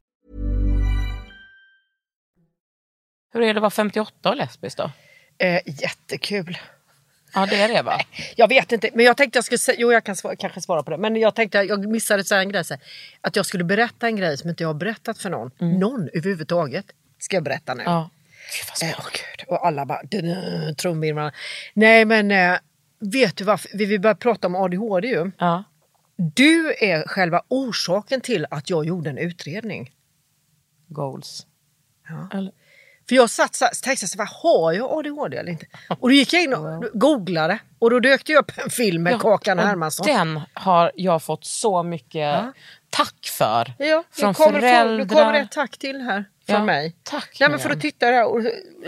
Hur 3.33 3.43
är 3.43 3.47
det 3.47 3.59
att 3.59 3.61
vara 3.61 3.71
58 3.71 4.31
och 4.31 4.37
lesbisk 4.37 4.77
då? 4.77 4.91
Eh, 5.39 5.61
jättekul. 5.65 6.59
Ja 7.35 7.47
det 7.47 7.57
är 7.57 7.69
det 7.69 7.83
va? 7.83 8.01
Jag 8.37 8.49
vet 8.49 8.73
inte, 8.73 8.91
men 8.95 9.05
jag 9.05 9.17
tänkte 9.17 9.37
jag 9.37 9.45
skulle 9.45 9.59
säga, 9.59 9.77
jo 9.81 9.93
jag 9.93 10.05
kan 10.05 10.17
svara, 10.17 10.37
kanske 10.37 10.61
svara 10.61 10.83
på 10.83 10.91
det. 10.91 10.99
Men 10.99 11.17
jag 11.17 11.35
tänkte, 11.35 11.59
jag 11.59 11.89
missade 11.89 12.25
så 12.25 12.35
här 12.35 12.43
en 12.43 12.49
grej, 12.49 12.65
så 12.65 12.75
här, 12.75 12.83
att 13.21 13.37
jag 13.37 13.47
skulle 13.47 13.65
berätta 13.65 14.07
en 14.07 14.17
grej 14.17 14.39
som 14.39 14.51
inte 14.51 14.63
jag 14.63 14.69
har 14.69 14.75
berättat 14.75 15.19
för 15.19 15.31
någon. 15.31 15.51
Någon 15.59 16.09
överhuvudtaget. 16.15 16.87
Ska 17.19 17.37
jag 17.37 17.45
berätta 17.45 17.75
nu. 17.75 17.83
Ja. 17.87 18.11
Gud 18.81 18.91
vad 18.91 18.91
Eh. 18.91 19.55
Och 19.55 19.67
alla 19.67 19.87
bara 19.87 20.03
trumvirvlarna. 20.77 21.33
Nej 21.75 22.05
men 22.05 22.31
eh, 22.31 22.59
vet 22.99 23.37
du 23.37 23.45
varför? 23.45 23.71
Vi 23.75 23.85
vill 23.85 24.01
börja 24.01 24.15
prata 24.15 24.47
om 24.47 24.55
ADHD 24.57 25.09
ju. 25.09 25.31
Ja. 25.39 25.65
Du 26.17 26.75
är 26.81 27.09
själva 27.09 27.43
orsaken 27.49 28.21
till 28.21 28.47
att 28.51 28.71
jag 28.71 28.87
gjorde 28.87 29.11
en 29.11 29.19
utredning. 29.19 29.95
Goals. 30.89 31.47
Ja. 32.09 32.39
Eller, 32.39 32.53
För 33.09 33.17
jag 33.17 33.31
satt 33.31 33.55
så 33.55 33.67
tänkte 33.83 34.09
så 34.09 34.19
här, 34.19 34.31
har 34.43 34.73
jag 34.73 34.93
ADHD 34.99 35.37
eller 35.37 35.53
inte? 35.53 35.67
Och 35.89 36.09
då 36.09 36.13
gick 36.15 36.33
jag 36.33 36.43
in 36.43 36.55
och 36.55 36.85
googlade 36.95 37.59
och 37.79 37.91
då 37.91 38.01
dök 38.01 38.27
det 38.27 38.37
upp 38.37 38.53
en 38.65 38.71
film 38.71 39.03
med 39.03 39.21
Kakan 39.21 39.59
och 39.59 39.65
Hermansson. 39.65 40.07
Den 40.07 40.41
har 40.55 40.93
jag 40.95 41.23
fått 41.23 41.45
så 41.45 41.83
mycket 41.83 42.21
Ja. 42.21 42.53
Tack 42.97 43.27
för. 43.39 43.73
Ja, 43.79 44.05
Från 44.11 44.29
nu 44.29 44.35
kommer, 44.35 44.61
föräldrar. 44.61 44.97
nu 44.99 45.09
kommer 45.09 45.33
det 45.33 45.39
ett 45.39 45.53
tack 45.53 45.79
till 45.79 46.01
här 46.01 46.25
från 46.47 46.57
Ja, 46.57 46.65
mig. 46.65 46.97
tack, 47.03 47.37
Nej, 47.41 47.51
men 47.51 47.59
för 47.59 47.71
att 47.71 47.81
titta 47.81 48.11
där 48.11 48.25
och 48.27 48.43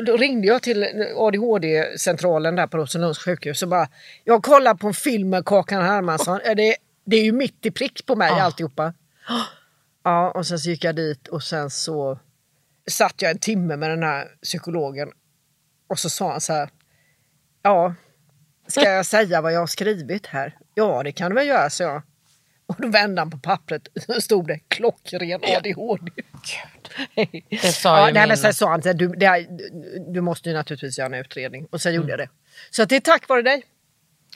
då 0.06 0.16
ringde 0.16 0.46
jag 0.46 0.62
till 0.62 1.06
ADHD-centralen 1.16 2.56
där 2.56 2.66
på 2.66 2.76
Rosenlunds 2.78 3.18
sjukhus 3.18 3.62
och 3.62 3.68
bara 3.68 3.88
Jag 4.24 4.42
kollar 4.42 4.74
på 4.74 4.86
en 4.86 4.94
film 4.94 5.30
med 5.30 5.44
Kakan 5.44 5.82
Hermansson. 5.82 6.40
Är 6.44 6.54
Det, 6.54 6.76
det 7.04 7.16
är 7.16 7.24
ju 7.24 7.32
mitt 7.32 7.66
i 7.66 7.70
prick 7.70 8.06
på 8.06 8.16
mig 8.16 8.28
Ja. 8.30 8.42
alltihopa. 8.42 8.92
Ja, 10.04 10.30
och 10.30 10.46
sen 10.46 10.58
så 10.58 10.70
gick 10.70 10.84
jag 10.84 10.96
dit 10.96 11.28
och 11.28 11.42
sen 11.42 11.70
så 11.70 12.18
satt 12.90 13.22
jag 13.22 13.30
en 13.30 13.38
timme 13.38 13.76
med 13.76 13.90
den 13.90 14.02
här 14.02 14.28
psykologen 14.42 15.10
och 15.88 15.98
så 15.98 16.10
sa 16.10 16.30
han 16.30 16.40
så 16.40 16.52
här 16.52 16.68
Ja, 17.62 17.94
ska 18.66 18.82
jag 18.82 19.06
säga 19.06 19.40
vad 19.40 19.52
jag 19.52 19.60
har 19.60 19.66
skrivit 19.66 20.26
här? 20.26 20.56
Ja, 20.74 21.02
det 21.02 21.12
kan 21.12 21.30
du 21.30 21.34
väl 21.34 21.46
göra, 21.46 21.70
så 21.70 21.82
jag. 21.82 22.02
Och 22.68 22.76
då 22.78 22.88
vände 22.88 23.20
han 23.20 23.30
på 23.30 23.38
pappret 23.38 23.88
och 24.08 24.22
stod 24.22 24.46
det 24.46 24.58
klockren 24.68 25.40
ADHD. 25.56 26.12
Det 27.50 27.72
sa 27.72 27.98
ja, 27.98 28.22
ju 28.22 28.28
min... 28.28 28.36
sen 28.36 28.54
sa 28.54 28.70
han 28.70 28.82
så 28.82 28.92
du, 28.92 29.08
det 29.08 29.26
här, 29.26 29.46
du 30.12 30.20
måste 30.20 30.48
ju 30.48 30.54
naturligtvis 30.54 30.98
göra 30.98 31.06
en 31.06 31.14
utredning. 31.14 31.66
Och 31.70 31.80
sen 31.80 31.94
gjorde 31.94 32.10
jag 32.10 32.18
det. 32.18 32.28
Så 32.70 32.82
att 32.82 32.88
det 32.88 32.96
är 32.96 33.00
tack 33.00 33.28
vare 33.28 33.42
dig. 33.42 33.62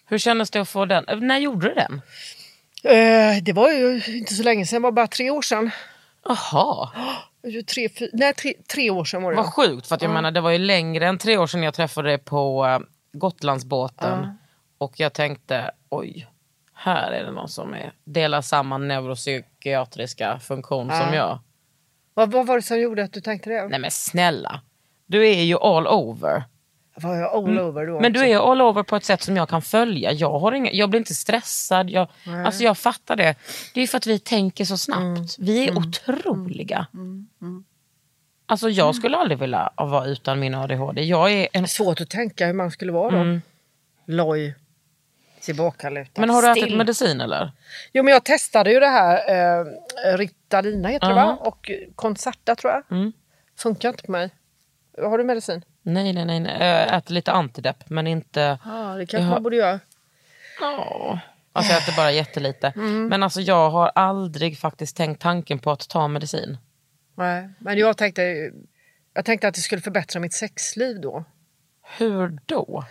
Hur 0.06 0.18
kändes 0.18 0.50
det 0.50 0.60
att 0.60 0.68
få 0.68 0.84
den? 0.84 1.08
Eh, 1.08 1.18
När 1.18 1.38
gjorde 1.38 1.68
du 1.68 1.74
den? 1.74 2.02
Eh, 2.84 3.42
det 3.42 3.52
var 3.52 3.70
ju 3.70 4.02
inte 4.06 4.34
så 4.34 4.42
länge 4.42 4.66
sedan, 4.66 4.82
det 4.82 4.86
var 4.86 4.92
bara 4.92 5.06
tre 5.06 5.30
år 5.30 5.42
sedan. 5.42 5.70
Jaha, 6.24 6.90
Tre, 7.74 7.88
fy, 7.88 8.08
nej, 8.12 8.34
tre, 8.34 8.54
tre 8.74 8.90
år 8.90 9.04
sedan 9.04 9.22
var 9.22 9.30
det. 9.30 9.36
vad 9.36 9.54
sjukt. 9.54 9.86
För 9.86 9.94
att 9.94 10.02
jag 10.02 10.10
menar, 10.10 10.30
det 10.30 10.40
var 10.40 10.50
ju 10.50 10.58
längre 10.58 11.06
än 11.06 11.18
tre 11.18 11.38
år 11.38 11.46
sedan 11.46 11.62
jag 11.62 11.74
träffade 11.74 12.08
dig 12.08 12.18
på 12.18 12.66
uh, 12.66 12.78
Gotlandsbåten. 13.12 14.38
Och 14.78 15.00
jag 15.00 15.12
tänkte, 15.12 15.70
oj, 15.88 16.26
här 16.82 17.12
är 17.12 17.24
det 17.24 17.30
någon 17.30 17.48
som 17.48 17.74
är, 17.74 17.92
delar 18.04 18.40
samma 18.40 18.78
neuropsykiatriska 18.78 20.38
funktion 20.38 20.90
som 20.90 21.14
jag. 21.14 21.38
Vad, 22.14 22.32
vad 22.32 22.46
var 22.46 22.56
det 22.56 22.62
som 22.62 22.80
gjorde 22.80 23.04
att 23.04 23.12
du 23.12 23.20
tänkte 23.20 23.50
det? 23.50 23.68
Nej 23.68 23.78
men 23.78 23.90
snälla, 23.90 24.60
du 25.06 25.28
är 25.28 25.42
ju 25.42 25.58
all 25.58 25.86
over. 25.86 26.44
Var 26.94 27.14
jag 27.14 27.32
all 27.32 27.58
over 27.58 27.86
då? 27.86 27.92
Mm. 27.92 28.02
Men 28.02 28.12
du 28.12 28.20
är 28.20 28.52
all 28.52 28.62
over 28.62 28.82
på 28.82 28.96
ett 28.96 29.04
sätt 29.04 29.22
som 29.22 29.36
jag 29.36 29.48
kan 29.48 29.62
följa. 29.62 30.12
Jag, 30.12 30.38
har 30.38 30.52
inga, 30.52 30.72
jag 30.72 30.90
blir 30.90 31.00
inte 31.00 31.14
stressad. 31.14 31.90
Jag, 31.90 32.08
alltså 32.46 32.64
jag 32.64 32.78
fattar 32.78 33.16
det. 33.16 33.34
Det 33.74 33.80
är 33.80 33.86
för 33.86 33.98
att 33.98 34.06
vi 34.06 34.18
tänker 34.18 34.64
så 34.64 34.78
snabbt. 34.78 35.02
Mm. 35.02 35.26
Vi 35.38 35.68
är 35.68 35.78
otroliga. 35.78 36.86
Alltså 38.46 38.68
jag 38.70 38.94
skulle 38.94 39.16
aldrig 39.16 39.38
vilja 39.38 39.70
vara 39.76 40.06
utan 40.06 40.40
min 40.40 40.54
ADHD. 40.54 41.02
Jag 41.02 41.32
är 41.32 41.48
en... 41.52 41.68
Svårt 41.68 42.00
att 42.00 42.10
tänka 42.10 42.46
hur 42.46 42.52
man 42.52 42.70
skulle 42.70 42.92
vara 42.92 43.24
då. 43.24 43.40
Loj. 44.06 44.54
Tillbakalutad. 45.42 46.20
Men 46.20 46.30
har 46.30 46.42
du 46.42 46.50
ätit 46.50 46.62
still. 46.62 46.76
medicin 46.76 47.20
eller? 47.20 47.52
Jo 47.92 48.02
men 48.02 48.12
jag 48.12 48.24
testade 48.24 48.72
ju 48.72 48.80
det 48.80 48.88
här 48.88 49.30
eh, 49.60 49.64
Ritalina 50.16 50.88
heter 50.88 51.08
det 51.08 51.14
va? 51.14 51.38
Och 51.40 51.70
Concerta 51.94 52.56
tror 52.56 52.72
jag. 52.72 52.98
Mm. 52.98 53.12
Funkar 53.58 53.88
inte 53.88 54.02
på 54.02 54.12
mig. 54.12 54.30
Har 54.98 55.18
du 55.18 55.24
medicin? 55.24 55.64
Nej, 55.82 56.12
nej, 56.12 56.24
nej. 56.24 56.40
nej. 56.40 56.56
Jag 56.68 56.96
äter 56.96 57.14
lite 57.14 57.32
antidepp 57.32 57.90
men 57.90 58.06
inte... 58.06 58.58
Ja 58.64 58.94
det 58.98 59.06
kanske 59.06 59.18
Jag 59.18 59.30
man 59.30 59.42
borde 59.42 59.56
göra. 59.56 59.80
Ja. 60.60 61.20
Alltså 61.52 61.72
jag 61.72 61.82
äter 61.82 61.96
bara 61.96 62.12
jättelite. 62.12 62.72
Mm. 62.76 63.06
Men 63.06 63.22
alltså 63.22 63.40
jag 63.40 63.70
har 63.70 63.92
aldrig 63.94 64.58
faktiskt 64.58 64.96
tänkt 64.96 65.22
tanken 65.22 65.58
på 65.58 65.70
att 65.70 65.88
ta 65.88 66.08
medicin. 66.08 66.58
Nej. 67.14 67.48
Men 67.58 67.78
jag 67.78 67.96
tänkte, 67.96 68.50
jag 69.14 69.24
tänkte 69.24 69.48
att 69.48 69.54
det 69.54 69.60
skulle 69.60 69.82
förbättra 69.82 70.20
mitt 70.20 70.32
sexliv 70.34 71.00
då. 71.00 71.24
Hur 71.98 72.38
då? 72.46 72.84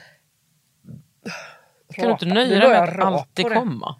Kan 1.95 2.05
du 2.05 2.11
inte 2.11 2.25
nöja 2.25 2.59
dig 2.59 2.69
med 2.69 2.77
jag 2.77 2.89
att 2.89 2.99
alltid 2.99 3.53
komma? 3.53 3.95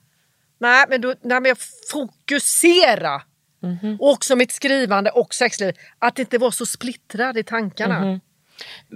Nej, 0.59 0.85
men, 0.89 1.01
då, 1.01 1.07
nej, 1.07 1.41
men 1.41 1.45
jag 1.45 1.57
fokusera. 1.91 3.21
Mhm. 3.63 3.97
Och 3.99 4.09
också 4.11 4.35
mitt 4.35 4.51
skrivande 4.51 5.09
och 5.09 5.33
sexliv. 5.33 5.75
Att 5.99 6.19
inte 6.19 6.37
vara 6.37 6.51
så 6.51 6.65
splittrad 6.65 7.37
i 7.37 7.43
tankarna. 7.43 7.99
Mhm. 7.99 8.19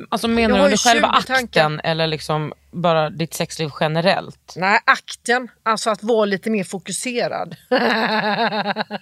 Alltså 0.09 0.27
Jag 0.27 0.35
menar 0.35 0.59
har 0.59 0.69
du 0.69 0.77
själva 0.77 1.07
20 1.07 1.17
akten 1.17 1.35
tankar. 1.35 1.81
eller 1.83 2.07
liksom 2.07 2.53
bara 2.71 3.09
ditt 3.09 3.33
sexliv 3.33 3.69
generellt? 3.79 4.53
Nej, 4.55 4.79
akten. 4.85 5.47
Alltså 5.63 5.89
att 5.89 6.03
vara 6.03 6.25
lite 6.25 6.49
mer 6.49 6.63
fokuserad. 6.63 7.55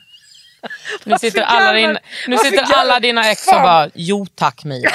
Nu 1.03 1.15
sitter, 1.17 1.41
alla, 1.41 1.73
din, 1.73 1.97
nu 2.27 2.37
sitter 2.37 2.73
alla 2.73 2.99
dina 2.99 3.29
ex 3.31 3.47
och 3.47 3.53
bara, 3.53 3.89
jo 3.93 4.25
tack 4.35 4.63
Mia. 4.63 4.89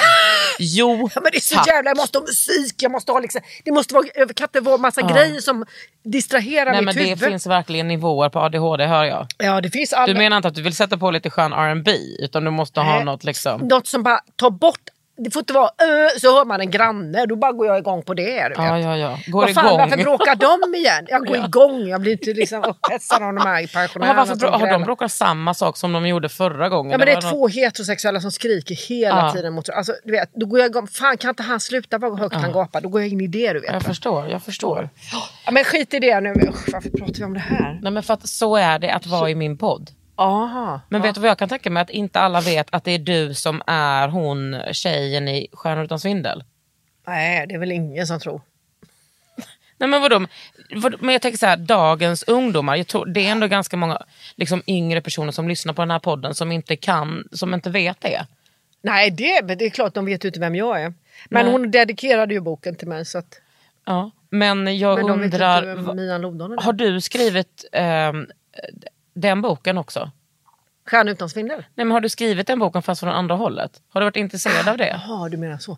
Jo 0.59 1.09
Ja, 1.15 1.21
men 1.21 1.31
det 1.31 1.37
är 1.37 1.41
så 1.41 1.55
tack. 1.55 1.67
jävla, 1.67 1.89
jag 1.89 1.97
måste 1.97 2.17
ha 2.17 2.25
musik, 2.25 2.75
jag 2.77 2.91
måste 2.91 3.11
ha 3.11 3.19
liksom, 3.19 3.41
det 3.65 3.71
måste 3.71 3.93
vara, 3.93 4.05
det 4.27 4.33
kan 4.33 4.45
inte 4.45 4.59
vara 4.61 4.77
massa 4.77 5.01
grejer 5.01 5.41
som 5.41 5.65
distraherar 6.03 6.71
Nej 6.71 6.81
mitt 6.81 6.85
men 6.85 6.95
det 6.95 7.09
huvud. 7.09 7.19
finns 7.29 7.47
verkligen 7.47 7.87
nivåer 7.87 8.29
på 8.29 8.39
ADHD 8.39 8.85
hör 8.85 9.03
jag. 9.03 9.27
Ja, 9.37 9.61
det 9.61 9.69
finns 9.69 9.93
alla, 9.93 10.13
Du 10.13 10.19
menar 10.19 10.37
inte 10.37 10.47
att 10.47 10.55
du 10.55 10.61
vill 10.61 10.75
sätta 10.75 10.97
på 10.97 11.11
lite 11.11 11.29
skön 11.29 11.53
R&B 11.53 11.91
utan 12.19 12.43
du 12.45 12.51
måste 12.51 12.79
ha 12.79 12.95
Nej. 12.95 13.03
något 13.05 13.23
liksom... 13.23 13.61
något 13.61 13.87
som 13.87 14.03
bara 14.03 14.19
tar 14.35 14.49
bort, 14.49 14.79
det 15.23 15.31
får 15.31 15.39
inte 15.39 15.53
vara 15.53 15.69
"Ö", 15.77 16.09
så 16.19 16.37
hör 16.37 16.45
man 16.45 16.61
en 16.61 16.71
granne, 16.71 17.25
då 17.25 17.35
bara 17.35 17.51
går 17.51 17.67
jag 17.67 17.77
igång 17.77 18.01
på 18.03 18.13
det. 18.13 18.47
Du. 18.47 18.53
Ja, 18.57 18.79
ja, 18.79 18.97
ja. 18.97 19.19
Går 19.27 19.41
Vad 19.41 19.53
fan, 19.53 19.65
igång. 19.65 19.77
varför 19.77 19.97
bråkar 19.97 20.35
de 20.35 20.75
igen? 20.75 21.05
Jag 21.09 21.25
går 21.27 21.37
igång, 21.45 21.87
jag 21.87 22.01
blir 22.01 22.11
inte 22.11 22.33
liksom 22.33 22.63
upphetsad 22.63 23.23
av 23.23 23.33
de 23.33 23.37
här 23.41 23.67
pensionärerna. 23.73 24.13
varför 24.17 24.29
som 24.31 24.39
bro- 24.39 24.49
har 24.49 24.67
de 24.71 24.83
bråkat 24.83 25.11
samma 25.11 25.53
sak 25.53 25.77
som 25.77 25.91
de 25.93 26.07
gjorde 26.07 26.29
förra 26.29 26.69
gången? 26.69 26.91
Ja 26.91 26.97
men 26.97 27.05
det 27.05 27.11
är 27.11 27.15
var 27.15 27.21
något- 27.21 27.31
två 27.31 27.47
heterosexuella 27.47 28.19
som 28.19 28.31
skriker 28.31 28.75
hela 28.75 29.17
Ja. 29.25 29.31
tiden 29.31 29.53
mot 29.53 29.69
alltså, 29.69 29.93
du 30.03 30.11
vet, 30.11 30.29
Då 30.33 30.45
går 30.45 30.59
jag 30.59 30.69
igång, 30.69 30.87
fan 30.87 31.17
kan 31.17 31.29
inte 31.29 31.43
han 31.43 31.59
sluta 31.59 31.97
vad 31.97 32.19
högt 32.19 32.35
han 32.35 32.51
gapar? 32.51 32.81
Då 32.81 32.89
går 32.89 33.01
jag 33.01 33.09
in 33.09 33.21
i 33.21 33.27
det 33.27 33.53
du 33.53 33.59
vet. 33.59 33.73
Jag 33.73 33.83
förstår, 33.83 34.27
jag 34.29 34.43
förstår. 34.43 34.89
Ja, 35.45 35.51
men 35.51 35.63
skit 35.63 35.93
i 35.93 35.99
det 35.99 36.19
nu, 36.19 36.29
Usch, 36.31 36.73
varför 36.73 36.89
pratar 36.89 37.13
vi 37.13 37.23
om 37.23 37.33
det 37.33 37.39
här? 37.39 37.79
Nej 37.81 37.91
men 37.91 38.03
för 38.03 38.13
att 38.13 38.27
så 38.27 38.55
är 38.55 38.79
det 38.79 38.89
att 38.93 39.05
vara 39.07 39.29
i 39.29 39.35
min 39.35 39.57
podd. 39.57 39.89
Aha. 40.19 40.81
Men 40.89 41.01
vet 41.01 41.15
du 41.15 41.21
vad 41.21 41.29
jag 41.29 41.37
kan 41.37 41.49
tänka 41.49 41.69
mig? 41.69 41.81
Att 41.81 41.89
inte 41.89 42.19
alla 42.19 42.41
vet 42.41 42.67
att 42.71 42.83
det 42.83 42.91
är 42.91 42.99
du 42.99 43.33
som 43.33 43.61
är 43.67 44.07
hon 44.07 44.61
tjejen 44.71 45.27
i 45.27 45.47
Stjärnor 45.53 45.83
utan 45.83 45.99
svindel. 45.99 46.43
Nej 47.07 47.47
det 47.47 47.53
är 47.55 47.59
väl 47.59 47.71
ingen 47.71 48.07
som 48.07 48.19
tror. 48.19 48.41
Nej 49.77 49.89
men 49.89 50.01
vadå? 50.01 50.25
Vad- 50.75 51.01
Men 51.01 51.13
jag 51.13 51.21
tänker 51.21 51.37
så 51.37 51.45
här, 51.45 51.57
dagens 51.57 52.23
ungdomar, 52.23 52.75
jag 52.75 52.87
tror, 52.87 53.05
det 53.05 53.27
är 53.27 53.31
ändå 53.31 53.47
ganska 53.47 53.77
många 53.77 54.01
liksom, 54.35 54.61
yngre 54.67 55.01
personer 55.01 55.31
som 55.31 55.47
lyssnar 55.47 55.73
på 55.73 55.81
den 55.81 55.91
här 55.91 55.99
podden 55.99 56.35
som 56.35 56.51
inte 56.51 56.75
kan, 56.75 57.27
som 57.31 57.53
inte 57.53 57.69
vet 57.69 58.01
det. 58.01 58.25
Nej 58.81 59.11
det, 59.11 59.45
men 59.45 59.57
det 59.57 59.65
är 59.65 59.69
klart 59.69 59.93
de 59.93 60.05
vet 60.05 60.23
ju 60.25 60.27
inte 60.27 60.39
vem 60.39 60.55
jag 60.55 60.81
är. 60.81 60.93
Men 61.29 61.43
Nej. 61.45 61.51
hon 61.51 61.71
dedikerade 61.71 62.33
ju 62.33 62.39
boken 62.39 62.75
till 62.75 62.87
mig 62.87 63.05
så 63.05 63.17
att, 63.17 63.39
Ja. 63.85 64.11
Men 64.29 64.77
jag 64.77 65.05
men 65.05 65.09
undrar, 65.21 66.61
har 66.63 66.73
du 66.73 67.01
skrivit 67.01 67.65
ehm, 67.71 68.27
den 69.13 69.41
boken 69.41 69.77
också? 69.77 70.11
Stjärna 70.85 71.11
utan 71.11 71.29
svindel? 71.29 71.65
Nej, 71.75 71.85
men 71.85 71.91
har 71.91 72.01
du 72.01 72.09
skrivit 72.09 72.47
den 72.47 72.59
boken 72.59 72.81
fast 72.81 72.99
från 72.99 73.09
andra 73.09 73.35
hållet? 73.35 73.81
Har 73.89 74.01
du 74.01 74.05
varit 74.05 74.15
intresserad 74.15 74.67
av 74.67 74.77
det? 74.77 75.01
Jaha 75.07 75.29
du 75.29 75.37
menar 75.37 75.57
så. 75.57 75.77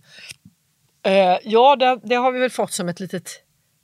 Eh, 1.04 1.38
ja 1.44 1.76
det, 1.76 2.00
det 2.04 2.16
har 2.16 2.32
vi 2.32 2.40
väl 2.40 2.50
fått 2.50 2.72
som 2.72 2.90
ett 2.90 3.00
litet 3.00 3.44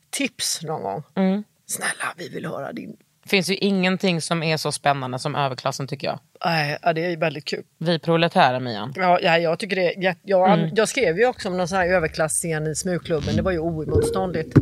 tips 0.10 0.64
någon 0.64 0.84
gång. 0.84 1.04
Mm. 1.16 1.44
Snälla 1.66 2.14
vi 2.18 2.30
vill 2.30 2.46
höra 2.46 2.74
din. 2.74 2.98
Finns 3.28 3.50
ju 3.50 3.56
ingenting 3.56 4.22
som 4.22 4.44
är 4.44 4.58
så 4.58 4.72
spännande 4.72 5.20
som 5.20 5.36
överklassen 5.36 5.88
tycker 5.88 6.08
jag. 6.08 6.20
Nej, 6.46 6.78
ja, 6.82 6.94
det 6.94 7.06
är 7.06 7.18
väldigt 7.18 7.46
kul. 7.46 7.64
Vi 7.78 8.00
proletärer 8.00 8.60
Mian. 8.60 8.94
Ja, 8.96 9.20
ja, 9.22 9.38
jag 9.38 9.60
tycker 9.60 9.76
det. 9.76 9.94
jätte- 10.04 10.20
Jag, 10.24 10.54
Mm. 10.54 10.70
jag 10.76 10.90
skrev 10.90 11.20
ju 11.20 11.26
också 11.28 11.50
om 11.50 11.58
någon 11.58 11.68
sån 11.68 11.78
här 11.78 11.88
överklasscen 11.88 12.68
i 12.68 12.76
smugklubben. 12.76 13.36
Det 13.36 13.42
var 13.42 13.52
ju 13.52 13.60
oemotståndligt. 13.60 14.58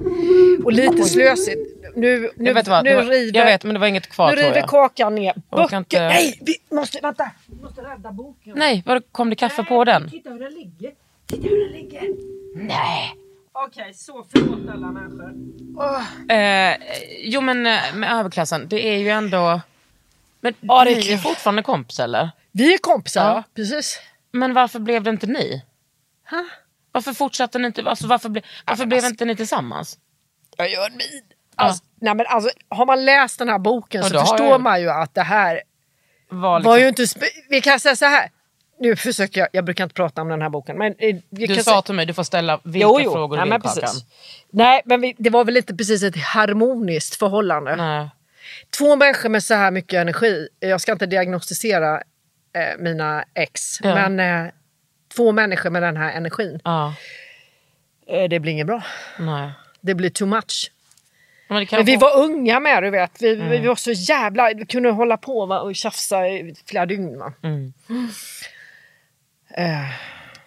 Och 0.64 0.72
lite 0.74 1.04
slösigt. 1.04 1.72
Nu, 1.96 2.20
nu, 2.36 2.48
Jag 2.48 2.54
vet, 2.54 2.68
vad, 2.68 2.84
nu 2.84 2.96
var, 2.96 3.04
river, 3.04 3.40
jag 3.40 3.46
vet 3.46 3.64
men 3.64 3.74
det 3.74 3.80
var 3.80 3.88
inget 3.88 4.10
kvar 4.10 4.30
nu 4.36 4.42
river 4.42 4.56
jag. 4.58 4.70
kakan 4.70 5.16
ner. 5.16 5.34
Böcker. 5.52 5.78
inte- 5.78 6.00
Nej, 6.08 6.40
vi 6.42 6.76
måste, 6.76 7.00
vänta. 7.02 7.32
Vi 7.48 7.62
måste 7.64 7.82
rädda 7.82 8.12
boken. 8.12 8.54
Nej, 8.58 8.84
var, 8.86 9.02
kom 9.12 9.30
det 9.30 9.36
kaffe 9.36 9.64
på 9.64 9.84
den? 9.84 10.10
Titta 10.10 10.30
hur 10.30 10.40
den 10.40 10.54
ligger. 10.54 10.92
Titta 11.28 11.48
hur 11.48 11.64
den 11.64 11.72
ligger. 11.82 12.02
Nej. 12.56 13.14
Okej, 13.68 13.94
så 13.94 14.26
förlåt 14.32 14.70
alla 14.70 14.88
människor. 14.92 15.34
Åh. 15.78 16.38
Eh, 16.38 16.78
jo 17.20 17.42
men 17.42 17.66
eh, 17.68 17.94
med 17.96 18.12
överklassen, 18.20 18.68
det 18.70 18.88
är 18.88 18.98
ju 18.98 19.10
ändå... 19.10 19.62
Men 20.40 20.54
Ja, 20.62 20.84
det 20.84 20.92
är 20.92 20.96
ni 20.96 21.02
är 21.02 21.04
kul. 21.04 21.18
fortfarande 21.18 21.64
kompis 21.64 22.00
eller? 22.00 22.30
Vi 22.52 22.74
är 22.74 22.78
kompisar, 22.78 23.22
Ja. 23.30 23.36
ja. 23.36 23.44
precis. 23.56 24.00
Men 24.32 24.54
varför 24.54 24.80
blev 24.80 25.04
det 25.04 25.10
inte 25.10 25.28
ni? 25.28 25.64
Ha? 26.30 26.46
Varför 26.92 27.14
fortsatte 27.14 27.60
ni 27.60 27.66
inte? 27.68 27.84
Alltså, 27.90 28.08
varför 28.08 28.30
ble, 28.30 28.42
varför 28.66 28.86
blev 28.86 29.06
inte 29.06 29.26
ni 29.26 29.36
tillsammans? 29.36 29.98
Jag 30.58 30.70
gör 30.72 30.86
en 30.90 30.98
min. 30.98 31.22
Alltså, 31.56 31.84
nej, 32.02 32.16
men 32.16 32.26
alltså, 32.30 32.50
har 32.70 32.86
man 32.86 33.06
läst 33.06 33.40
den 33.40 33.50
här 33.50 33.60
boken 33.60 34.02
Ja, 34.02 34.10
så 34.10 34.20
förstår 34.20 34.48
jag. 34.48 34.62
man 34.62 34.82
ju 34.82 34.90
att 34.90 35.14
det 35.14 35.22
här 35.22 35.62
Var 36.30 36.60
liksom, 36.60 36.70
var 36.72 36.78
ju 36.78 36.88
inte... 36.88 37.02
spe- 37.06 37.46
Vi 37.50 37.62
kan 37.62 37.80
säga 37.80 37.96
så 37.96 38.06
här. 38.06 38.30
Nu 38.80 38.96
försöker 38.96 39.40
jag, 39.42 39.50
jag 39.52 39.66
brukar 39.66 39.84
inte 39.84 39.94
prata 39.94 40.22
om 40.22 40.28
den 40.28 40.42
här 40.42 40.50
boken. 40.50 40.78
Men 40.78 40.96
eh, 40.98 41.16
du 41.30 41.56
sa 41.56 41.64
säga, 41.64 41.82
till 41.82 41.96
mig 41.96 42.06
du 42.06 42.14
får 42.14 42.24
ställa 42.24 42.60
vilka 42.64 42.80
jo, 42.80 43.00
jo. 43.02 43.12
frågor 43.14 43.38
du 43.38 43.44
vill 43.44 43.62
Kakan. 43.62 43.90
Nej 44.50 44.82
men 44.86 45.02
vi, 45.02 45.16
det 45.18 45.30
var 45.30 45.44
väl 45.46 45.58
inte 45.58 45.76
precis 45.76 46.04
ett 46.04 46.18
harmoniskt 46.18 47.16
förhållande. 47.16 47.76
Nej. 47.76 48.10
Två 48.78 48.96
människor 48.96 49.30
med 49.30 49.44
så 49.44 49.54
här 49.54 49.72
mycket 49.72 49.94
energi. 50.02 50.48
Jag 50.60 50.82
ska 50.82 50.92
inte 50.92 51.06
diagnostisera 51.06 51.96
eh, 52.56 52.78
mina 52.80 53.26
ex. 53.34 53.80
Ja. 53.84 53.96
Men 54.10 54.20
eh, 54.46 54.52
två 55.16 55.32
människor 55.32 55.70
med 55.70 55.84
den 55.84 55.98
här 55.98 56.14
energin. 56.14 56.60
Ja, 56.64 56.94
Eh, 58.08 58.30
det 58.30 58.40
blir 58.40 58.52
inget 58.52 58.68
bra. 58.68 58.84
nej. 59.20 59.52
Det 59.82 59.96
blir 59.96 60.10
too 60.10 60.28
much. 60.28 60.72
Men, 61.48 61.68
Men 61.72 61.86
vi 61.86 61.96
var 61.96 62.18
unga 62.18 62.60
med 62.60 62.84
du 62.84 62.90
vet. 62.90 63.22
Vi, 63.22 63.36
Mm. 63.36 63.50
vi 63.50 63.68
var 63.68 63.76
så 63.76 63.92
jävla... 63.92 64.54
Vi 64.54 64.66
kunde 64.66 64.90
hålla 64.90 65.18
på 65.18 65.46
va, 65.46 65.60
och 65.60 65.76
tjafsa 65.76 66.28
i 66.28 66.56
flera 66.66 66.86
dygn. 66.86 67.20
Va? 67.20 67.34
Mm. 67.44 67.74
Eh, 69.58 69.90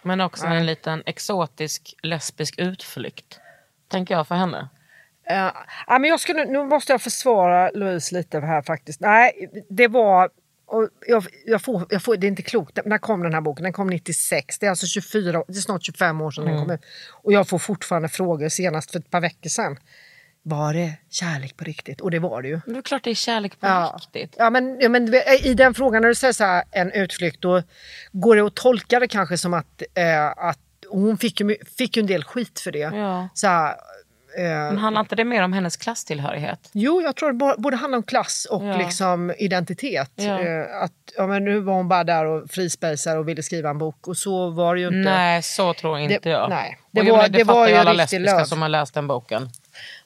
men 0.01 0.21
också 0.21 0.45
en 0.47 0.65
liten 0.65 1.03
exotisk 1.05 1.95
lesbisk 2.03 2.55
utflykt. 2.59 3.39
Tänker 3.87 4.13
jag 4.15 4.27
för 4.27 4.35
henne. 4.35 4.69
eh, 5.29 5.51
ja, 5.87 5.99
men 5.99 6.03
jag 6.09 6.19
skulle, 6.19 6.45
nu 6.45 6.65
måste 6.65 6.91
jag 6.93 7.01
försvara 7.01 7.69
Louise 7.73 8.15
lite 8.15 8.39
här 8.39 8.61
faktiskt. 8.61 8.99
Nej, 9.01 9.49
det 9.69 9.87
var... 9.87 10.29
Och 10.71 10.89
jag, 11.07 11.25
jag 11.45 11.61
får, 11.61 11.85
jag 11.89 12.03
får, 12.03 12.17
det 12.17 12.27
är 12.27 12.29
inte 12.29 12.41
klokt. 12.41 12.79
När 12.85 12.97
kom 12.97 13.23
den 13.23 13.33
här 13.33 13.41
boken? 13.41 13.63
Den 13.63 13.73
kom 13.73 13.87
96. 13.87 14.59
Det 14.59 14.65
är 14.65 14.69
alltså 14.69 14.87
24, 14.87 15.39
år- 15.39 15.45
det 15.47 15.53
är 15.57 15.61
snart 15.61 15.83
25 15.85 16.21
år 16.21 16.31
sedan 16.31 16.43
Mm. 16.43 16.55
den 16.55 16.65
kom 16.65 16.73
ut. 16.75 16.81
Och 17.11 17.33
jag 17.33 17.47
får 17.47 17.57
fortfarande 17.59 18.09
frågor 18.09 18.49
senast 18.49 18.91
för 18.91 18.99
ett 18.99 19.09
par 19.11 19.21
veckor 19.21 19.49
sedan. 19.49 19.77
Var 20.43 20.73
det 20.73 20.93
kärlek 21.09 21.57
på 21.57 21.63
riktigt? 21.63 22.01
Och 22.01 22.11
det 22.11 22.19
var 22.19 22.41
det 22.41 22.47
ju. 22.47 22.59
Men 22.65 22.73
det 22.73 22.79
är 22.79 22.81
klart 22.81 23.03
det 23.03 23.09
är 23.09 23.15
kärlek 23.15 23.59
på 23.59 23.67
Ja. 23.67 23.99
riktigt. 23.99 24.35
Ja, 24.37 24.49
men, 24.49 24.77
ja, 24.79 24.89
men 24.89 25.11
vet, 25.11 25.45
i 25.45 25.53
den 25.53 25.73
frågan 25.73 26.01
när 26.01 26.09
du 26.09 26.15
säger 26.15 26.33
så 26.33 26.43
här, 26.43 26.63
en 26.71 26.91
utflykt 26.91 27.41
då 27.41 27.61
går 28.11 28.35
det 28.35 28.41
att 28.41 28.55
tolka 28.55 28.99
det 28.99 29.07
kanske 29.07 29.37
som 29.37 29.53
att, 29.53 29.81
eh, 29.95 30.25
att 30.27 30.59
hon 30.89 31.17
fick 31.17 31.39
ju, 31.39 31.55
fick 31.77 31.97
ju 31.97 31.99
en 31.99 32.07
del 32.07 32.23
skit 32.23 32.59
för 32.59 32.71
det. 32.71 32.79
Ja. 32.79 33.27
Så 33.33 33.47
här, 33.47 33.69
eh, 34.37 34.43
Men 34.43 34.77
handlar 34.77 35.01
inte 35.01 35.15
det 35.15 35.25
mer 35.25 35.41
om 35.43 35.53
hennes 35.53 35.77
klasstillhörighet? 35.77 36.69
Jo, 36.71 37.01
jag 37.01 37.15
tror 37.15 37.29
det 37.31 37.37
bo- 37.37 37.61
borde 37.61 37.77
handla 37.77 37.97
om 37.97 38.03
klass 38.03 38.47
och 38.49 38.65
Ja. 38.65 38.77
liksom 38.77 39.33
identitet. 39.37 40.11
Eh, 40.19 40.81
att, 40.83 40.91
ja, 41.17 41.27
men 41.27 41.45
nu 41.45 41.59
var 41.59 41.73
hon 41.73 41.87
bara 41.87 42.03
där 42.03 42.25
och 42.25 42.49
frispejsade 42.51 43.19
och 43.19 43.27
ville 43.27 43.43
skriva 43.43 43.69
en 43.69 43.77
bok 43.77 44.07
och 44.07 44.17
så 44.17 44.49
var 44.49 44.75
det 44.75 44.81
ju 44.81 44.87
inte. 44.87 44.97
Nej, 45.11 45.43
så 45.43 45.73
tror 45.73 45.99
inte 45.99 46.19
Det- 46.23 46.29
jag. 46.29 46.49
nej. 46.49 46.77
Det 46.91 46.99
jag 46.99 47.05
var- 47.05 47.17
menar, 47.17 47.29
det 47.29 47.43
var 47.43 47.53
fattar 47.53 47.67
ju 47.69 47.75
alla 47.75 47.93
lesbiska 47.93 48.37
löv. 48.37 48.45
som 48.45 48.61
har 48.61 48.69
läst 48.69 48.93
den 48.93 49.07
boken. 49.07 49.49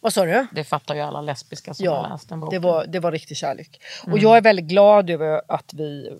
Vad 0.02 0.14
sa 0.14 0.26
du? 0.26 0.48
Det 0.52 0.64
fattar 0.64 0.96
ju 0.96 1.02
alla 1.02 1.22
lesbiska 1.22 1.74
som 1.74 1.88
har 1.88 1.96
Ja, 1.96 2.08
läst 2.08 2.30
den 2.30 2.40
boken. 2.40 2.62
det 2.62 2.68
var, 2.68 2.86
det 2.86 3.00
var 3.00 3.12
riktig 3.12 3.38
kärlek. 3.38 3.82
Mm. 4.04 4.14
Och 4.14 4.20
jag 4.20 4.38
är 4.38 4.42
väldigt 4.42 4.66
glad 4.66 5.10
över 5.10 5.42
att 5.48 5.74
vi, 5.74 6.18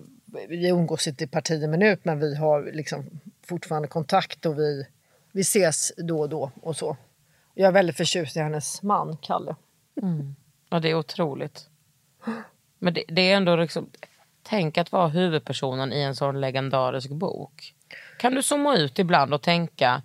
vi 0.48 0.68
umgås 0.68 1.06
inte 1.08 1.24
i 1.24 1.26
parti 1.26 1.68
minut 1.68 2.00
men 2.04 2.20
vi 2.20 2.36
har 2.36 2.70
liksom 2.72 3.04
fortfarande 3.46 3.88
kontakt 3.88 4.46
och 4.46 4.58
vi, 4.58 4.86
vi 5.32 5.40
ses 5.40 5.92
då 5.96 6.20
och 6.20 6.28
då 6.28 6.50
och 6.62 6.76
så. 6.76 6.96
Jag 7.54 7.68
är 7.68 7.72
väldigt 7.72 7.96
förtjust 7.96 8.36
i 8.36 8.40
hennes 8.40 8.82
man, 8.82 9.16
Kalle. 9.16 9.56
Ja, 10.70 10.80
det 10.80 10.90
är 10.90 10.94
otroligt. 10.94 11.68
Men 12.78 12.94
det, 12.94 13.04
det 13.08 13.30
är 13.32 13.36
ändå 13.36 13.56
liksom... 13.56 13.90
Tänk 14.46 14.78
att 14.78 14.92
vara 14.92 15.08
huvudpersonen 15.08 15.92
i 15.92 16.00
en 16.00 16.16
sån 16.16 16.40
legendarisk 16.40 17.10
bok. 17.10 17.74
Kan 18.18 18.34
du 18.34 18.42
zooma 18.42 18.76
ut 18.76 18.98
ibland 18.98 19.34
och 19.34 19.42
tänka 19.42 20.02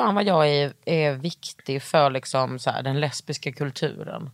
fan 0.00 0.14
vad 0.14 0.24
jag 0.24 0.48
är, 0.48 0.72
är 0.84 1.12
viktig 1.12 1.82
för 1.82 2.10
liksom 2.10 2.58
så 2.58 2.70
här, 2.70 2.82
den 2.82 3.00
lesbiska 3.00 3.52
kulturen. 3.52 4.30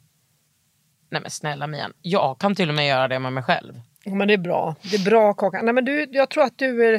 Nej 1.10 1.20
men 1.22 1.30
snälla 1.30 1.66
Mian, 1.66 1.92
jag 2.02 2.38
kan 2.38 2.54
till 2.54 2.68
och 2.68 2.74
med 2.74 2.86
göra 2.88 3.08
det 3.08 3.18
med 3.18 3.32
mig 3.32 3.42
själv. 3.42 3.80
Ja, 4.04 4.14
Men 4.14 4.28
det 4.28 4.34
är 4.34 4.38
bra. 4.38 4.76
Det 4.82 4.96
är 4.96 5.04
bra 5.04 5.34
Kakan. 5.34 5.64
Nej, 5.64 5.74
men 5.74 5.84
du, 5.84 6.08
jag 6.10 6.30
tror 6.30 6.44
att 6.44 6.58
du 6.58 6.86
är... 6.86 6.94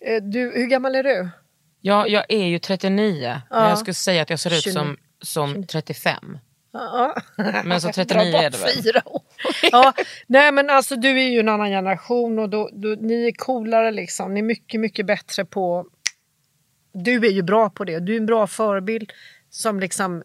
eh, 0.00 0.22
Du, 0.22 0.40
hur 0.54 0.66
gammal 0.66 0.94
är 0.94 1.02
du? 1.02 1.28
Jag, 1.80 2.08
jag 2.08 2.24
är 2.28 2.44
ju 2.46 2.58
39, 2.58 3.40
men 3.50 3.60
Ja. 3.62 3.68
jag 3.68 3.78
skulle 3.78 3.94
säga 3.94 4.22
att 4.22 4.30
jag 4.30 4.40
ser 4.40 4.54
ut 4.54 4.62
29. 4.62 4.72
som, 4.74 4.96
som 5.22 5.66
35. 5.66 6.38
Ja. 6.72 7.14
Men 7.64 7.80
så 7.80 7.86
Dra 7.88 7.92
39 7.92 8.32
bort 8.32 8.42
är 8.42 8.50
det 8.50 8.58
väl? 8.58 8.82
Fyra 8.82 9.02
år. 9.08 9.22
ja, 9.72 9.92
nej 10.26 10.52
men 10.52 10.70
alltså 10.70 10.96
du 10.96 11.08
är 11.20 11.28
ju 11.28 11.40
en 11.40 11.48
annan 11.48 11.68
generation 11.68 12.38
och 12.38 12.48
då, 12.48 12.70
då, 12.72 12.88
ni 12.88 13.26
är 13.26 13.32
coolare 13.32 13.90
liksom. 13.92 14.34
Ni 14.34 14.40
är 14.40 14.44
mycket, 14.44 14.80
mycket 14.80 15.06
bättre 15.06 15.44
på... 15.44 15.86
Du 16.94 17.26
är 17.26 17.30
ju 17.30 17.42
bra 17.42 17.70
på 17.70 17.84
det. 17.84 17.98
Du 18.00 18.12
är 18.12 18.16
en 18.16 18.26
bra 18.26 18.46
förebild 18.46 19.12
som 19.50 19.80
liksom 19.80 20.22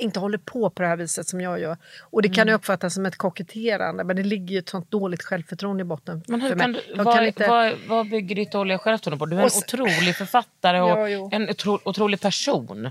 inte 0.00 0.20
håller 0.20 0.38
på 0.38 0.70
på 0.70 0.82
det 0.82 0.88
här 0.88 0.96
viset 0.96 1.26
som 1.28 1.40
jag 1.40 1.60
gör. 1.60 1.76
Och 2.00 2.22
det 2.22 2.28
kan 2.28 2.42
Mm. 2.48 2.54
uppfattas 2.54 2.94
som 2.94 3.06
ett 3.06 3.16
koketterande 3.16 4.04
men 4.04 4.16
det 4.16 4.22
ligger 4.22 4.52
ju 4.52 4.58
ett 4.58 4.68
sånt 4.68 4.90
dåligt 4.90 5.22
självförtroende 5.22 5.80
i 5.80 5.84
botten. 5.84 6.22
Men 6.28 6.40
hur 6.40 6.58
kan 6.58 6.72
du, 6.72 6.80
vad, 6.96 7.14
kan 7.16 7.26
inte- 7.26 7.48
vad, 7.48 7.72
vad 7.88 8.08
bygger 8.10 8.36
ditt 8.36 8.52
dåliga 8.52 8.78
självförtroende 8.78 9.18
på? 9.18 9.26
Du 9.26 9.36
är 9.36 9.40
en 9.40 9.46
otrolig 9.46 10.16
författare 10.16 10.80
och 10.80 10.88
Ja, 11.10 11.28
en 11.32 11.50
otro, 11.50 11.80
otrolig 11.84 12.20
person. 12.20 12.90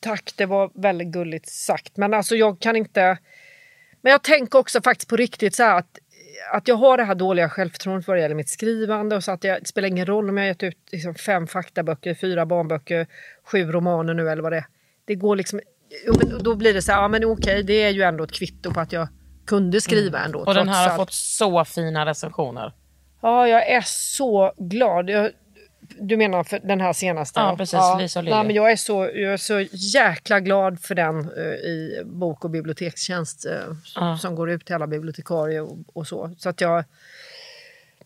Tack, 0.00 0.32
det 0.36 0.46
var 0.46 0.70
väldigt 0.74 1.08
gulligt 1.08 1.48
sagt. 1.48 1.96
Men 1.96 2.14
alltså 2.14 2.36
jag 2.36 2.60
kan 2.60 2.76
inte... 2.76 3.18
Men 4.00 4.10
jag 4.12 4.22
tänker 4.22 4.58
också 4.58 4.82
faktiskt 4.82 5.08
på 5.08 5.16
riktigt 5.16 5.54
så 5.54 5.62
här 5.62 5.78
att, 5.78 5.98
att 6.52 6.68
jag 6.68 6.76
har 6.76 6.96
det 6.96 7.04
här 7.04 7.14
dåliga 7.14 7.48
självförtroendet 7.48 8.08
vad 8.08 8.16
det 8.16 8.20
gäller 8.20 8.34
mitt 8.34 8.48
skrivande. 8.48 9.16
Och 9.16 9.24
så 9.24 9.32
att 9.32 9.44
jag, 9.44 9.62
det 9.62 9.66
spelar 9.68 9.88
ingen 9.88 10.06
roll 10.06 10.28
om 10.28 10.36
jag 10.36 10.44
har 10.44 10.48
gett 10.48 10.62
ut 10.62 10.78
liksom 10.92 11.14
fem 11.14 11.46
faktaböcker, 11.46 12.14
fyra 12.14 12.46
barnböcker, 12.46 13.06
sju 13.44 13.72
romaner 13.72 14.14
nu 14.14 14.30
eller 14.30 14.42
vad 14.42 14.52
det 14.52 14.58
är. 14.58 14.66
Det 15.04 15.14
går 15.14 15.36
liksom... 15.36 15.60
Men 16.18 16.42
då 16.42 16.54
blir 16.54 16.74
det 16.74 16.82
så 16.82 16.92
här, 16.92 17.02
ja 17.02 17.08
men 17.08 17.24
okej, 17.24 17.62
det 17.62 17.82
är 17.82 17.90
ju 17.90 18.02
ändå 18.02 18.24
ett 18.24 18.32
kvitto 18.32 18.74
på 18.74 18.80
att 18.80 18.92
jag 18.92 19.08
kunde 19.46 19.80
skriva 19.80 20.18
ändå. 20.18 20.38
Och 20.38 20.54
den 20.54 20.68
här 20.68 20.88
har 20.88 20.96
fått 20.96 21.12
så 21.12 21.64
fina 21.64 22.06
recensioner. 22.06 22.72
Ja, 23.22 23.48
jag 23.48 23.68
är 23.68 23.82
så 23.84 24.52
glad. 24.58 25.10
Jag, 25.10 25.30
du 26.00 26.16
menar 26.16 26.44
för 26.44 26.58
den 26.58 26.80
här 26.80 26.92
senaste? 26.92 27.40
Ja, 27.40 27.56
precis. 27.56 27.80
Lisa 27.98 28.18
och 28.18 28.24
Lilja. 28.24 28.36
Nej, 28.36 28.46
men 28.46 28.56
jag, 28.56 28.72
är 28.72 28.76
så, 28.76 28.92
jag 29.14 29.32
är 29.32 29.36
så 29.36 29.60
jäkla 29.72 30.40
glad 30.40 30.80
för 30.80 30.94
den 30.94 31.18
eh, 31.36 31.42
i 31.44 32.02
bok 32.04 32.44
och 32.44 32.50
bibliotekstjänst 32.50 33.46
eh, 33.46 33.52
Ja. 33.94 34.18
som 34.18 34.34
går 34.34 34.50
ut 34.50 34.64
till 34.66 34.74
alla 34.74 34.86
bibliotekarier 34.86 35.62
och, 35.62 35.78
och 35.92 36.06
så. 36.06 36.30
så 36.38 36.48
att 36.48 36.60
jag, 36.60 36.84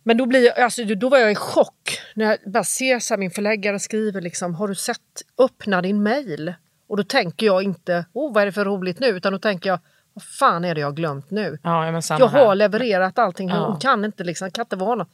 men 0.03 0.17
då, 0.17 0.27
blir 0.27 0.45
jag, 0.47 0.61
alltså, 0.61 0.85
då 0.85 1.09
var 1.09 1.19
jag 1.19 1.33
i 1.33 1.35
chock 1.35 1.99
när 2.15 2.25
jag 2.27 2.53
bara 2.53 2.65
ser 2.65 2.99
så 2.99 3.15
här, 3.15 3.19
min 3.19 3.31
förläggare 3.31 3.79
skriver 3.79 4.21
liksom, 4.21 4.55
har 4.55 4.69
du 4.69 4.75
sett, 4.75 5.23
öppna 5.39 5.83
din 5.83 6.03
mail. 6.03 6.55
Och 6.87 6.97
då 6.97 7.05
tänker 7.05 7.47
jag 7.47 7.63
inte, 7.63 8.05
oh 8.13 8.35
vad 8.35 8.43
är 8.43 8.47
det 8.47 8.53
för 8.53 8.65
roligt 8.65 9.01
nu, 9.01 9.07
utan 9.07 9.33
då 9.33 9.39
tänker 9.39 9.71
jag, 9.71 9.79
vad 10.15 10.23
fan 10.23 10.65
är 10.65 10.75
det 10.75 10.81
jag 10.81 10.89
har 10.89 10.93
glömt 10.93 11.31
nu? 11.31 11.59
Ja, 11.63 11.87
ja, 11.87 12.17
Jag 12.19 12.29
har 12.29 12.55
levererat 12.55 13.19
allting. 13.19 13.51
Hon 13.51 13.59
Ja. 13.61 13.79
kan 13.81 14.05
inte 14.05 14.25
liksom, 14.25 14.51
kan 14.51 14.63
inte 14.65 14.77
vara 14.77 14.95
någon. 14.95 15.07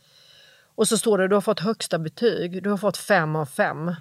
Och 0.77 0.89
så 0.89 0.99
står 0.99 1.18
det, 1.18 1.29
du 1.29 1.35
har 1.35 1.43
fått 1.43 1.61
högsta 1.61 1.99
betyg. 1.99 2.62
Du 2.62 2.70
har 2.70 2.77
fått 2.77 2.97
fem 2.97 3.37
av 3.37 3.47
fem. 3.47 3.95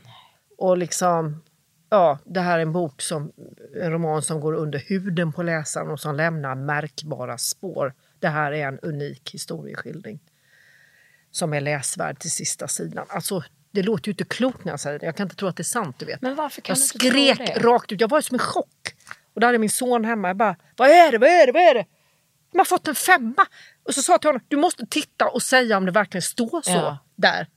Och 0.57 0.77
liksom, 0.77 1.43
ja, 1.89 2.19
det 2.25 2.39
här 2.39 2.57
är 2.57 2.61
en 2.61 2.73
bok 2.73 3.01
som, 3.01 3.31
en 3.81 3.91
roman 3.91 4.21
som 4.21 4.39
går 4.39 4.53
under 4.53 4.79
huden 4.79 5.33
på 5.33 5.43
läsaren 5.43 5.91
och 5.91 5.99
som 5.99 6.15
lämnar 6.15 6.55
märkbara 6.55 7.37
spår. 7.37 7.93
Det 8.19 8.27
här 8.27 8.51
är 8.51 8.67
en 8.67 8.79
unik 8.79 9.33
historieskildring. 9.33 10.19
Som 11.31 11.53
är 11.53 11.61
läsvärd 11.61 12.19
till 12.19 12.31
sista 12.31 12.67
sidan. 12.67 13.05
Alltså, 13.09 13.43
det 13.71 13.83
låter 13.83 14.07
ju 14.07 14.11
inte 14.11 14.23
klokt 14.23 14.65
när 14.65 14.73
jag 14.73 14.79
säger 14.79 14.99
det. 14.99 15.05
Jag 15.05 15.15
kan 15.15 15.25
inte 15.25 15.35
tro 15.35 15.47
att 15.47 15.55
det 15.55 15.61
är 15.61 15.63
sant, 15.63 15.99
du 15.99 16.05
vet. 16.05 16.21
Men 16.21 16.35
varför 16.35 16.61
kan 16.61 16.75
Jag 16.75 16.99
du 17.01 17.07
inte 17.19 17.35
skrek 17.35 17.57
rakt 17.63 17.91
ut. 17.91 18.01
Jag 18.01 18.09
var 18.09 18.21
som 18.21 18.35
en 18.35 18.39
chock. 18.39 18.95
Och 19.33 19.41
då 19.41 19.47
hade 19.47 19.57
min 19.57 19.69
son 19.69 20.05
hemma. 20.05 20.27
Jag 20.27 20.37
bara, 20.37 20.55
vad 20.75 20.89
är 20.89 21.11
det, 21.11 21.17
vad 21.17 21.29
är 21.29 21.45
det, 21.45 21.51
vad 21.51 21.61
är 21.61 21.73
det? 21.73 21.85
De 22.51 22.57
har 22.57 22.65
fått 22.65 22.87
en 22.87 22.95
femma. 22.95 23.45
Och 23.85 23.93
så 23.93 24.01
sa 24.01 24.13
jag 24.13 24.21
till 24.21 24.27
honom, 24.27 24.41
du 24.47 24.57
måste 24.57 24.85
titta 24.89 25.27
och 25.27 25.41
säga 25.41 25.77
om 25.77 25.85
det 25.85 25.91
verkligen 25.91 26.21
står 26.21 26.61
så 26.61 26.71
Ja. 26.71 26.97
där. 27.15 27.47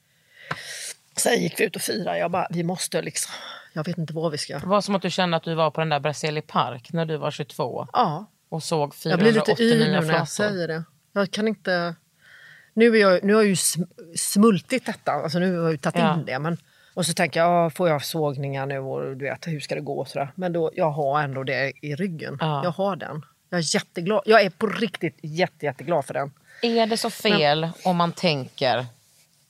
Sen 1.17 1.43
gick 1.43 1.61
vi 1.61 1.65
ut 1.65 1.77
och 1.77 1.83
firade. 1.83 2.19
Jag 2.19 2.31
bara, 2.31 2.47
vi 2.51 2.63
måste 2.63 3.03
liksom, 3.03 3.33
jag 3.73 3.85
vet 3.85 3.99
inte 3.99 4.13
vad 4.15 4.33
vi 4.33 4.39
ska. 4.39 4.59
Det 4.59 4.67
var 4.67 4.81
som 4.81 4.95
att 4.95 5.03
du 5.03 5.11
kände 5.11 5.37
att 5.37 5.43
du 5.43 5.55
var 5.55 5.71
på 5.71 5.81
den 5.81 5.89
där 5.89 6.01
Brasili 6.01 6.41
Park 6.43 6.93
när 6.93 7.05
du 7.07 7.17
var 7.17 7.31
22 7.31 7.87
Ja, 7.93 8.27
och 8.49 8.63
såg 8.63 8.95
jag 9.05 9.19
blir 9.19 9.33
lite 9.33 9.45
489 9.57 9.75
yr 9.87 10.01
nu 10.01 10.07
när 10.07 10.15
jag 10.15 10.29
säger 10.29 10.69
det. 10.69 10.85
Jag 11.13 11.31
kan 11.31 11.49
inte... 11.49 11.95
Nu, 12.75 12.97
är 12.97 13.01
jag, 13.01 13.25
nu 13.25 13.35
har 13.35 13.41
jag 13.43 13.49
ju 13.49 13.55
sm- 13.55 13.89
smultit 14.17 14.87
detta, 14.87 15.13
alltså 15.13 15.39
nu 15.39 15.57
har 15.57 15.63
jag 15.63 15.73
ju 15.73 15.79
tagit 15.79 15.99
Ja. 15.99 16.15
in 16.15 16.25
det. 16.25 16.39
Men, 16.39 16.57
och 16.95 17.07
så 17.07 17.13
tänker 17.13 17.41
jag, 17.41 17.75
får 17.75 17.89
jag 17.89 18.05
sågningar 18.05 18.67
nu 18.67 18.79
och 18.79 19.17
du 19.17 19.25
vet, 19.25 19.47
hur 19.47 19.61
ska 19.61 19.75
det 19.75 19.81
gå? 19.81 19.99
och 19.99 20.09
Sådär. 20.09 20.33
Men 20.35 20.53
då, 20.53 20.71
jag 20.75 20.91
har 20.91 21.23
ändå 21.23 21.43
det 21.43 21.73
i 21.83 21.95
ryggen. 21.95 22.39
Ja. 22.41 22.65
Jag 22.65 22.71
har 22.71 22.97
den. 22.97 23.23
Jag 23.51 23.59
är 23.59 23.75
jätteglad. 23.75 24.23
Jag 24.27 24.43
är 24.43 24.51
på 24.51 24.67
riktigt 24.67 25.19
jätte, 25.23 25.67
jätteglad 25.67 26.05
för 26.05 26.15
den. 26.15 26.33
Är 26.63 26.87
det 26.87 26.97
så 26.97 27.11
fel 27.11 27.69
om 27.85 27.97
man 27.97 28.13
tänker 28.13 28.87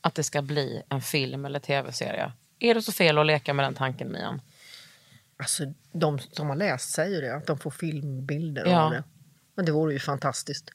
att 0.01 0.15
det 0.15 0.23
ska 0.23 0.43
bli 0.43 0.83
en 0.89 1.03
film 1.03 1.45
eller 1.45 1.61
tv-serie? 1.61 2.33
Är 2.59 2.75
det 2.75 2.83
så 2.83 2.93
fel 2.93 3.19
att 3.19 3.27
leka 3.27 3.55
med 3.55 3.65
den 3.65 3.75
tanken, 3.75 4.13
Mian? 4.13 4.41
Alltså, 5.37 5.63
de 5.93 6.19
som 6.19 6.49
har 6.49 6.57
läst 6.57 6.91
säger 6.91 7.23
det, 7.23 7.37
att 7.37 7.47
de 7.47 7.59
får 7.59 7.71
filmbilder 7.71 8.67
Ja. 8.67 8.81
av 8.83 8.91
det. 8.91 9.05
Men 9.55 9.65
det 9.65 9.73
vore 9.73 9.93
ju 9.93 9.99
fantastiskt. 9.99 10.71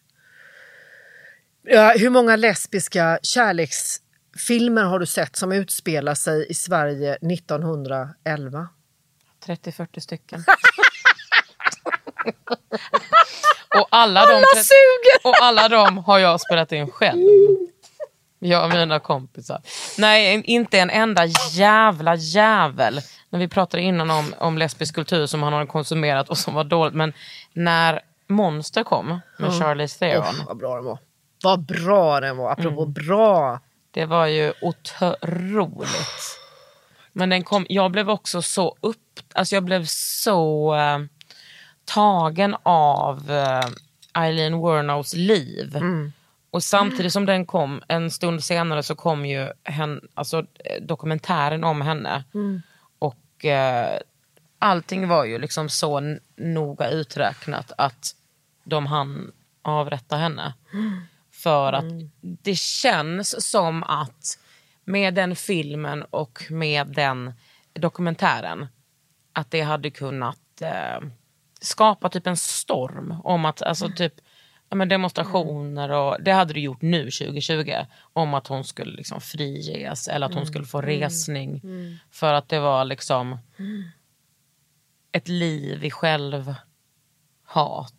Ja, 1.62 1.94
hur 1.98 2.10
många 2.10 2.36
lesbiska 2.36 3.20
kärleksfilmer 3.24 4.84
har 4.84 5.00
du 5.00 5.06
sett 5.06 5.36
som 5.36 5.52
utspelar 5.52 6.16
sig 6.16 6.46
i 6.50 6.54
Sverige 6.54 7.14
1911? 7.16 8.68
30-40 9.46 10.00
stycken. 10.00 10.44
och 13.80 13.88
alla, 13.90 14.26
de, 14.26 14.34
Alla 14.34 14.46
30 14.56 14.64
suger! 14.64 15.30
och 15.30 15.36
alla 15.42 15.68
de 15.70 15.98
har 15.98 16.20
jag 16.20 16.42
spelat 16.42 16.72
in 16.72 16.92
själv. 16.92 17.22
Jag 18.40 18.64
och 18.66 18.70
mina 18.74 19.00
kompisar. 19.00 19.62
Nej, 19.98 20.44
inte 20.46 20.80
en 20.80 20.90
enda 20.90 21.26
jävla 21.52 22.16
jävel. 22.16 23.02
När 23.30 23.40
vi 23.40 23.48
pratade 23.48 23.84
innan 23.84 24.12
om, 24.12 24.34
om 24.38 24.58
lesbisk 24.58 24.96
kultur 24.96 25.26
som 25.26 25.44
han 25.44 25.54
har 25.54 25.66
konsumerat 25.66 26.30
och 26.30 26.38
som 26.38 26.54
var 26.54 26.64
dåligt. 26.64 26.94
Men 26.94 27.14
när 27.54 28.02
Monster 28.28 28.84
kom 28.84 29.20
med 29.40 29.60
Charlize 29.60 30.00
Theron. 30.00 30.24
Oh, 30.24 30.46
vad 30.48 30.58
bra 30.58 30.76
den 30.76 30.86
var. 30.86 30.98
Vad 31.44 31.60
bra 31.66 32.20
den 32.20 32.38
var, 32.38 32.52
apropå 32.52 32.82
Mm. 32.82 32.94
bra. 32.94 33.60
Det 33.92 34.06
var 34.06 34.26
ju 34.26 34.54
otroligt. 34.62 36.40
Men 37.14 37.30
den 37.30 37.44
kom, 37.44 37.66
jag 37.70 37.92
blev 37.92 38.10
också 38.10 38.42
så 38.42 38.76
upp, 38.82 38.98
alltså 39.34 39.56
jag 39.56 39.64
blev 39.64 39.86
så 39.86 40.76
eh, 40.76 41.00
tagen 41.86 42.56
av 42.64 43.32
eh, 43.32 43.66
Eileen 44.14 44.62
Wernows 44.62 45.14
liv. 45.14 45.76
Och 46.52 46.64
samtidigt 46.64 47.14
som 47.14 47.26
den 47.26 47.46
kom, 47.46 47.82
en 47.88 48.12
stund 48.12 48.44
senare 48.44 48.84
så 48.84 48.96
kom 48.96 49.26
ju 49.26 49.50
hen, 49.64 50.08
alltså, 50.14 50.38
eh, 50.40 50.82
dokumentären 50.82 51.64
om 51.64 51.82
henne. 51.82 52.24
Och 53.00 53.46
eh, 53.46 54.00
allting 54.60 55.08
var 55.08 55.26
ju 55.26 55.38
liksom 55.40 55.70
så 55.70 56.18
noga 56.36 56.90
uträknat 56.90 57.72
att 57.78 58.16
de 58.64 58.86
hann 58.86 59.32
avrätta 59.62 60.18
henne. 60.18 60.54
För 61.32 61.74
att 61.74 61.86
det 62.22 62.56
känns 62.56 63.50
som 63.52 63.84
att 63.84 64.40
med 64.86 65.14
den 65.14 65.36
filmen 65.36 66.04
och 66.04 66.44
med 66.50 66.88
den 66.88 67.34
dokumentären 67.74 68.68
att 69.34 69.52
det 69.52 69.62
hade 69.62 69.90
kunnat 69.90 70.62
eh, 70.62 71.08
skapa 71.64 72.10
typ 72.10 72.28
en 72.28 72.38
storm 72.38 73.16
om 73.24 73.46
att 73.46 73.62
alltså 73.62 73.90
typ 73.90 74.14
ja, 74.70 74.76
men 74.76 74.90
demonstrationer 74.90 75.92
och 75.92 76.24
det 76.24 76.32
hade 76.32 76.54
det 76.54 76.60
gjort 76.60 76.82
nu 76.82 77.04
2020 77.12 77.72
om 78.14 78.34
att 78.34 78.48
hon 78.48 78.64
skulle 78.64 78.96
liksom 78.96 79.22
friges 79.22 80.08
eller 80.08 80.26
att 80.28 80.34
hon 80.34 80.46
skulle 80.46 80.66
få 80.66 80.82
resning 80.82 81.62
för 82.12 82.34
att 82.34 82.50
det 82.50 82.60
var 82.60 82.86
liksom 82.86 83.38
ett 85.12 85.28
liv 85.28 85.86
i 85.86 85.92
självhat 85.92 86.58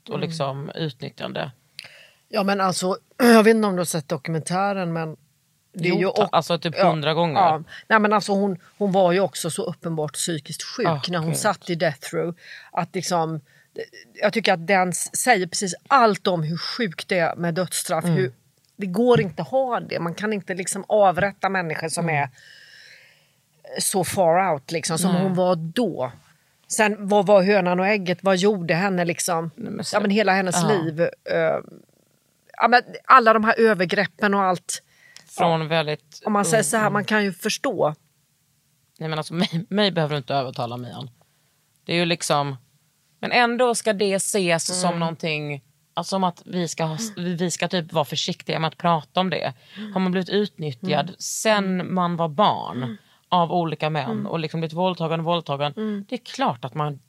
och 0.09 0.19
liksom 0.19 0.71
utnyttjande. 0.75 1.51
Ja 2.29 2.43
men 2.43 2.61
alltså, 2.61 2.97
jag 3.19 3.43
vet 3.45 3.55
inte 3.55 3.69
om 3.69 3.75
du 3.75 3.81
har 3.81 3.85
sett 3.85 4.09
dokumentären 4.09 4.93
men 4.93 5.17
det 5.77 5.89
är 5.89 5.99
ju 5.99 6.07
också- 6.07 6.29
alltså 6.33 6.59
typ 6.59 6.79
hundra 6.81 7.15
gånger. 7.15 7.41
Ja. 7.41 7.63
Nej, 7.89 7.99
men 8.01 8.13
alltså 8.13 8.33
hon, 8.33 8.59
hon 8.79 8.93
var 8.93 9.13
ju 9.13 9.21
också 9.21 9.51
så 9.51 9.63
uppenbart 9.65 10.13
psykiskt 10.13 10.63
sjuk 10.63 10.87
Ah, 10.87 11.03
när 11.09 11.19
hon 11.19 11.29
gud. 11.29 11.37
satt 11.37 11.71
i 11.71 11.75
death 11.75 12.15
row. 12.15 12.37
Att 12.73 12.95
liksom, 12.95 13.41
jag 14.15 14.33
tycker 14.33 14.53
att 14.53 14.67
den 14.67 14.93
säger 14.93 15.47
precis 15.47 15.75
allt 15.89 16.27
om 16.27 16.43
hur 16.43 16.57
sjukt 16.57 17.09
det 17.09 17.19
är 17.19 17.37
med 17.37 17.55
dödsstraff. 17.55 18.05
Mm. 18.05 18.17
Hur, 18.17 18.33
det 18.77 18.87
går 18.87 19.21
inte 19.21 19.43
att 19.43 19.49
ha 19.49 19.81
det. 19.81 20.01
Man 20.01 20.15
kan 20.15 20.33
inte 20.33 20.55
liksom 20.55 20.85
avrätta 20.89 21.49
människor 21.49 21.89
som 21.89 22.09
Mm. 22.09 22.23
är 22.23 22.29
så 23.81 24.05
far 24.05 24.53
out 24.53 24.71
liksom, 24.73 24.99
som 24.99 25.15
hon 25.15 25.35
var 25.35 25.57
då. 25.57 26.13
Sen 26.69 27.09
vad 27.09 27.27
var 27.27 27.43
hönan 27.43 27.81
och 27.81 27.87
ägget? 27.87 28.19
Vad 28.23 28.37
gjorde 28.37 28.75
henne 28.75 29.05
liksom? 29.05 29.51
ja, 29.93 30.01
men 30.01 30.11
hela 30.11 30.33
hennes 30.33 30.57
Ja. 30.63 30.69
liv. 30.69 31.01
eh, 31.01 31.09
ja, 32.57 32.69
men 32.69 32.83
alla 33.05 33.33
de 33.33 33.45
här 33.45 33.61
övergreppen 33.61 34.35
och 34.35 34.43
allt. 34.43 34.83
Från 35.27 35.69
väldigt... 35.69 36.23
Om 36.25 36.33
man 36.33 36.45
säger 36.45 36.63
så 36.63 36.77
här, 36.77 36.91
man 36.91 37.05
kan 37.05 37.25
ju 37.25 37.33
förstå. 37.33 37.95
Nej, 38.99 39.09
men 39.09 39.19
alltså, 39.19 39.35
mig, 39.35 39.67
mig 39.69 39.91
behöver 39.93 40.15
du 40.15 40.19
inte 40.19 40.35
övertala 40.35 40.77
Mian. 40.77 41.11
Det 41.85 41.93
är 41.93 41.97
ju 41.97 42.05
liksom... 42.05 42.57
Men 43.29 43.33
ändå 43.33 43.75
ska 43.75 43.93
det 43.93 44.15
ses 44.15 44.71
Mm. 44.71 44.81
som 44.81 44.99
någonting... 45.01 45.63
Alltså 45.97 46.11
som 46.17 46.25
att 46.25 46.43
vi 46.45 46.69
ska, 46.69 46.85
ha, 46.85 46.99
vi 47.17 47.51
ska 47.51 47.69
typ 47.69 47.93
vara 47.93 48.05
försiktiga 48.05 48.59
med 48.59 48.69
att 48.69 48.77
prata 48.77 49.21
om 49.21 49.31
det. 49.31 49.53
Har 49.95 50.01
man 50.01 50.13
blivit 50.13 50.29
utnyttjad 50.29 51.07
Mm. 51.09 51.15
sen 51.19 51.95
man 51.95 52.17
var 52.17 52.29
barn 52.29 52.97
av 53.29 53.53
olika 53.53 53.91
män 53.91 54.27
och 54.27 54.39
liksom 54.39 54.61
blivit 54.61 54.73
våldtagen 54.77 55.21
och 55.21 55.27
våldtagen. 55.27 55.73
Mm. 55.77 56.05
Det 56.09 56.15
är 56.15 56.25
klart 56.25 56.65
att 56.65 56.75
man... 56.75 57.01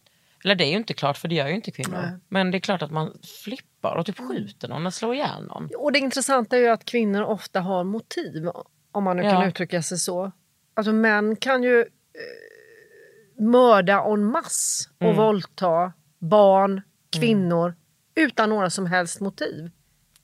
Eller 0.43 0.55
det 0.55 0.66
är 0.66 0.70
ju 0.70 0.78
inte 0.78 0.93
klart 0.93 1.18
för 1.18 1.28
det 1.28 1.36
gör 1.36 1.47
ju 1.47 1.55
inte 1.55 1.72
kvinnor. 1.72 2.20
Men 2.30 2.51
det 2.51 2.57
är 2.57 2.59
klart 2.59 2.82
att 2.82 2.91
man 2.91 3.18
flippar 3.43 3.95
och 3.95 4.05
typ 4.05 4.20
Mm. 4.20 4.32
skjuter 4.32 4.68
någon 4.68 4.86
och 4.86 4.93
slår 4.93 5.16
ihjäl 5.16 5.43
någon. 5.45 5.70
Och 5.78 5.91
det 5.91 5.99
intressanta 5.99 6.55
är 6.57 6.61
ju 6.61 6.68
att 6.70 6.86
kvinnor 6.86 7.22
ofta 7.24 7.61
har 7.61 7.84
motiv, 7.84 8.49
om 8.91 9.03
man 9.03 9.18
nu 9.18 9.24
Ja. 9.24 9.32
kan 9.32 9.43
uttrycka 9.49 9.84
sig 9.84 9.97
så. 9.97 10.32
Alltså 10.74 10.91
män 10.91 11.36
kan 11.36 11.63
ju 11.63 11.80
eh, 11.80 13.43
mörda 13.43 14.03
en 14.13 14.26
mass 14.26 14.89
och 14.99 15.03
Mm. 15.05 15.16
våldta 15.18 15.93
barn, 16.30 16.82
kvinnor 17.19 17.76
utan 18.15 18.49
några 18.49 18.69
som 18.69 18.86
helst 18.86 19.21
motiv. 19.21 19.71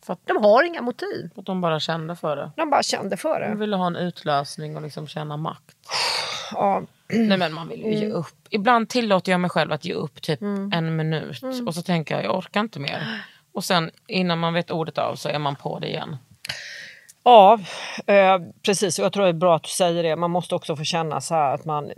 För 0.06 0.14
att, 0.14 0.20
De 0.28 0.38
har 0.44 0.64
inga 0.64 0.82
motiv. 0.82 1.30
för 1.36 1.42
att 1.42 1.46
de 1.46 1.62
bara 1.62 1.80
kände 1.80 2.16
för 2.16 2.36
det. 2.36 2.52
De 2.58 2.70
bara 2.70 2.84
kände 2.84 3.18
för 3.18 3.40
De 3.40 3.50
det. 3.50 3.56
ville 3.56 3.76
ha 3.76 3.88
en 3.88 3.96
utlösning 3.96 4.76
och 4.76 4.82
liksom 4.82 5.08
känna 5.08 5.38
makt. 5.38 5.76
Ja, 6.54 6.82
Nej 7.10 7.38
men 7.38 7.54
man 7.54 7.68
vill 7.68 7.80
ju 7.86 7.94
ge 7.96 8.10
upp. 8.10 8.28
Ibland 8.50 8.90
tillåter 8.90 9.32
jag 9.32 9.42
mig 9.42 9.50
själv 9.50 9.72
att 9.72 9.86
ge 9.86 9.94
upp 9.94 10.22
typ 10.22 10.42
en 10.72 10.96
minut. 10.96 11.44
Och 11.68 11.76
så 11.76 11.82
tänker 11.82 12.16
jag, 12.16 12.24
jag 12.24 12.38
orkar 12.38 12.60
inte 12.60 12.80
mer. 12.80 13.24
Och 13.54 13.64
sen 13.64 13.92
innan 14.08 14.40
man 14.40 14.54
vet 14.54 14.72
ordet 14.72 14.98
av 14.98 15.16
så 15.16 15.30
är 15.30 15.40
man 15.40 15.56
på 15.56 15.80
det 15.80 15.88
igen. 15.88 16.18
ja 17.24 17.60
eh, 18.08 18.38
precis. 18.66 19.00
Och 19.00 19.06
jag 19.06 19.14
tror 19.14 19.24
det 19.24 19.30
är 19.30 19.34
bra 19.34 19.56
att 19.56 19.64
du 19.64 19.70
säger 19.70 20.04
det. 20.04 20.16
Man 20.16 20.32
måste 20.32 20.56
också 20.56 20.76
få 20.76 20.84
känna 20.84 21.22
så 21.22 21.36
här 21.36 21.54
att 21.54 21.66
man 21.66 21.92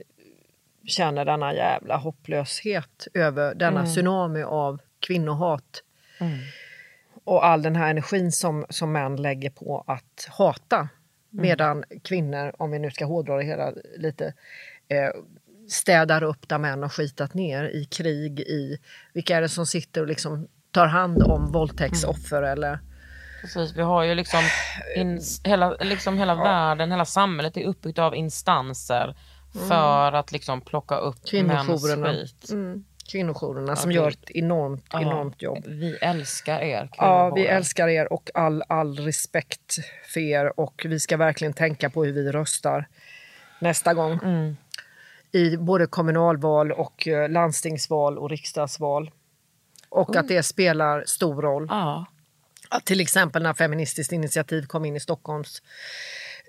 känner 0.85 1.25
denna 1.25 1.53
jävla 1.53 1.97
hopplöshet 1.97 3.07
över 3.13 3.55
denna 3.55 3.85
tsunami 3.85 4.43
av 4.43 4.81
kvinnohat. 4.99 5.83
Och 7.23 7.45
all 7.45 7.61
den 7.61 7.75
här 7.75 7.89
energin 7.89 8.31
som, 8.31 8.65
som 8.69 8.91
män 8.91 9.15
lägger 9.15 9.49
på 9.49 9.83
att 9.87 10.27
hata. 10.29 10.89
Medan 11.29 11.83
kvinnor, 12.03 12.53
om 12.57 12.71
vi 12.71 12.79
nu 12.79 12.91
ska 12.91 13.05
hårdra 13.05 13.37
det 13.37 13.43
hela 13.43 13.73
lite, 13.97 14.33
eh, 14.87 15.09
städar 15.69 16.23
upp 16.23 16.49
där 16.49 16.57
män 16.57 16.81
har 16.81 16.89
skitat 16.89 17.33
ner 17.33 17.63
i 17.63 17.85
krig, 17.85 18.39
i 18.39 18.77
vilka 19.13 19.37
är 19.37 19.41
det 19.41 19.49
som 19.49 19.65
sitter 19.65 20.01
och 20.01 20.07
liksom 20.07 20.47
tar 20.71 20.87
hand 20.87 21.23
om 21.23 21.51
våldtäktsoffer 21.51 22.43
eller 22.43 22.79
Precis, 23.41 23.77
vi 23.77 23.81
har 23.81 24.03
ju 24.03 24.15
liksom, 24.15 24.39
in, 24.95 25.21
hela, 25.43 25.75
liksom 25.75 26.17
hela 26.17 26.35
världen, 26.35 26.91
hela 26.91 27.05
samhället 27.05 27.57
är 27.57 27.63
uppbyggt 27.63 27.99
av 27.99 28.15
instanser 28.15 29.15
för 29.53 30.11
att 30.11 30.31
liksom 30.31 30.61
plocka 30.61 30.97
upp 30.97 31.33
mäns 31.33 31.83
skit. 31.83 32.49
mm, 32.51 32.85
kvinnojourerna 33.11 33.75
som 33.75 33.89
vi- 33.89 33.95
gör 33.95 34.09
ett 34.11 34.31
enormt, 34.31 34.85
Ja, 34.91 35.01
enormt 35.01 35.41
jobb. 35.41 35.63
Vi 35.67 35.97
älskar 36.01 36.59
er 36.61 36.89
Ja, 36.97 37.29
vi 37.35 37.47
älskar 37.47 37.87
er 37.87 38.13
och 38.13 38.29
all, 38.33 38.63
all 38.67 38.99
respekt 38.99 39.77
för 40.13 40.19
er 40.19 40.59
och 40.59 40.85
vi 40.89 40.99
ska 40.99 41.17
verkligen 41.17 41.53
tänka 41.53 41.89
på 41.89 42.03
hur 42.05 42.11
vi 42.11 42.31
röstar 42.31 42.87
nästa 43.59 43.93
gång. 43.93 44.19
Mm. 44.23 44.57
I 45.31 45.57
både 45.57 45.87
kommunalval 45.87 46.71
och 46.71 47.07
eh, 47.07 47.29
landstingsval 47.29 48.17
och 48.17 48.29
riksdagsval. 48.29 49.11
Och 49.89 50.15
att 50.15 50.27
det 50.27 50.43
spelar 50.43 51.03
stor 51.07 51.41
roll. 51.41 51.67
Ja. 51.69 52.05
Att 52.69 52.85
till 52.85 53.01
exempel 53.01 53.43
när 53.43 53.53
Feministiskt 53.53 54.11
initiativ 54.13 54.65
kom 54.65 54.85
in 54.85 54.95
i 54.95 54.99
Stockholms, 54.99 55.61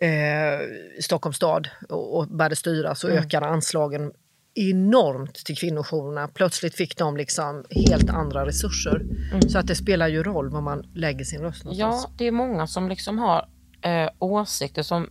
eh, 0.01 0.67
Stockholms 1.01 1.37
stad 1.37 1.69
och, 1.89 2.17
och 2.19 2.29
började 2.29 2.57
styra 2.57 2.95
så 2.95 3.09
ökade 3.09 3.47
anslagen 3.47 4.13
enormt 4.55 5.35
till 5.35 5.57
kvinnojourerna. 5.57 6.29
Plötsligt 6.29 6.75
fick 6.75 6.97
de 6.99 7.17
liksom 7.17 7.65
helt 7.71 8.11
andra 8.11 8.47
resurser. 8.47 9.03
Så 9.49 9.59
att 9.59 9.67
det 9.67 9.75
spelar 9.75 10.09
ju 10.09 10.23
roll 10.23 10.49
var 10.51 10.61
man 10.61 10.91
lägger 10.95 11.25
sin 11.25 11.41
röst 11.41 11.65
någonstans. 11.65 12.05
ja, 12.11 12.15
det 12.17 12.25
är 12.25 12.31
många 12.33 12.67
som 12.67 12.89
liksom 12.89 13.19
har 13.19 13.49
eh, 13.83 14.11
åsikter 14.19 14.83
som, 14.83 15.11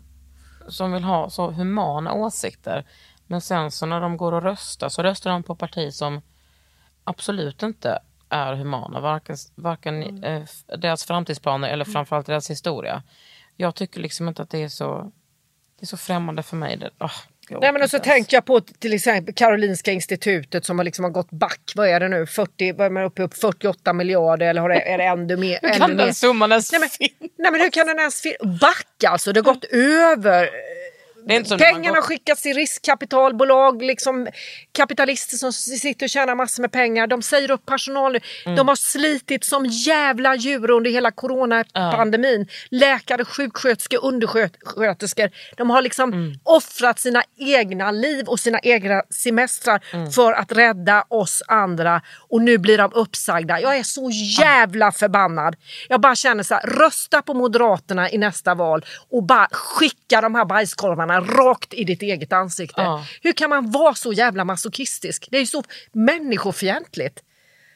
som 0.67 0.91
vill 0.91 1.03
ha 1.03 1.29
så 1.29 1.51
humana 1.51 2.13
åsikter. 2.13 2.85
Men 3.27 3.41
sen 3.41 3.71
så 3.71 3.85
när 3.85 4.01
de 4.01 4.17
går 4.17 4.31
och 4.31 4.43
röstar 4.43 4.89
så 4.89 5.03
röstar 5.03 5.31
de 5.31 5.43
på 5.43 5.55
parti 5.55 5.93
som 5.93 6.21
absolut 7.03 7.63
inte 7.63 7.99
är 8.29 8.53
humana. 8.55 8.99
Varken, 8.99 9.35
varken 9.55 10.23
eh, 10.23 10.41
f- 10.43 10.63
deras 10.77 11.05
framtidsplaner 11.05 11.69
eller 11.69 11.85
framförallt 11.85 12.25
deras 12.27 12.49
historia. 12.49 13.03
Jag 13.57 13.75
tycker 13.75 13.99
liksom 13.99 14.27
inte 14.27 14.41
att 14.41 14.49
det 14.49 14.63
är 14.63 14.67
så, 14.69 15.11
det 15.79 15.83
är 15.83 15.87
så 15.87 15.97
främmande 15.97 16.43
för 16.43 16.55
mig. 16.55 16.77
Det, 16.77 16.89
jag 17.49 17.61
Nej, 17.61 17.73
men 17.73 17.81
och 17.81 17.89
så 17.89 17.99
tänker 17.99 18.37
jag 18.37 18.45
på 18.45 18.61
till 18.61 18.93
exempel 18.93 19.33
Karolinska 19.33 19.91
institutet 19.91 20.65
som 20.65 20.79
har, 20.79 20.83
liksom 20.85 21.03
har 21.03 21.11
gått 21.11 21.31
back. 21.31 21.71
Vad 21.75 21.87
är 21.87 21.99
det 21.99 22.07
nu? 22.09 22.25
40, 22.25 22.73
vad 22.73 22.85
är 22.85 22.89
man 22.89 23.03
uppe 23.03 23.27
på 23.27 23.35
48 23.35 23.93
miljarder 23.93 24.45
eller 24.47 24.61
har 24.61 24.69
det, 24.69 24.81
är 24.81 24.97
det 24.97 25.03
ännu 25.03 25.37
mer? 25.37 25.59
Hur 25.61 25.69
ännu 25.69 25.79
kan 25.79 25.95
mer? 25.95 26.05
den 26.05 26.13
summan 26.13 26.51
ens 26.51 26.71
Nej 26.71 26.79
men, 26.81 26.89
finnas? 26.89 27.31
nej 27.37 27.51
men 27.51 27.61
hur 27.61 27.69
kan 27.69 27.87
den 27.87 27.99
ens 27.99 28.21
fin- 28.21 28.57
Back 28.61 29.03
alltså, 29.07 29.33
det 29.33 29.39
har 29.39 29.53
gått 29.53 29.63
över. 29.63 30.49
Pengarna 31.27 31.87
går- 31.89 31.95
har 31.95 32.01
skickats 32.01 32.41
till 32.41 32.53
riskkapitalbolag, 32.55 33.81
liksom 33.81 34.27
kapitalister 34.71 35.37
som 35.37 35.53
sitter 35.53 36.05
och 36.05 36.09
tjänar 36.09 36.35
massor 36.35 36.61
med 36.61 36.71
pengar. 36.71 37.07
De 37.07 37.21
säger 37.21 37.51
upp 37.51 37.65
personal. 37.65 38.19
Mm. 38.45 38.55
De 38.55 38.67
har 38.67 38.75
slitit 38.75 39.45
som 39.45 39.65
jävla 39.65 40.35
djur 40.35 40.69
under 40.71 40.91
hela 40.91 41.11
coronapandemin. 41.11 42.47
Läkare, 42.71 43.25
sjuksköterskor, 43.25 44.05
undersköterskor. 44.05 45.29
De 45.57 45.69
har 45.69 45.81
liksom 45.81 46.13
Mm. 46.13 46.33
offrat 46.43 46.99
sina 46.99 47.23
egna 47.37 47.91
liv 47.91 48.25
och 48.27 48.39
sina 48.39 48.59
egna 48.63 49.01
semestrar 49.09 49.83
Mm. 49.93 50.11
för 50.11 50.33
att 50.33 50.51
rädda 50.51 51.05
oss 51.09 51.43
andra. 51.47 52.01
Och 52.29 52.41
nu 52.41 52.57
blir 52.57 52.77
de 52.77 52.91
uppsagda. 52.93 53.59
Jag 53.61 53.77
är 53.77 53.83
så 53.83 54.09
jävla 54.41 54.91
förbannad. 54.91 55.55
Jag 55.89 56.01
bara 56.01 56.15
känner 56.15 56.43
så 56.43 56.53
här, 56.53 56.61
rösta 56.67 57.21
på 57.21 57.33
Moderaterna 57.33 58.11
i 58.11 58.17
nästa 58.17 58.55
val 58.55 58.85
och 59.11 59.23
bara 59.23 59.47
skicka 59.51 60.21
de 60.21 60.35
här 60.35 60.45
bajskorvarna 60.45 61.12
rakt 61.21 61.73
i 61.73 61.83
ditt 61.83 62.01
eget 62.01 62.33
ansikte. 62.33 62.81
Ja. 62.81 63.05
Hur 63.21 63.33
kan 63.33 63.49
man 63.49 63.71
vara 63.71 63.93
så 63.93 64.13
jävla 64.13 64.45
masochistisk? 64.45 65.27
Det 65.31 65.37
är 65.37 65.41
ju 65.41 65.47
så 65.47 65.63
människofientligt. 65.91 67.19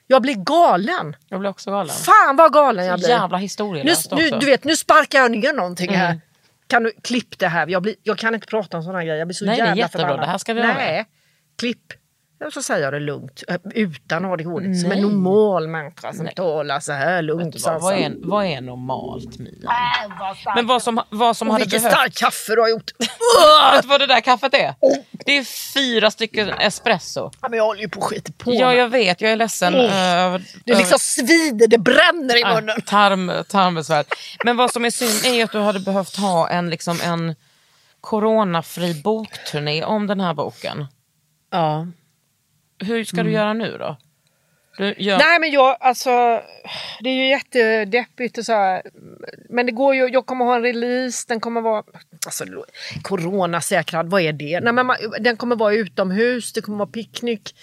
Jag 0.07 0.21
blir 0.21 0.35
galen. 0.35 1.15
Jag 1.29 1.39
blir 1.39 1.49
också 1.49 1.71
galen. 1.71 1.95
Fan 1.95 2.35
vad 2.35 2.53
galen 2.53 2.85
jag 2.85 2.99
blir. 2.99 3.09
jävla 3.09 3.37
Nu, 3.37 3.43
historielöst 3.43 4.11
nu, 4.11 4.25
också. 4.25 4.39
du 4.39 4.45
vet, 4.45 4.63
nu 4.63 4.75
sparkar 4.75 5.19
jag 5.19 5.31
ner 5.31 5.53
någonting 5.53 5.89
här. 5.95 6.05
Mm. 6.09 6.21
Kan 6.67 6.83
du 6.83 6.91
klipp 7.03 7.39
det 7.39 7.47
här? 7.47 7.67
Jag, 7.67 7.81
blir, 7.81 7.95
jag 8.03 8.17
kan 8.17 8.35
inte 8.35 8.47
prata 8.47 8.77
om 8.77 8.83
sådana 8.83 9.03
grejer. 9.03 9.17
Jag 9.17 9.27
blir 9.27 9.35
så 9.35 9.45
Nej, 9.45 9.55
det 9.55 9.61
är 9.61 9.65
jävla 9.65 9.81
jättebra. 9.81 10.07
förbannad. 10.07 10.27
Det 10.27 10.31
här 10.31 10.37
ska 10.37 10.53
vi 10.53 10.61
ha 10.61 10.67
med. 10.67 10.75
Nej, 10.77 11.05
klipp. 11.59 11.93
Ja, 12.39 12.51
Så 12.51 12.61
säger 12.61 12.83
jag 12.83 12.93
det 12.93 12.99
lugnt, 12.99 13.43
eh, 13.47 13.55
utan 13.75 14.25
ADHD. 14.25 14.75
Som 14.75 14.91
en 14.91 14.97
Nej. 14.97 15.01
normal 15.01 15.67
människa 15.67 16.13
som 16.13 16.25
Nej. 16.25 16.33
talar 16.35 16.79
så 16.79 16.91
här 16.91 17.21
lugnt. 17.21 17.55
Vad, 17.65 17.81
vad, 17.81 17.93
är, 17.93 18.13
vad 18.17 18.45
är 18.45 18.61
normalt 18.61 19.39
Mia? 19.39 19.71
Men 20.55 20.67
vad 20.67 20.83
som, 20.83 21.01
vad 21.09 21.37
som 21.37 21.47
Och 21.47 21.53
hade 21.53 21.63
vilket 21.65 21.81
behövt... 21.81 21.97
starkt 21.97 22.17
kaffe 22.17 22.55
du 22.55 22.61
har 22.61 22.69
gjort! 22.69 22.91
Vet 23.73 23.81
du 23.81 23.87
vad 23.87 23.99
det 24.01 24.05
där 24.07 24.21
kaffet 24.21 24.53
är? 24.53 24.75
Det 25.25 25.37
är 25.37 25.43
fyra 25.73 26.11
stycken 26.11 26.49
espresso. 26.49 27.31
Ja, 27.41 27.49
men 27.49 27.57
jag 27.57 27.65
håller 27.65 27.81
ju 27.81 27.89
på 27.89 27.99
att 27.99 28.05
skita 28.05 28.31
på 28.37 28.53
Ja, 28.53 28.73
jag 28.73 28.89
vet. 28.89 29.21
Jag 29.21 29.31
är 29.31 29.35
ledsen. 29.35 29.75
Oh. 29.75 29.79
eh, 29.79 30.19
över- 30.25 30.41
Det 30.65 30.75
liksom 30.77 30.99
svider, 30.99 31.67
det 31.67 31.77
bränner 31.77 32.35
i 32.37 32.43
över- 32.43 32.55
munnen. 32.55 32.77
äh, 32.77 32.83
tarm, 32.83 33.31
tarmbesvär. 33.49 34.05
Men 34.45 34.57
vad 34.57 34.71
som 34.71 34.85
är 34.85 34.89
synd 34.91 35.33
är 35.33 35.37
ju 35.37 35.43
att 35.43 35.51
du 35.51 35.59
hade 35.59 35.79
behövt 35.79 36.15
ha 36.15 36.49
en, 36.49 36.69
liksom 36.69 36.99
en 37.03 37.35
coronafri 38.01 39.01
bokturné 39.03 39.83
om 39.83 40.07
den 40.07 40.19
här 40.19 40.33
boken. 40.33 40.85
Ja. 41.51 41.87
Hur 42.79 43.03
ska 43.03 43.23
du 43.23 43.31
göra 43.31 43.53
nu 43.53 43.77
då? 43.77 43.97
Du 44.77 44.95
gör... 44.97 45.17
Nej 45.17 45.39
men 45.39 45.51
jag, 45.51 45.77
alltså 45.79 46.41
det 46.99 47.09
är 47.09 47.13
ju 47.13 47.27
jättedeppigt 47.27 48.37
och 48.37 48.45
så 48.45 48.53
här. 48.53 48.81
Men 49.49 49.65
det 49.65 49.71
går 49.71 49.95
ju, 49.95 50.07
jag 50.07 50.25
kommer 50.25 50.45
ha 50.45 50.55
en 50.55 50.63
release, 50.63 51.25
den 51.27 51.39
kommer 51.39 51.61
vara 51.61 51.83
alltså, 52.25 52.45
coronasäkrad, 53.01 54.09
vad 54.09 54.21
är 54.21 54.33
det? 54.33 54.59
Nej, 54.59 54.73
men 54.73 54.85
man, 54.85 54.97
den 55.19 55.37
kommer 55.37 55.55
vara 55.55 55.73
utomhus, 55.73 56.53
det 56.53 56.61
kommer 56.61 56.77
vara 56.77 56.89
picknick. 56.89 57.55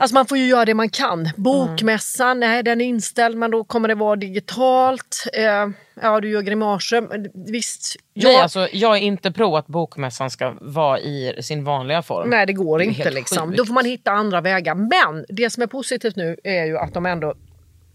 Alltså 0.00 0.14
man 0.14 0.26
får 0.26 0.38
ju 0.38 0.46
göra 0.46 0.64
det 0.64 0.74
man 0.74 0.88
kan. 0.88 1.28
Bokmässan, 1.36 2.40
nej 2.40 2.62
den 2.62 2.80
är 2.80 2.84
inställd 2.84 3.36
men 3.38 3.50
då 3.50 3.64
kommer 3.64 3.88
det 3.88 3.94
vara 3.94 4.16
digitalt. 4.16 5.24
Eh, 5.32 5.68
ja 6.02 6.20
du 6.20 6.30
gör 6.30 6.42
grimaser, 6.42 7.08
visst. 7.52 7.96
Nej, 8.14 8.32
jag- 8.32 8.42
alltså, 8.42 8.68
jag 8.72 8.96
är 8.96 9.00
inte 9.00 9.32
pro 9.32 9.56
att 9.56 9.66
bokmässan 9.66 10.30
ska 10.30 10.54
vara 10.60 10.98
i 10.98 11.42
sin 11.42 11.64
vanliga 11.64 12.02
form. 12.02 12.30
Nej 12.30 12.46
det 12.46 12.52
går 12.52 12.78
Det 12.78 12.84
inte 12.84 13.10
liksom. 13.10 13.48
sjukt. 13.48 13.58
Då 13.58 13.64
får 13.64 13.74
man 13.74 13.84
hitta 13.84 14.10
andra 14.10 14.40
vägar. 14.40 14.74
Men 14.74 15.24
det 15.28 15.50
som 15.50 15.62
är 15.62 15.66
positivt 15.66 16.16
nu 16.16 16.36
är 16.44 16.64
ju 16.64 16.78
att 16.78 16.94
de 16.94 17.06
ändå, 17.06 17.34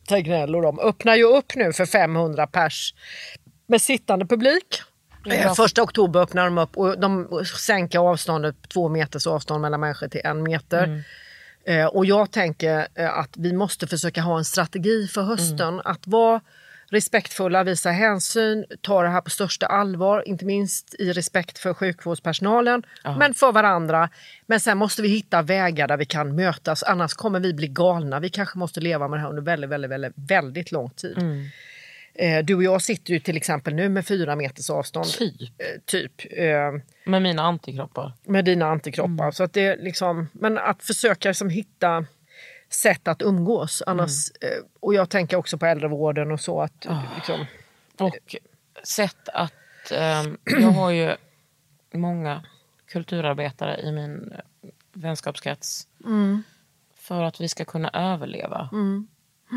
Tegnell 0.07 0.55
och 0.55 0.61
de, 0.61 0.79
öppnar 0.79 1.15
ju 1.15 1.23
upp 1.23 1.55
nu 1.55 1.73
för 1.73 1.85
500 1.85 2.47
pers 2.47 2.93
med 3.67 3.81
sittande 3.81 4.25
publik. 4.25 4.81
Eh, 5.31 5.53
Första 5.53 5.83
oktober 5.83 6.19
öppnar 6.19 6.45
de 6.45 6.57
upp 6.57 6.77
och 6.77 6.99
de 6.99 7.27
sänker 7.59 7.99
avståndet, 7.99 8.55
två 8.73 8.89
meters 8.89 9.27
avstånd 9.27 9.61
mellan 9.61 9.79
människor 9.79 10.07
till 10.07 10.21
en 10.23 10.43
meter. 10.43 10.83
Mm. 10.83 11.01
Eh, 11.67 11.85
och 11.85 12.05
jag 12.05 12.31
tänker 12.31 12.87
eh, 12.95 13.17
att 13.17 13.37
vi 13.37 13.53
måste 13.53 13.87
försöka 13.87 14.21
ha 14.21 14.37
en 14.37 14.45
strategi 14.45 15.07
för 15.07 15.21
hösten. 15.21 15.67
Mm. 15.67 15.81
Att 15.85 16.07
vara 16.07 16.41
respektfulla, 16.89 17.63
visa 17.63 17.91
hänsyn, 17.91 18.65
ta 18.81 19.03
det 19.03 19.09
här 19.09 19.21
på 19.21 19.29
största 19.29 19.65
allvar. 19.65 20.27
Inte 20.27 20.45
minst 20.45 20.95
i 20.99 21.13
respekt 21.13 21.57
för 21.57 21.73
sjukvårdspersonalen, 21.73 22.83
men 23.17 23.33
för 23.33 23.51
varandra. 23.51 24.09
Men 24.45 24.59
sen 24.59 24.77
måste 24.77 25.01
vi 25.01 25.07
hitta 25.07 25.41
vägar 25.41 25.87
där 25.87 25.97
vi 25.97 26.05
kan 26.05 26.35
mötas, 26.35 26.83
annars 26.83 27.13
kommer 27.13 27.39
vi 27.39 27.53
bli 27.53 27.67
galna. 27.67 28.19
Vi 28.19 28.29
kanske 28.29 28.57
måste 28.57 28.79
leva 28.79 29.07
med 29.07 29.19
det 29.19 29.21
här 29.21 29.29
under 29.29 29.41
väldigt, 29.41 29.69
väldigt, 29.69 29.91
väldigt, 29.91 30.13
väldigt 30.15 30.71
lång 30.71 30.89
tid. 30.89 31.17
Mm. 31.17 31.45
Eh, 32.17 32.45
du 32.45 32.55
och 32.55 32.63
jag 32.63 32.81
sitter 32.81 33.13
ju 33.13 33.19
till 33.19 33.37
exempel 33.37 33.73
nu 33.75 33.89
med 33.89 34.05
fyra 34.07 34.35
meters 34.35 34.69
avstånd. 34.69 35.05
Typ. 35.05 35.41
Eh, 35.41 35.81
typ. 35.85 36.11
Eh, 36.31 36.71
Med 37.05 37.21
mina 37.21 37.41
antikroppar. 37.41 38.13
med 38.23 38.45
dina 38.45 38.65
antikroppar. 38.65 39.31
Så 39.31 39.43
att 39.43 39.53
det 39.53 39.61
är 39.65 39.77
liksom, 39.77 40.27
men 40.33 40.57
att 40.57 40.83
försöka 40.83 41.29
liksom 41.29 41.49
hitta 41.49 42.05
sätt 42.69 43.07
att 43.07 43.21
umgås. 43.21 43.83
Annars, 43.87 44.29
eh, 44.41 44.63
och 44.79 44.93
jag 44.93 45.09
tänker 45.09 45.37
också 45.37 45.57
på 45.57 45.65
äldrevården 45.65 46.31
och 46.31 46.39
så. 46.39 46.61
att 46.61 46.87
liksom, 47.15 47.45
Och 47.97 48.35
sett 48.83 49.29
att 49.29 49.91
ehm, 49.91 50.37
jag 50.43 50.71
har 50.71 50.91
ju 50.91 51.15
många 51.93 52.45
kulturarbetare 52.87 53.81
i 53.81 53.91
min 53.91 54.33
vänskapskrets. 54.93 55.87
För 56.95 57.23
att 57.23 57.41
vi 57.41 57.49
ska 57.49 57.65
kunna 57.65 57.89
överleva. 57.93 58.69
Mm. 58.71 59.07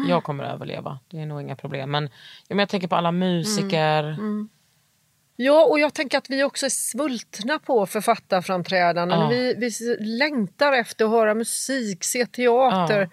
Jag 0.08 0.24
kommer 0.24 0.44
att 0.44 0.54
överleva, 0.54 0.98
det 1.08 1.18
är 1.20 1.26
nog 1.26 1.40
inga 1.42 1.56
problem. 1.56 1.90
Men, 1.90 2.04
ja, 2.04 2.10
men 2.48 2.58
jag 2.58 2.68
tänker 2.68 2.88
på 2.88 2.96
alla 2.96 3.12
musiker. 3.12 4.04
Mm. 4.04 4.48
Ja, 5.36 5.64
och 5.64 5.80
jag 5.80 5.94
tänker 5.94 6.18
att 6.18 6.30
vi 6.30 6.44
också 6.44 6.66
är 6.66 6.70
svultna 6.70 7.58
på 7.58 7.86
författarframträdanden. 7.86 9.20
Ja. 9.20 9.28
Vi, 9.28 9.54
vi 9.54 9.70
längtar 10.06 10.72
efter 10.72 11.04
att 11.04 11.10
höra 11.10 11.34
musik, 11.34 12.04
se 12.04 12.26
teater. 12.26 13.00
Ja. 13.00 13.08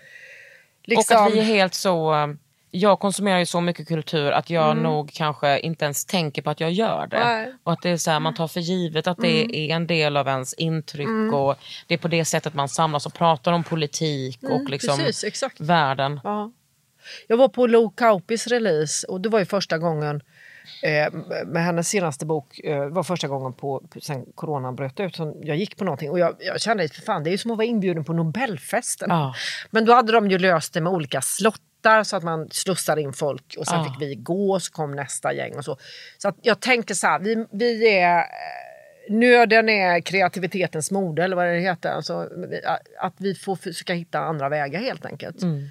Liksom. 0.84 1.18
Och 1.18 1.24
att 1.28 1.34
vi 1.34 1.40
är 1.40 1.44
helt 1.44 1.74
så... 1.74 2.14
eh, 2.14 2.28
Jag 2.72 3.00
konsumerar 3.00 3.40
ju 3.40 3.46
så 3.46 3.62
mycket 3.62 3.88
kultur 3.88 4.32
att 4.32 4.50
jag 4.50 4.72
Mm. 4.72 4.84
nog 4.84 5.12
kanske 5.14 5.60
inte 5.60 5.86
ens 5.86 6.06
tänker 6.06 6.42
på 6.42 6.50
att 6.50 6.60
jag 6.60 6.72
gör 6.72 7.08
det. 7.08 7.20
Nej. 7.26 7.44
Mm. 7.46 7.58
Och 7.64 7.74
att 7.74 7.82
det 7.82 7.90
är 7.90 7.98
så 7.98 8.12
här, 8.12 8.20
man 8.20 8.34
tar 8.34 8.48
för 8.48 8.60
givet 8.60 9.08
att 9.08 9.18
det 9.18 9.56
är 9.72 9.76
en 9.76 9.88
del 9.88 10.18
av 10.18 10.28
ens 10.28 10.54
intryck 10.54 11.34
och 11.34 11.56
det 11.88 11.94
är 11.94 11.98
på 11.98 12.08
det 12.08 12.26
sättet 12.26 12.54
man 12.54 12.70
samlas 12.70 13.06
och 13.06 13.14
pratar 13.14 13.52
om 13.54 13.64
politik 13.64 14.40
och 14.44 14.70
liksom 14.70 14.94
Mm, 14.94 15.06
precis, 15.06 15.24
exakt. 15.24 15.60
världen. 15.60 16.20
Ja. 16.24 16.52
Jag 17.28 17.38
var 17.38 17.48
på 17.48 17.68
Lo 17.68 17.90
Kaupis 17.90 18.48
release 18.48 19.08
och 19.08 19.22
det 19.22 19.30
var 19.30 19.40
ju 19.40 19.46
första 19.46 19.78
gången 19.78 20.22
eh, 20.84 21.14
med 21.46 21.64
hennes 21.66 21.90
senaste 21.90 22.26
bok 22.26 22.60
eh, 22.60 22.86
var 22.88 23.04
första 23.04 23.28
gången 23.28 23.54
på, 23.54 23.84
sen 24.02 24.26
coronan 24.36 24.76
bröt 24.76 25.00
ut 25.00 25.16
som 25.16 25.36
jag 25.44 25.58
gick 25.58 25.78
på 25.78 25.84
någonting 25.84 26.10
och 26.12 26.20
jag, 26.20 26.36
jag 26.40 26.62
kände 26.62 26.88
för 26.88 27.02
fan 27.02 27.24
det 27.24 27.30
är 27.30 27.32
ju 27.32 27.38
som 27.38 27.52
att 27.52 27.58
vara 27.58 27.68
inbjuden 27.68 28.04
på 28.04 28.14
Nobelfesten. 28.14 29.10
Ja. 29.10 29.36
Men 29.72 29.86
då 29.86 29.94
hade 29.94 30.12
de 30.12 30.30
ju 30.32 30.40
löst 30.40 30.74
det 30.74 30.82
med 30.82 30.94
olika 30.94 31.22
slottar 31.22 32.04
så 32.04 32.16
att 32.16 32.24
man 32.24 32.50
slussar 32.52 32.98
in 32.98 33.14
folk 33.14 33.56
och 33.60 33.68
sen 33.68 33.80
Ja. 33.80 33.84
fick 33.86 34.02
vi 34.10 34.16
gå 34.16 34.52
och 34.54 34.62
så 34.62 34.72
kom 34.72 34.92
nästa 34.96 35.34
gäng 35.34 35.56
och 35.56 35.66
så. 35.66 35.78
Så 36.18 36.28
att 36.28 36.36
jag 36.42 36.60
tänker 36.60 36.94
så 36.94 37.08
här, 37.08 37.20
vi, 37.20 37.46
vi 37.52 37.90
är 38.00 38.18
eh, 38.20 38.26
Nöden 39.10 39.70
är 39.70 40.00
kreativitetens 40.02 40.92
moder 40.92 41.24
eller 41.24 41.36
vad 41.36 41.46
det 41.46 41.60
heter. 41.60 41.90
Alltså, 41.90 42.30
att 43.00 43.14
vi 43.18 43.36
får 43.36 43.56
försöka 43.56 43.94
hitta 43.94 44.20
andra 44.20 44.50
vägar 44.50 44.80
helt 44.80 45.06
enkelt. 45.06 45.42
Mm. 45.42 45.68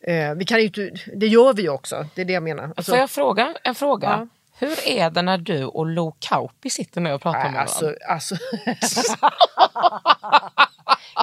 Eh, 0.00 0.34
vi 0.34 0.44
kan 0.44 0.60
inte, 0.60 0.90
det 1.14 1.26
gör 1.26 1.52
vi 1.52 1.62
ju 1.62 1.68
också, 1.68 2.06
det 2.14 2.20
är 2.20 2.24
det 2.24 2.32
jag 2.32 2.42
menar. 2.42 2.72
Alltså, 2.76 2.92
Får 2.92 2.98
jag 2.98 3.10
fråga 3.10 3.54
en 3.64 3.74
fråga? 3.74 4.08
Ja. 4.08 4.26
Hur 4.58 4.88
är 4.88 5.10
det 5.10 5.22
när 5.22 5.38
du 5.38 5.64
och 5.64 5.86
Lo 5.86 6.16
Kauppi 6.18 6.70
sitter 6.70 7.00
ner 7.00 7.14
och 7.14 7.22
pratar 7.22 7.38
med 7.38 7.52
nej, 7.52 7.66
varandra? 7.66 8.04
alltså, 8.08 8.36
alltså. 8.78 9.16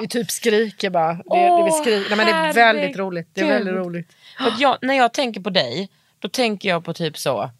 vi 0.00 0.08
typ 0.08 0.30
skriker 0.30 0.90
bara. 0.90 1.12
Det, 1.12 1.56
det 1.56 1.64
vi 1.64 1.70
skriker. 1.70 2.16
Nej, 2.16 2.16
men 2.16 2.26
det 2.26 2.32
är 2.32 2.52
väldigt 2.52 2.96
roligt. 2.96 3.28
Det 3.32 3.40
är 3.40 3.46
väldigt 3.46 3.74
roligt. 3.74 4.12
Jag, 4.58 4.78
när 4.82 4.94
jag 4.94 5.12
tänker 5.12 5.40
på 5.40 5.50
dig, 5.50 5.90
då 6.18 6.28
tänker 6.28 6.68
jag 6.68 6.84
på 6.84 6.94
typ 6.94 7.18
så 7.18 7.50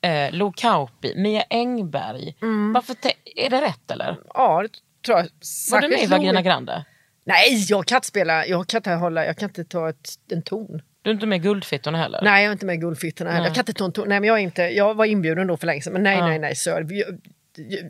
eh, 0.00 0.32
Lo 0.32 0.52
Kauppi, 0.52 1.14
Mia 1.16 1.44
Engberg. 1.50 2.36
Mm. 2.42 2.72
Varför 2.72 2.96
är 3.36 3.50
det 3.50 3.60
rätt 3.60 3.90
eller? 3.90 4.16
Ja, 4.34 4.62
det 4.62 4.68
tror 5.06 5.18
jag. 5.18 5.28
Var 5.70 5.80
du 5.80 5.88
med 5.88 6.02
i 6.02 6.06
Vagina. 6.06 6.42
Grande? 6.42 6.84
Nej, 7.24 7.64
jag 7.68 7.86
kan 7.86 7.96
inte 7.96 8.08
spela. 8.08 8.46
Jag 8.46 8.66
kan 8.66 8.78
inte, 8.78 8.90
hålla, 8.90 9.24
jag 9.26 9.36
kan 9.36 9.48
inte 9.48 9.64
ta 9.64 9.88
ett, 9.88 10.08
en 10.32 10.42
ton. 10.42 10.82
Du 11.02 11.10
är 11.10 11.14
inte 11.14 11.26
med 11.26 11.42
Guldfittorna 11.42 11.98
heller? 11.98 12.20
Nej, 12.22 12.42
jag 12.44 12.48
är 12.48 12.52
inte 12.52 12.66
med 12.66 12.80
Guldfittorna 12.80 13.30
heller. 13.30 13.46
Jag 13.46 13.54
kan 13.54 13.62
inte 13.62 13.72
ta 13.72 13.84
en 13.84 13.92
ton. 13.92 14.08
Nej, 14.08 14.20
men 14.20 14.28
jag, 14.28 14.38
är 14.38 14.42
inte, 14.42 14.62
jag 14.62 14.94
var 14.94 15.04
inbjuden 15.04 15.46
då 15.46 15.56
för 15.56 15.66
länge 15.66 15.82
sedan. 15.82 15.92
Men 15.92 16.02
nej, 16.02 16.18
Ja. 16.18 16.26
nej, 16.26 16.38
nej, 16.38 16.56
sir. 16.56 16.82
Vi, 16.82 17.04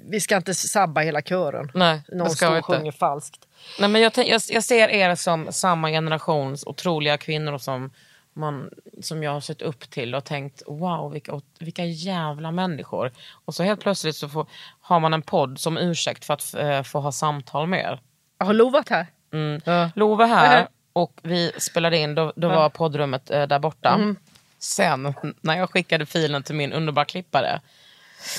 vi 0.08 0.20
ska 0.20 0.36
inte 0.36 0.54
sabba 0.54 1.00
hela 1.00 1.22
kören. 1.22 1.70
Nej, 1.74 2.02
Någon 2.08 2.30
står 2.30 2.58
och 2.58 2.64
sjunger 2.64 2.92
falskt. 2.92 3.40
Nej, 3.80 3.88
men 3.88 4.00
jag, 4.00 4.12
jag, 4.16 4.40
jag 4.48 4.64
ser 4.64 4.88
er 4.88 5.14
som 5.14 5.52
samma 5.52 5.90
generations 5.90 6.66
otroliga 6.66 7.16
kvinnor 7.16 7.58
som, 7.58 7.90
man, 8.32 8.70
som 9.02 9.22
jag 9.22 9.30
har 9.30 9.40
sett 9.40 9.62
upp 9.62 9.90
till 9.90 10.14
och 10.14 10.24
tänkt 10.24 10.62
wow 10.66 11.12
vilka, 11.12 11.40
vilka 11.58 11.84
jävla 11.84 12.50
människor. 12.50 13.12
Och 13.44 13.54
så 13.54 13.62
helt 13.62 13.80
plötsligt 13.80 14.16
så 14.16 14.28
får, 14.28 14.46
har 14.80 15.00
man 15.00 15.14
en 15.14 15.22
podd 15.22 15.58
som 15.60 15.78
ursäkt 15.78 16.24
för 16.24 16.34
att 16.34 16.54
eh, 16.54 16.82
få 16.82 17.00
ha 17.00 17.12
samtal 17.12 17.66
med 17.66 17.80
er. 17.80 18.00
Jag 18.38 18.46
har 18.46 18.54
lovat 18.54 18.88
här. 18.88 19.06
Mm. 19.34 19.60
Ja. 19.64 19.90
Love 19.94 20.24
här 20.26 20.58
Mhm. 20.60 20.68
och 20.92 21.20
vi 21.22 21.52
spelade 21.58 21.98
in, 21.98 22.14
då, 22.14 22.32
då 22.36 22.48
var 22.48 22.68
poddrummet 22.68 23.30
eh, 23.30 23.42
där 23.46 23.58
borta. 23.58 23.96
Mhm. 23.98 24.16
Sen 24.58 25.14
när 25.40 25.58
jag 25.58 25.70
skickade 25.70 26.06
filen 26.06 26.42
till 26.42 26.54
min 26.54 26.72
underbara 26.72 27.04
klippare 27.04 27.60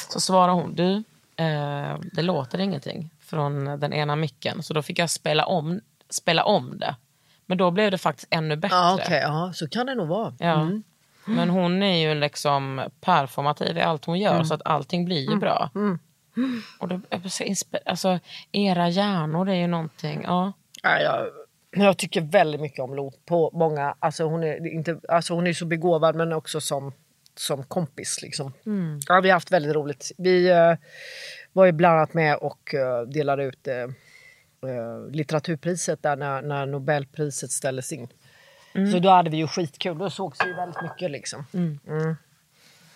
så 0.09 0.19
svarade 0.19 0.53
hon, 0.53 0.75
du 0.75 1.03
eh, 1.43 1.97
det 2.13 2.21
låter 2.21 2.59
ingenting 2.59 3.09
från 3.25 3.65
den 3.79 3.93
ena 3.93 4.15
micken. 4.15 4.63
Så 4.63 4.73
då 4.73 4.81
fick 4.81 4.99
jag 4.99 5.09
spela 5.09 5.45
om, 5.45 5.79
spela 6.09 6.43
om 6.43 6.77
det. 6.79 6.95
Men 7.45 7.57
då 7.57 7.71
blev 7.71 7.91
det 7.91 7.97
faktiskt 7.97 8.27
ännu 8.31 8.55
bättre. 8.55 8.75
Ja, 8.77 8.93
okej. 9.01 9.19
Ja, 9.21 9.51
så 9.55 9.67
kan 9.69 9.85
det 9.85 9.95
nog 9.95 10.07
vara. 10.07 10.33
Ja. 10.39 10.69
Men 11.25 11.49
hon 11.49 11.83
är 11.83 12.07
ju 12.09 12.15
liksom 12.19 12.81
performativ 13.01 13.77
i 13.77 13.81
allt 13.81 14.05
hon 14.05 14.19
gör 14.19 14.33
Mm. 14.33 14.45
så 14.45 14.53
att 14.53 14.61
allting 14.65 15.05
blir 15.05 15.29
ju 15.31 15.35
bra. 15.35 15.69
Och 16.79 16.87
det, 16.87 17.01
alltså, 17.85 18.19
era 18.51 18.89
hjärnor 18.89 19.49
är 19.49 19.53
ju 19.55 19.67
någonting, 19.67 20.21
ja. 20.23 20.53
Ja, 20.85 20.99
jag, 20.99 21.27
jag 21.71 21.97
tycker 21.97 22.21
väldigt 22.21 22.61
mycket 22.61 22.79
om 22.79 22.95
Lo. 22.95 23.11
På 23.25 23.51
många, 23.53 23.95
alltså 23.99 24.23
hon, 24.23 24.43
är 24.43 24.67
inte, 24.67 24.99
alltså 25.09 25.33
hon 25.33 25.47
är 25.47 25.53
så 25.53 25.65
begåvad 25.65 26.15
men 26.15 26.33
också 26.33 26.61
som, 26.61 26.93
som 27.35 27.63
kompis. 27.63 28.21
Liksom. 28.21 28.53
Ja, 29.07 29.21
vi 29.21 29.29
har 29.29 29.33
haft 29.33 29.51
väldigt 29.51 29.75
roligt. 29.75 30.11
Vi 30.17 30.49
eh, 30.49 30.73
var 31.53 31.65
ju 31.65 31.71
bland 31.71 31.97
annat 31.97 32.13
med 32.13 32.37
och 32.37 32.73
eh, 32.73 33.01
delade 33.01 33.43
ut 33.43 33.67
eh, 33.67 33.87
litteraturpriset 35.11 36.03
där 36.03 36.15
när, 36.15 36.41
när 36.41 36.65
Nobelpriset 36.65 37.51
ställdes 37.51 37.91
in. 37.91 38.07
Så 38.91 38.99
då 38.99 39.09
hade 39.09 39.29
vi 39.29 39.37
ju 39.37 39.47
skitkul. 39.47 39.97
Då 39.97 40.09
sågs 40.09 40.39
vi 40.45 40.53
väldigt 40.53 40.81
mycket. 40.81 41.11
Liksom. 41.11 41.45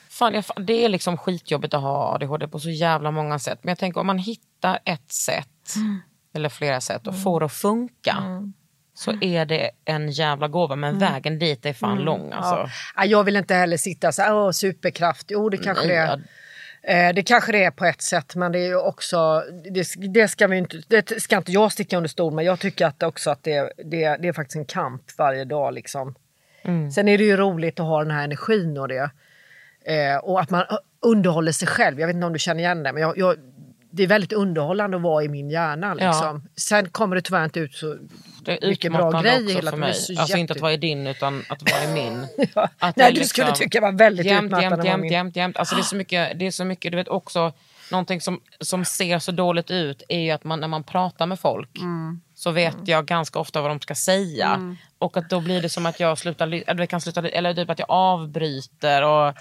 Fan, 0.10 0.34
jag, 0.34 0.44
det 0.66 0.86
är 0.86 0.90
liksom 0.90 1.18
skitjobbigt 1.18 1.74
att 1.74 1.82
ha 1.82 2.14
ADHD 2.16 2.48
på 2.48 2.60
så 2.60 2.70
jävla 2.70 3.12
många 3.12 3.40
sätt. 3.40 3.60
Men 3.62 3.72
jag 3.72 3.78
tänker 3.78 4.00
om 4.00 4.08
man 4.08 4.18
hittar 4.18 4.80
ett 4.86 5.12
sätt, 5.12 5.74
eller 6.40 6.50
flera 6.50 6.82
sätt, 6.82 7.08
och 7.08 7.24
får 7.24 7.40
det 7.40 7.46
att 7.46 7.54
funka. 7.54 8.16
Så 8.94 9.14
är 9.22 9.46
det 9.46 9.72
en 9.86 10.12
jävla 10.12 10.48
gåva. 10.48 10.76
Men 10.76 11.00
vägen 11.00 11.40
dit 11.40 11.66
är 11.66 11.74
fan 11.74 11.98
lång 11.98 12.32
alltså. 12.32 12.70
Ja, 12.96 13.06
jag 13.06 13.24
vill 13.24 13.36
inte 13.36 13.56
heller 13.56 13.78
sitta 13.78 14.12
så 14.12 14.22
här, 14.22 14.36
åh 14.36 14.52
superkraft. 14.52 15.28
Jo 15.30 15.50
det 15.50 15.58
kanske 15.58 15.88
Nej, 15.88 15.96
det 15.96 16.02
är. 16.02 17.10
Eh, 17.10 17.14
det 17.14 17.24
kanske 17.24 17.52
det 17.52 17.64
är 17.64 17.72
på 17.72 17.86
ett 17.86 18.02
sätt 18.02 18.36
men 18.36 18.52
det 18.52 18.60
är 18.60 18.68
ju 18.68 18.76
också, 18.76 19.44
det, 19.72 20.14
det, 20.14 20.28
ska, 20.28 20.48
vi 20.48 20.58
inte, 20.58 20.82
det 20.88 21.22
ska 21.22 21.38
inte 21.38 21.52
jag 21.52 21.72
sticka 21.72 21.98
under 21.98 22.08
stol 22.08 22.34
med. 22.34 22.46
Jag 22.46 22.60
tycker 22.60 22.86
att 22.86 23.04
också 23.04 23.30
att 23.30 23.44
det, 23.44 23.74
det, 23.78 24.18
det 24.22 24.28
är 24.28 24.34
faktiskt 24.34 24.56
en 24.56 24.66
kamp 24.66 25.02
varje 25.18 25.46
dag. 25.46 25.74
Liksom. 25.74 26.16
Sen 26.96 27.08
är 27.08 27.18
det 27.18 27.24
ju 27.24 27.38
roligt 27.38 27.80
att 27.80 27.86
ha 27.86 28.04
den 28.04 28.12
här 28.12 28.24
energin 28.24 28.78
och 28.78 28.88
det. 28.88 29.12
Eh, 29.86 30.18
och 30.18 30.42
att 30.42 30.50
man 30.50 30.64
underhåller 31.00 31.52
sig 31.52 31.68
själv. 31.68 32.00
Jag 32.00 32.08
vet 32.08 32.14
inte 32.14 32.28
om 32.28 32.34
du 32.34 32.40
känner 32.40 32.60
igen 32.60 32.84
det 32.84 32.94
men 32.94 33.02
jag, 33.02 33.18
jag, 33.18 33.36
det 33.92 34.04
är 34.04 34.08
väldigt 34.08 34.34
underhållande 34.34 34.98
att 34.98 35.04
vara 35.04 35.24
i 35.24 35.28
min 35.28 35.50
hjärna. 35.50 35.94
Liksom. 35.94 36.48
Sen 36.56 36.90
kommer 36.90 37.16
det 37.16 37.22
tyvärr 37.22 37.44
inte 37.44 37.60
ut 37.60 37.74
så 37.76 37.98
Det 38.44 38.64
är 38.64 38.70
mycket 38.70 38.92
bra 38.94 39.22
grejer 39.22 39.44
också 39.44 39.56
hela 39.56 39.72
för 39.72 39.78
mig. 39.78 39.94
så 39.94 40.20
Alltså 40.20 40.38
inte 40.38 40.52
att 40.52 40.56
jätte- 40.56 40.62
vara 40.62 40.74
i 40.74 40.78
din 40.78 41.08
utan 41.08 41.44
att 41.50 41.72
vara 41.72 41.84
i 41.84 41.94
min. 41.94 42.28
Ja. 42.56 42.70
Att 42.80 42.96
Nej, 42.96 43.14
du 43.14 43.24
skulle 43.26 43.52
tycka 43.52 43.80
det 43.80 43.86
var 43.86 43.92
väldigt 43.92 44.26
jämt, 44.26 44.46
utmattande 44.46 44.76
jämt, 44.86 44.86
jämt, 44.86 45.12
jämt, 45.12 45.36
jämt. 45.36 45.58
Alltså 45.58 45.76
det 45.76 45.82
är 45.82 45.84
så 45.84 45.96
mycket, 45.96 46.40
det 46.40 46.48
är 46.48 46.52
så 46.52 46.66
mycket, 46.66 46.92
du 46.92 46.96
vet 46.96 47.08
också, 47.08 47.54
någonting 47.92 48.22
som, 48.22 48.42
som 48.60 48.86
ser 48.86 49.20
så 49.20 49.32
dåligt 49.32 49.72
ut 49.72 50.04
är 50.10 50.20
ju 50.20 50.32
att 50.32 50.44
man, 50.44 50.60
när 50.60 50.68
man 50.68 50.84
pratar 50.84 51.26
med 51.26 51.40
folk 51.40 51.78
Mm. 51.78 52.22
så 52.36 52.52
vet 52.52 52.76
jag 52.86 53.06
ganska 53.06 53.40
ofta 53.40 53.62
vad 53.62 53.72
de 53.72 53.80
ska 53.80 53.96
säga. 53.96 54.76
Och 55.00 55.18
att 55.18 55.30
då 55.30 55.40
blir 55.42 55.62
det 55.62 55.70
som 55.70 55.86
att 55.86 56.00
jag 56.00 56.18
slutar, 56.18 56.64
eller, 56.68 56.86
kan 56.86 57.02
sluta, 57.02 57.28
eller 57.30 57.54
typ 57.54 57.70
att 57.70 57.80
jag 57.80 57.90
avbryter. 57.90 59.02
Och, 59.04 59.34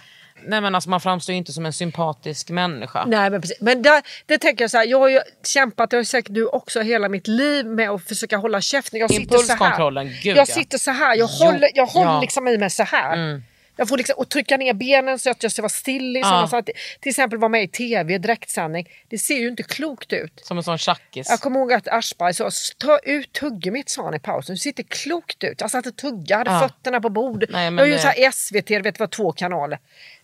nej 0.47 0.61
men 0.61 0.75
alltså 0.75 0.91
man 0.91 1.01
framstår 1.01 1.33
ju 1.33 1.37
inte 1.39 1.53
som 1.53 1.67
en 1.67 1.73
sympatisk 1.73 2.51
människa. 2.51 3.05
Nej 3.05 3.31
men 3.31 3.41
precis. 3.41 3.61
Men 3.61 3.83
där, 3.83 4.03
det 4.27 4.39
tänker 4.39 4.65
jag 4.65 4.71
så 4.71 4.79
här, 4.79 4.87
jag 4.87 4.99
har 4.99 5.09
ju 5.09 5.21
kämpat, 5.47 5.91
det 5.91 5.97
har 5.97 6.05
säkert 6.05 6.35
du 6.35 6.47
också, 6.47 6.81
hela 6.81 7.09
mitt 7.09 7.27
liv 7.27 7.67
med 7.67 7.91
att 7.91 8.05
försöka 8.09 8.37
hålla 8.37 8.61
käften. 8.61 9.01
Jag 9.01 9.11
sitter 9.11 9.25
så 9.25 9.35
här. 9.35 9.53
Impulskontrollen, 9.53 10.07
gud, 10.23 10.37
Jag 10.37 10.49
ja. 10.49 10.55
sitter 10.55 10.79
så 10.79 10.91
här, 10.91 11.17
jag 11.17 11.27
håller, 11.27 11.71
jag 11.75 11.87
håller 11.87 12.11
ja. 12.13 12.21
liksom 12.21 12.49
i 12.49 12.59
mig 12.59 12.71
så 12.71 12.83
här. 12.83 13.43
Jag 13.81 13.89
får 13.89 13.97
liksom, 13.97 14.15
och 14.19 14.29
trycka 14.29 14.57
ner 14.57 14.75
benen 14.75 15.19
så 15.19 15.31
att 15.31 15.43
jag 15.43 15.53
ska 15.53 15.63
vara 15.63 15.69
still 15.71 16.17
i 16.17 16.23
sådana, 16.23 16.49
så 16.49 16.57
att, 16.57 16.65
Till 17.01 17.11
exempel 17.11 17.39
vara 17.39 17.49
med 17.49 17.63
i 17.63 17.69
tv, 17.69 18.19
direktsändning. 18.19 18.89
Det 19.09 19.19
ser 19.19 19.35
ju 19.39 19.49
inte 19.49 19.63
klokt 19.63 20.13
ut. 20.13 20.41
Som 20.45 20.57
en 20.59 20.63
sån 20.65 20.79
tjackis. 20.79 21.27
Jag 21.31 21.41
kommer 21.41 21.61
ihåg 21.61 21.73
att 21.73 21.89
Aschberg 21.89 22.35
sa 22.35 22.51
ta 22.79 22.99
ut 22.99 23.33
tuggummit 23.33 23.89
sa 23.91 24.05
han 24.05 24.15
i 24.15 24.19
pausen. 24.19 24.55
Du 24.55 24.59
ser 24.59 24.73
klokt 24.83 25.45
ut. 25.45 25.61
Jag 25.61 25.71
satt 25.71 25.87
och 25.87 25.97
tuggade, 25.97 26.51
Ja. 26.51 26.61
fötterna 26.61 27.01
på 27.01 27.11
bordet. 27.11 27.51
Nej, 27.53 27.65
jag 27.65 27.73
har 27.73 27.87
ju 27.87 27.93
det- 27.93 27.99
så 27.99 28.09
här 28.09 28.31
SVT, 28.33 28.69
du 28.69 28.83
vet 28.83 29.01
vad 29.01 29.11
två 29.11 29.33
kanaler. 29.33 29.79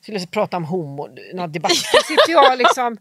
Skulle 0.04 0.26
prata 0.26 0.56
om 0.56 0.64
homo, 0.64 1.08
någon 1.34 1.52
debatt. 1.52 1.72
Då 1.92 1.98
sitter 2.04 2.32
jag 2.32 2.58
liksom 2.58 2.96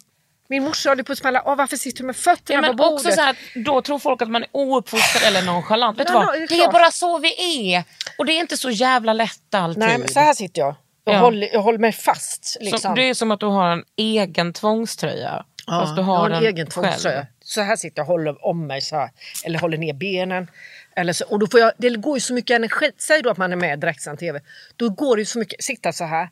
Min 0.48 0.64
morsa 0.64 0.90
håller 0.90 1.04
på 1.04 1.12
att 1.12 1.18
smälla 1.18 1.42
av. 1.42 1.58
Varför 1.58 1.78
sitter 1.78 1.98
du 1.98 2.06
med 2.06 2.16
fötterna 2.16 2.58
Ja, 2.58 2.62
men 2.62 2.70
på 2.70 2.76
bordet? 2.84 2.94
också 2.94 3.12
så 3.12 3.22
här, 3.22 3.36
då 3.66 3.82
tror 3.82 4.00
folk 4.00 4.22
att 4.22 4.30
man 4.30 4.44
är 4.44 4.50
ouppfostrad 4.52 5.24
eller 5.28 5.42
nonchalant. 5.42 6.00
Vet 6.00 6.10
Ja, 6.10 6.14
vad? 6.16 6.34
det 6.34 6.44
är 6.44 6.48
Det 6.48 6.64
är 6.64 6.72
bara 6.72 6.92
så 6.92 7.18
vi 7.20 7.74
är. 7.74 7.84
Och 8.18 8.26
det 8.26 8.34
är 8.34 8.40
inte 8.40 8.58
så 8.58 8.70
jävla 8.70 9.14
lätt 9.14 9.54
alltid. 9.56 9.80
Nej, 9.80 9.98
men 9.98 10.08
så 10.08 10.20
här 10.20 10.34
sitter 10.34 10.62
jag. 10.62 10.76
Jag, 11.06 11.16
Ja. 11.16 11.20
håller, 11.20 11.50
jag 11.54 11.62
håller 11.62 11.80
mig 11.80 11.92
fast. 11.92 12.58
Liksom. 12.60 12.80
Som- 12.80 12.96
det 12.96 13.04
är 13.10 13.14
som 13.14 13.32
att 13.32 13.40
du 13.40 13.46
har 13.46 13.72
en 13.72 13.84
egen 13.98 14.54
tvångströja. 14.54 15.46
fast 15.70 15.96
du 15.96 16.02
jag 16.02 16.06
har 16.06 16.18
har 16.18 16.30
en 16.30 16.44
egen 16.44 16.56
själv. 16.56 16.68
tvångströja. 16.70 17.28
Så 17.44 17.62
här 17.62 17.76
sitter 17.76 18.00
jag 18.00 18.04
och 18.04 18.12
håller 18.12 18.46
om 18.46 18.68
mig 18.68 18.82
så 18.82 18.96
här. 18.96 19.10
Eller 19.46 19.60
håller 19.60 19.78
ner 19.78 19.94
benen. 19.94 20.48
Eller 20.96 21.14
så, 21.14 21.26
och 21.26 21.40
då 21.40 21.48
får 21.48 21.60
jag, 21.60 21.72
det 21.78 21.90
går 21.90 22.18
ju 22.18 22.22
så 22.22 22.34
mycket 22.34 22.56
energi. 22.56 22.92
Säg 22.98 23.22
då 23.22 23.30
att 23.30 23.38
man 23.38 23.52
är 23.52 23.56
med 23.56 23.78
i 23.78 23.82
direktsänd 23.82 24.20
tv. 24.20 24.42
Då 24.76 24.90
går 24.90 25.16
det 25.16 25.22
ju 25.22 25.26
så 25.26 25.40
mycket, 25.40 25.64
sitta 25.64 25.94
så 25.94 26.04
här 26.04 26.30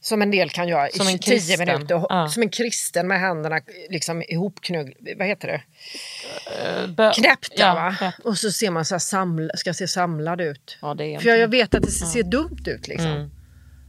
som 0.00 0.22
en 0.22 0.30
del 0.30 0.50
kan 0.50 0.68
göra 0.68 0.80
Mm. 0.80 0.92
Som 0.92 1.08
i 1.08 1.12
en 1.12 1.18
10 1.18 1.32
kristen. 1.34 1.66
minuter. 1.68 1.94
och- 1.94 2.06
Ja. 2.08 2.28
Som 2.28 2.42
en 2.42 2.48
kristen 2.48 3.08
med 3.08 3.20
händerna 3.20 3.60
liksom 3.90 4.22
ihopknugg, 4.28 4.96
vad 5.18 5.26
heter 5.26 5.48
det? 5.48 5.60
Bö- 6.86 7.12
Knäppta 7.12 7.54
ja, 7.56 7.74
va? 7.74 7.94
knäppt. 7.98 8.18
Och 8.18 8.38
så 8.38 8.50
ser 8.52 8.70
man 8.70 8.84
så 8.84 8.94
här 8.94 8.98
samla, 8.98 9.56
ska 9.56 9.74
se 9.74 9.88
samlad 9.88 10.40
ut. 10.40 10.78
Ja, 10.82 10.96
För 10.96 11.26
jag, 11.28 11.38
jag 11.38 11.48
vet 11.48 11.74
att 11.74 11.82
det 11.82 11.90
ser 11.90 12.22
dumt 12.22 12.62
ut 12.66 12.88
liksom. 12.88 13.10
Mm. 13.10 13.30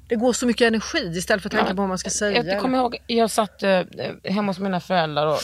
Det 0.07 0.15
går 0.15 0.33
så 0.33 0.45
mycket 0.45 0.67
energi 0.67 1.11
istället 1.17 1.41
för 1.41 1.49
att 1.49 1.55
tänka 1.55 1.69
på 1.69 1.75
vad 1.81 1.87
man 1.89 1.97
ska 1.97 2.09
säga. 2.09 2.43
Jag 2.43 2.61
kommer 2.61 2.77
ihåg, 2.77 2.97
jag 3.07 3.31
satt 3.31 3.63
eh, 3.63 3.81
hemma 4.23 4.49
hos 4.51 4.59
mina 4.59 4.79
föräldrar 4.79 5.27
och, 5.27 5.39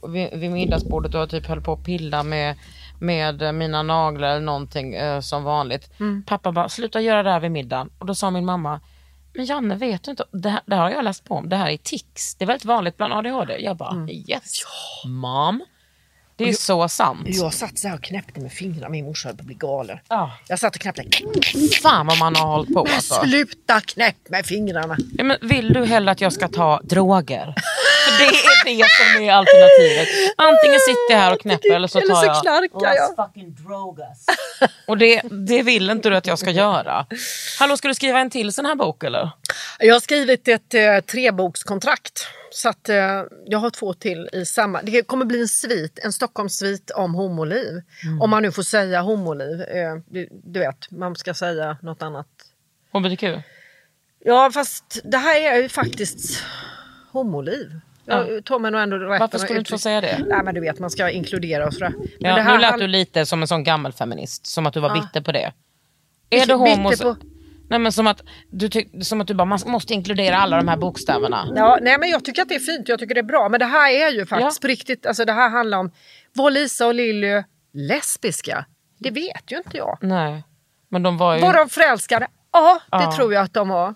och, 0.00 0.14
vid, 0.16 0.28
vid 0.34 0.50
middagsbordet 0.50 1.14
och 1.14 1.30
typ 1.30 1.46
höll 1.46 1.60
på 1.60 1.72
att 1.72 1.84
pilla 1.84 2.22
med, 2.22 2.54
med 3.04 3.42
eh, 3.42 3.52
mina 3.52 3.82
naglar 3.82 4.28
eller 4.28 4.40
någonting 4.46 4.94
eh, 4.94 5.20
som 5.20 5.44
vanligt. 5.44 6.00
Mm. 6.00 6.22
Pappa 6.26 6.52
bara, 6.52 6.68
sluta 6.68 7.00
göra 7.00 7.22
det 7.22 7.30
här 7.30 7.40
vid 7.40 7.50
middagen. 7.50 7.90
Och 7.98 8.06
då 8.06 8.14
sa 8.14 8.30
min 8.30 8.44
mamma, 8.44 8.80
men 9.34 9.44
Janne 9.44 9.74
vet 9.74 10.02
du 10.04 10.10
inte, 10.10 10.24
det 10.32 10.48
här, 10.48 10.60
det 10.66 10.74
här 10.76 10.82
har 10.82 10.90
jag 10.90 11.04
läst 11.04 11.24
på 11.24 11.34
om, 11.34 11.48
det 11.48 11.56
här 11.56 11.70
är 11.70 11.76
tics. 11.76 12.34
Det 12.34 12.44
är 12.44 12.46
väldigt 12.46 12.64
vanligt 12.64 12.96
bland 12.96 13.12
ADHD. 13.12 13.58
Jag 13.58 13.76
bara, 13.76 13.90
Mm. 13.90 14.08
yes, 14.08 14.52
mom. 15.06 15.64
Det 16.36 16.48
är 16.48 16.52
så 16.52 16.88
sant. 16.88 17.20
Jag 17.26 17.54
satt 17.54 17.78
så 17.78 17.88
här 17.88 17.94
och 17.94 18.02
knäppte 18.02 18.40
med 18.40 18.52
fingrarna, 18.52 18.88
min 18.88 19.04
morsa 19.04 19.28
höll 19.28 19.36
på 19.36 19.40
att 19.40 19.46
bli 19.46 19.54
galen. 19.54 19.98
Ja. 20.08 20.30
Jag 20.48 20.58
satt 20.58 20.74
och 20.74 20.80
knäppte. 20.82 21.02
Fan 21.82 22.06
vad 22.06 22.18
man 22.18 22.36
har 22.36 22.46
hållit 22.46 22.74
på 22.74 22.80
alltså. 22.80 23.14
Sluta 23.14 23.80
knäpp 23.80 24.16
med 24.28 24.46
fingrarna! 24.46 24.96
Ja, 25.18 25.24
men 25.24 25.36
vill 25.42 25.72
du 25.72 25.84
hellre 25.84 26.10
att 26.10 26.20
jag 26.20 26.32
ska 26.32 26.48
ta 26.48 26.80
droger? 26.84 27.54
För 28.04 28.18
det 28.18 28.24
är 28.24 28.78
det 28.78 28.84
som 29.14 29.22
är 29.22 29.32
alternativet. 29.32 30.08
Antingen 30.36 30.80
sitter 30.80 31.10
jag 31.10 31.18
här 31.18 31.32
och 31.32 31.40
knäpper 31.40 31.70
eller 31.74 31.88
så 31.88 31.98
Eller 31.98 32.14
tar 32.14 32.20
så 32.20 32.26
jag... 32.26 32.42
knarkar 32.42 32.94
jag. 32.94 33.26
fucking 33.26 33.54
drogas. 33.54 34.26
Och 34.86 34.98
det, 34.98 35.22
det 35.46 35.62
vill 35.62 35.90
inte 35.90 36.10
du 36.10 36.16
att 36.16 36.26
jag 36.26 36.38
ska 36.38 36.50
göra. 36.50 37.06
Hallå, 37.58 37.76
ska 37.76 37.88
du 37.88 37.94
skriva 37.94 38.18
en 38.18 38.30
till 38.30 38.52
sån 38.52 38.66
här 38.66 38.74
bok 38.74 39.04
eller? 39.04 39.30
Jag 39.78 39.94
har 39.94 40.00
skrivit 40.00 40.48
ett 40.48 40.74
eh, 40.74 40.98
trebokskontrakt. 41.00 42.26
Så 42.54 42.68
att 42.68 42.88
eh, 42.88 43.22
jag 43.46 43.58
har 43.58 43.70
två 43.70 43.92
till 43.94 44.28
i 44.32 44.44
samma. 44.44 44.82
Det 44.82 45.02
kommer 45.02 45.24
bli 45.24 45.40
en 45.40 45.48
svit, 45.48 45.98
en 46.02 46.12
Stockholmssvit 46.12 46.90
om 46.90 47.14
homoliv. 47.14 47.82
Om 48.20 48.30
man 48.30 48.42
nu 48.42 48.52
får 48.52 48.62
säga 48.62 49.00
homoliv. 49.00 49.60
Eh, 49.62 49.94
du, 50.06 50.28
du 50.44 50.60
vet, 50.60 50.90
man 50.90 51.16
ska 51.16 51.34
säga 51.34 51.76
något 51.82 52.02
annat. 52.02 52.26
HBTQ? 52.92 53.22
Ja 54.24 54.50
fast 54.54 55.00
det 55.04 55.16
här 55.18 55.40
är 55.40 55.62
ju 55.62 55.68
faktiskt 55.68 56.42
homoliv. 57.12 57.80
Jag 58.04 58.44
tar 58.44 58.58
mig 58.58 58.70
nog 58.70 58.80
ändå 58.80 58.96
rätten 58.96 59.18
Varför 59.20 59.38
skulle 59.38 59.54
du 59.54 59.58
inte 59.58 59.70
få 59.70 59.78
säga 59.78 60.00
det? 60.00 60.24
Nej 60.26 60.40
men 60.44 60.54
du 60.54 60.60
vet 60.60 60.78
man 60.78 60.90
ska 60.90 61.10
inkludera 61.10 61.66
och 61.66 61.74
sådär. 61.74 61.92
Men 61.98 62.06
Ja, 62.30 62.34
det 62.36 62.42
här 62.42 62.54
nu 62.54 62.60
lät 62.60 62.78
du 62.78 62.86
lite 62.86 63.26
som 63.26 63.42
en 63.42 63.48
sån 63.48 63.64
gammelfeminist, 63.64 64.46
som 64.46 64.66
att 64.66 64.74
du 64.74 64.80
var 64.80 64.88
Ja. 64.88 64.94
bitter 65.02 65.20
på 65.20 65.32
det. 65.32 65.52
Är 66.30 66.46
du 66.46 66.54
homo... 66.54 66.90
på- 66.96 67.16
Nej 67.70 67.78
men 67.78 67.92
som 67.92 68.06
att 68.06 68.20
du, 68.50 68.68
som 69.02 69.20
att 69.20 69.26
du 69.26 69.34
bara, 69.34 69.44
man 69.44 69.58
måste 69.66 69.94
inkludera 69.94 70.36
alla 70.36 70.56
de 70.56 70.68
här 70.68 70.76
bokstäverna. 70.76 71.52
Ja, 71.56 71.78
nej 71.82 71.98
men 71.98 72.08
jag 72.08 72.24
tycker 72.24 72.42
att 72.42 72.48
det 72.48 72.54
är 72.54 72.58
fint, 72.60 72.88
jag 72.88 72.98
tycker 72.98 73.14
det 73.14 73.20
är 73.20 73.22
bra. 73.22 73.48
Men 73.48 73.60
det 73.60 73.66
här 73.66 73.90
är 73.92 74.10
ju 74.10 74.26
faktiskt 74.26 74.62
Ja. 74.62 74.68
riktigt, 74.68 75.06
alltså 75.06 75.24
det 75.24 75.32
här 75.32 75.48
handlar 75.50 75.78
om, 75.78 75.90
var 76.32 76.50
Lisa 76.50 76.86
och 76.86 76.94
Lilly 76.94 77.42
lesbiska? 77.72 78.64
Det 78.98 79.10
vet 79.10 79.52
ju 79.52 79.56
inte 79.56 79.76
jag. 79.76 79.98
Nej. 80.00 80.44
Men 80.88 81.02
de 81.02 81.18
var 81.18 81.34
ju... 81.36 81.40
Var 81.42 81.52
de 81.52 81.68
förälskade? 81.68 82.26
Ja, 82.52 82.80
det 82.90 82.96
Ja. 82.96 83.16
tror 83.16 83.34
jag 83.34 83.44
att 83.44 83.54
de 83.54 83.68
var. 83.68 83.94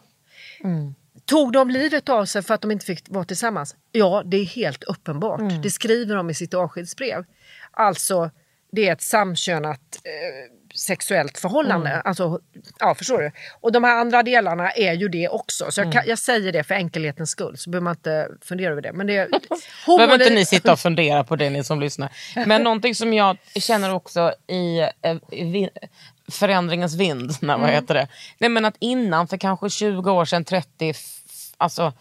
Mm. 0.64 0.95
Tog 1.27 1.53
de 1.53 1.71
livet 1.71 2.09
av 2.09 2.25
sig 2.25 2.43
för 2.43 2.55
att 2.55 2.61
de 2.61 2.71
inte 2.71 2.87
fick 2.87 3.05
vara 3.09 3.25
tillsammans? 3.25 3.77
Ja, 3.93 4.23
det 4.25 4.37
är 4.37 4.45
helt 4.45 4.85
uppenbart. 4.85 5.41
Mm. 5.41 5.62
Det 5.62 5.71
skriver 5.71 6.16
de 6.16 6.31
i 6.31 6.35
sitt 6.35 6.55
avskedsbrev. 6.55 7.25
Alltså, 7.71 8.31
det 8.73 8.89
är 8.89 8.93
ett 8.93 9.03
samkönat 9.03 9.81
eh, 10.05 10.11
sexuellt 10.79 11.39
förhållande. 11.39 11.91
Mm. 11.91 12.03
Alltså, 12.05 12.41
ja, 12.79 12.95
förstår 12.95 13.18
du? 13.18 13.31
Och 13.61 13.72
de 13.72 13.85
här 13.85 13.97
andra 14.01 14.22
delarna 14.22 14.70
är 14.70 14.93
ju 14.93 15.09
det 15.09 15.29
också. 15.29 15.70
Så 15.70 15.81
jag, 15.81 15.85
Mm. 15.87 15.93
kan, 15.93 16.03
jag 16.07 16.18
säger 16.18 16.53
det 16.53 16.64
för 16.64 16.74
enkelhetens 16.74 17.31
skull, 17.31 17.57
så 17.59 17.70
behöver 17.70 17.85
man 17.85 17.95
inte 17.95 18.29
fundera 18.43 18.70
över 18.72 18.83
det. 18.83 18.93
Men 18.93 19.07
det 19.07 19.16
är, 19.16 19.29
Behöver 19.97 20.14
inte 20.14 20.31
ni 20.35 20.45
sitta 20.45 20.72
och 20.72 20.79
fundera 20.79 21.24
på 21.24 21.37
det 21.37 21.51
ni 21.51 21.64
som 21.64 21.81
lyssnar. 21.81 22.09
Men 22.47 22.62
någonting 22.64 22.95
som 22.95 23.12
jag 23.12 23.37
känner 23.55 23.95
också 23.95 24.33
i, 24.47 24.79
eh, 25.03 25.16
i 25.39 25.70
förändringens 26.31 26.95
vind, 26.95 27.31
Mm. 27.43 27.61
vad 27.61 27.70
heter 27.70 27.95
det? 27.95 28.09
Nej, 28.39 28.51
men 28.51 28.64
att 28.64 28.76
innan 28.79 29.29
för 29.29 29.37
kanske 29.37 29.70
20 29.70 30.11
år 30.11 30.24
sedan, 30.24 30.45
30, 30.45 30.91
f- 30.91 31.53
alltså 31.57 31.93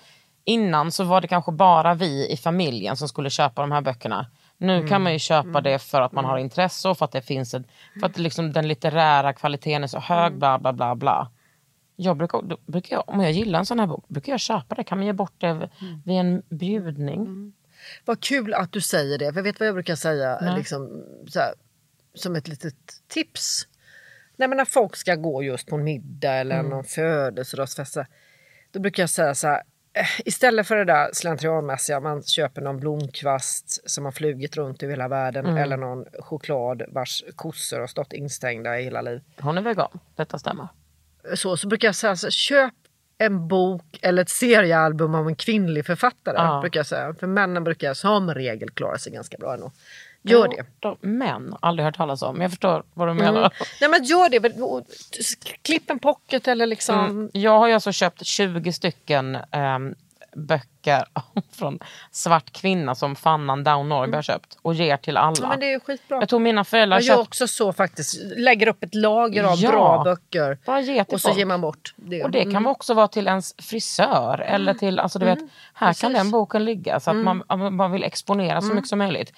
innan 0.45 0.91
så 0.91 1.03
var 1.03 1.21
det 1.21 1.27
kanske 1.27 1.51
bara 1.51 1.93
vi 1.93 2.27
i 2.31 2.37
familjen 2.37 2.97
som 2.97 3.07
skulle 3.09 3.29
köpa 3.29 3.61
de 3.61 3.71
här 3.71 3.81
böckerna. 3.81 4.25
Nu 4.57 4.75
Mm. 4.75 4.87
kan 4.87 5.01
man 5.01 5.13
ju 5.13 5.19
köpa 5.19 5.61
det 5.61 5.79
för 5.79 6.01
att 6.01 6.11
man 6.11 6.25
har 6.25 6.37
intresse 6.37 6.89
och 6.89 6.97
för 6.97 7.05
att 7.05 7.11
det 7.11 7.21
finns 7.21 7.53
ett, 7.53 7.63
för 7.99 8.05
att 8.07 8.17
liksom 8.17 8.53
den 8.53 8.67
litterära 8.67 9.33
kvaliteten 9.33 9.83
är 9.83 9.87
så 9.87 9.99
hög, 9.99 10.27
Mm. 10.27 10.39
bla 10.39 10.59
bla 10.59 10.73
bla 10.73 10.95
bla. 10.95 11.31
Jag 11.95 12.17
brukar, 12.17 12.71
brukar 12.71 12.95
jag, 12.95 13.03
om 13.09 13.19
jag 13.21 13.31
gillar 13.31 13.59
en 13.59 13.65
sån 13.65 13.79
här 13.79 13.87
bok, 13.87 14.05
brukar 14.07 14.33
jag 14.33 14.39
köpa 14.39 14.75
det. 14.75 14.83
Kan 14.83 14.97
man 14.97 15.07
ge 15.07 15.13
bort 15.13 15.33
det 15.37 15.47
Mm. 15.47 15.69
vid 16.05 16.17
en 16.19 16.41
bjudning? 16.49 17.53
Vad 18.05 18.19
kul 18.21 18.53
att 18.53 18.71
du 18.71 18.81
säger 18.81 19.17
det. 19.17 19.33
För 19.33 19.39
jag 19.39 19.43
vet 19.43 19.59
vad 19.59 19.67
jag 19.67 19.75
brukar 19.75 19.95
säga 19.95 20.55
liksom, 20.57 21.03
här, 21.35 21.53
som 22.13 22.35
ett 22.35 22.47
litet 22.47 22.75
tips. 23.07 23.67
Nej, 24.35 24.47
men 24.47 24.57
när 24.57 24.65
folk 24.65 24.95
ska 24.95 25.15
gå 25.15 25.43
just 25.43 25.67
på 25.67 25.75
en 25.75 25.83
middag 25.83 26.33
eller 26.33 26.59
Mm. 26.59 26.69
någon 26.71 26.83
födelsedagsfest. 26.83 27.97
Då 28.71 28.79
brukar 28.79 29.03
jag 29.03 29.09
säga 29.09 29.35
så 29.35 29.47
här. 29.47 29.61
Eh, 29.99 30.05
Istället 30.25 30.67
för 30.67 30.75
det 30.75 30.85
där 30.85 31.09
slentrianmässiga, 31.13 31.99
man 31.99 32.23
köper 32.23 32.61
någon 32.61 32.79
blomkvast 32.79 33.89
som 33.89 34.05
har 34.05 34.11
flugit 34.11 34.57
runt 34.57 34.83
i 34.83 34.89
hela 34.89 35.07
världen 35.07 35.45
Mm. 35.45 35.57
eller 35.57 35.77
någon 35.77 36.05
choklad 36.19 36.83
vars 36.87 37.23
kossor 37.35 37.79
har 37.79 37.87
stått 37.87 38.13
instängda 38.13 38.79
i 38.79 38.83
hela 38.83 39.01
livet. 39.01 39.23
Hon 39.39 39.57
är 39.57 39.61
vegan, 39.61 39.99
detta 40.15 40.37
stämmer. 40.39 40.67
Så, 41.35 41.57
så 41.57 41.67
brukar 41.67 41.87
jag 41.87 41.95
säga 41.95 42.15
så 42.15 42.29
köp 42.29 42.73
en 43.17 43.47
bok 43.47 43.99
eller 44.01 44.21
ett 44.21 44.29
seriealbum 44.29 45.15
av 45.15 45.27
en 45.27 45.35
kvinnlig 45.35 45.85
författare. 45.85 46.35
Ja. 46.37 46.61
Brukar 46.61 46.79
jag 46.79 46.87
säga. 46.87 47.13
För 47.19 47.27
männen 47.27 47.63
brukar 47.63 47.93
som 47.93 48.33
regel 48.33 48.69
klara 48.69 48.97
sig 48.97 49.13
ganska 49.13 49.37
bra 49.37 49.53
ändå. 49.53 49.71
Gör 50.31 50.47
det. 50.47 50.65
De, 50.79 50.97
män, 51.01 51.55
aldrig 51.59 51.85
hört 51.85 51.97
talas 51.97 52.21
om. 52.21 52.41
Jag 52.41 52.51
förstår 52.51 52.83
vad 52.93 53.07
du 53.07 53.13
menar. 53.13 53.39
Mm. 53.39 53.51
Nej 53.81 53.89
men 53.89 54.03
gör 54.03 54.29
det. 54.29 55.61
Klipp 55.61 55.89
en 55.89 55.99
pocket 55.99 56.47
eller 56.47 56.65
liksom. 56.65 57.05
Mm. 57.05 57.29
Jag 57.33 57.59
har 57.59 57.67
ju 57.67 57.73
alltså 57.73 57.91
köpt 57.91 58.25
20 58.25 58.73
stycken 58.73 59.37
ehm, 59.51 59.95
böcker 60.37 61.03
från 61.51 61.79
Svart 62.11 62.51
kvinna 62.51 62.95
som 62.95 63.15
Fannan 63.15 63.63
Down 63.63 63.89
Norrby 63.89 64.15
har 64.15 64.21
köpt 64.21 64.57
och 64.61 64.73
ger 64.73 64.97
till 64.97 65.17
alla. 65.17 65.27
Mm. 65.37 65.39
Ja, 65.41 65.49
men 65.49 65.59
det 65.59 65.73
är 65.73 65.79
skitbra. 65.79 66.17
Jag 66.19 66.29
tror 66.29 66.39
mina 66.39 66.63
föräldrar 66.63 66.97
Jag 66.97 67.03
gör 67.03 67.15
köpt, 67.15 67.27
också 67.27 67.47
så 67.47 67.73
faktiskt. 67.73 68.21
Lägger 68.37 68.67
upp 68.67 68.83
ett 68.83 68.95
lager 68.95 69.43
av 69.43 69.55
Ja. 69.59 69.69
bra 69.71 70.03
böcker. 70.03 70.57
Bara 70.65 70.79
ge 70.81 71.03
till 71.03 71.13
och 71.15 71.21
så 71.21 71.27
folk. 71.27 71.37
ger 71.39 71.45
man 71.45 71.61
bort 71.61 71.93
det. 71.95 72.23
och 72.23 72.31
det 72.31 72.41
kan 72.43 72.49
Mm. 72.55 72.67
också 72.67 72.93
vara 72.93 73.07
till 73.07 73.27
ens 73.27 73.55
frisör 73.57 74.39
eller 74.39 74.73
till, 74.73 74.99
alltså 74.99 75.19
du 75.19 75.25
vet, 75.25 75.39
här 75.73 75.93
kan 75.93 76.11
precis. 76.11 76.13
den 76.17 76.31
boken 76.31 76.65
ligga 76.65 76.99
så 76.99 77.09
att 77.11 77.15
man, 77.17 77.43
man 77.75 77.91
vill 77.91 78.03
exponera 78.03 78.51
Mm. 78.57 78.61
så 78.69 78.75
mycket 78.75 78.89
som 78.89 78.99
möjligt. 78.99 79.33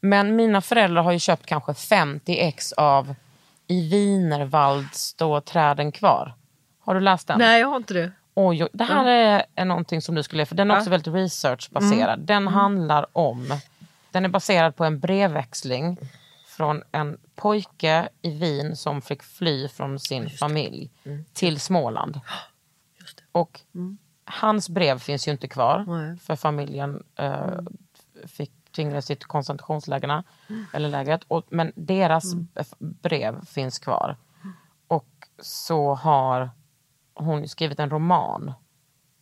Men 0.00 0.36
mina 0.36 0.60
föräldrar 0.60 1.02
har 1.02 1.12
ju 1.12 1.18
köpt 1.18 1.46
kanske 1.46 1.74
50 1.74 2.38
ex 2.38 2.72
av 2.72 3.14
I 3.66 3.88
Wienerwald 3.90 4.86
står 4.94 5.40
träden 5.40 5.92
kvar. 5.92 6.34
Har 6.84 6.94
du 6.94 7.00
läst 7.00 7.26
den? 7.28 7.38
Nej 7.38 7.60
jag 7.60 7.68
har 7.68 7.76
inte 7.76 7.94
det. 7.94 8.12
Oj, 8.34 8.64
oj, 8.64 8.68
det 8.72 8.84
här 8.84 9.06
är, 9.06 9.44
är 9.54 9.64
någonting 9.64 10.02
som 10.02 10.14
du 10.14 10.22
skulle... 10.22 10.46
För 10.46 10.54
den 10.54 10.70
är 10.70 10.76
också 10.76 10.90
väldigt 10.90 11.14
researchbaserad. 11.14 12.20
Den 12.20 12.48
handlar 12.48 13.06
om... 13.12 13.58
Den 14.10 14.24
är 14.24 14.28
baserad 14.28 14.76
på 14.76 14.84
en 14.84 15.00
brevväxling 15.00 15.98
från 16.46 16.82
en 16.92 17.18
pojke 17.34 18.08
i 18.22 18.30
Wien 18.30 18.76
som 18.76 19.02
fick 19.02 19.22
fly 19.22 19.68
från 19.68 19.98
sin 19.98 20.30
familj 20.30 20.90
till 21.32 21.60
Småland. 21.60 22.20
Och 23.32 23.60
hans 24.24 24.68
brev 24.68 24.98
finns 24.98 25.28
ju 25.28 25.32
inte 25.32 25.48
kvar 25.48 25.84
Nej. 25.88 26.16
för 26.16 26.36
familjen 26.36 27.02
eh, 27.16 27.58
fick 28.26 28.50
tvingades 28.74 29.06
till 29.06 29.18
koncentrationslägren 29.18 30.22
eller 30.72 30.88
lägret. 30.88 31.20
Och, 31.28 31.44
men 31.48 31.72
deras 31.74 32.24
brev 32.78 33.44
finns 33.44 33.78
kvar. 33.78 34.16
Och 34.88 35.28
så 35.38 35.94
har 35.94 36.50
hon 37.14 37.48
skrivit 37.48 37.78
en 37.78 37.90
roman 37.90 38.52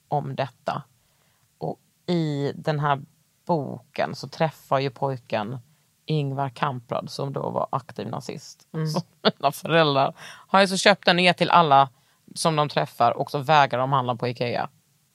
om 0.08 0.34
detta. 0.34 0.82
Och 1.58 1.80
i 2.06 2.52
den 2.54 2.80
här 2.80 3.00
boken 3.46 4.14
så 4.14 4.28
träffar 4.28 4.78
ju 4.78 4.90
pojken 4.90 5.58
Ingvar 6.06 6.48
Kamprad 6.48 7.10
som 7.10 7.32
då 7.32 7.50
var 7.50 7.68
aktiv 7.72 8.08
nazist. 8.08 8.68
Så 8.94 9.02
mina 9.22 9.52
föräldrar 9.52 10.14
har 10.18 10.60
ju 10.60 10.66
så 10.66 10.76
köpt 10.76 11.06
den 11.06 11.18
gett 11.18 11.36
till 11.36 11.50
alla 11.50 11.88
som 12.34 12.56
de 12.56 12.68
träffar 12.68 13.10
och 13.10 13.30
så 13.30 13.38
vägrar 13.38 13.78
de 13.78 13.92
handla 13.92 14.16
på 14.16 14.28
Ikea. 14.28 14.68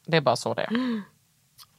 Det 0.06 0.18
är 0.18 0.22
bara 0.22 0.36
så 0.36 0.54
det 0.54 0.62
är. 0.62 0.70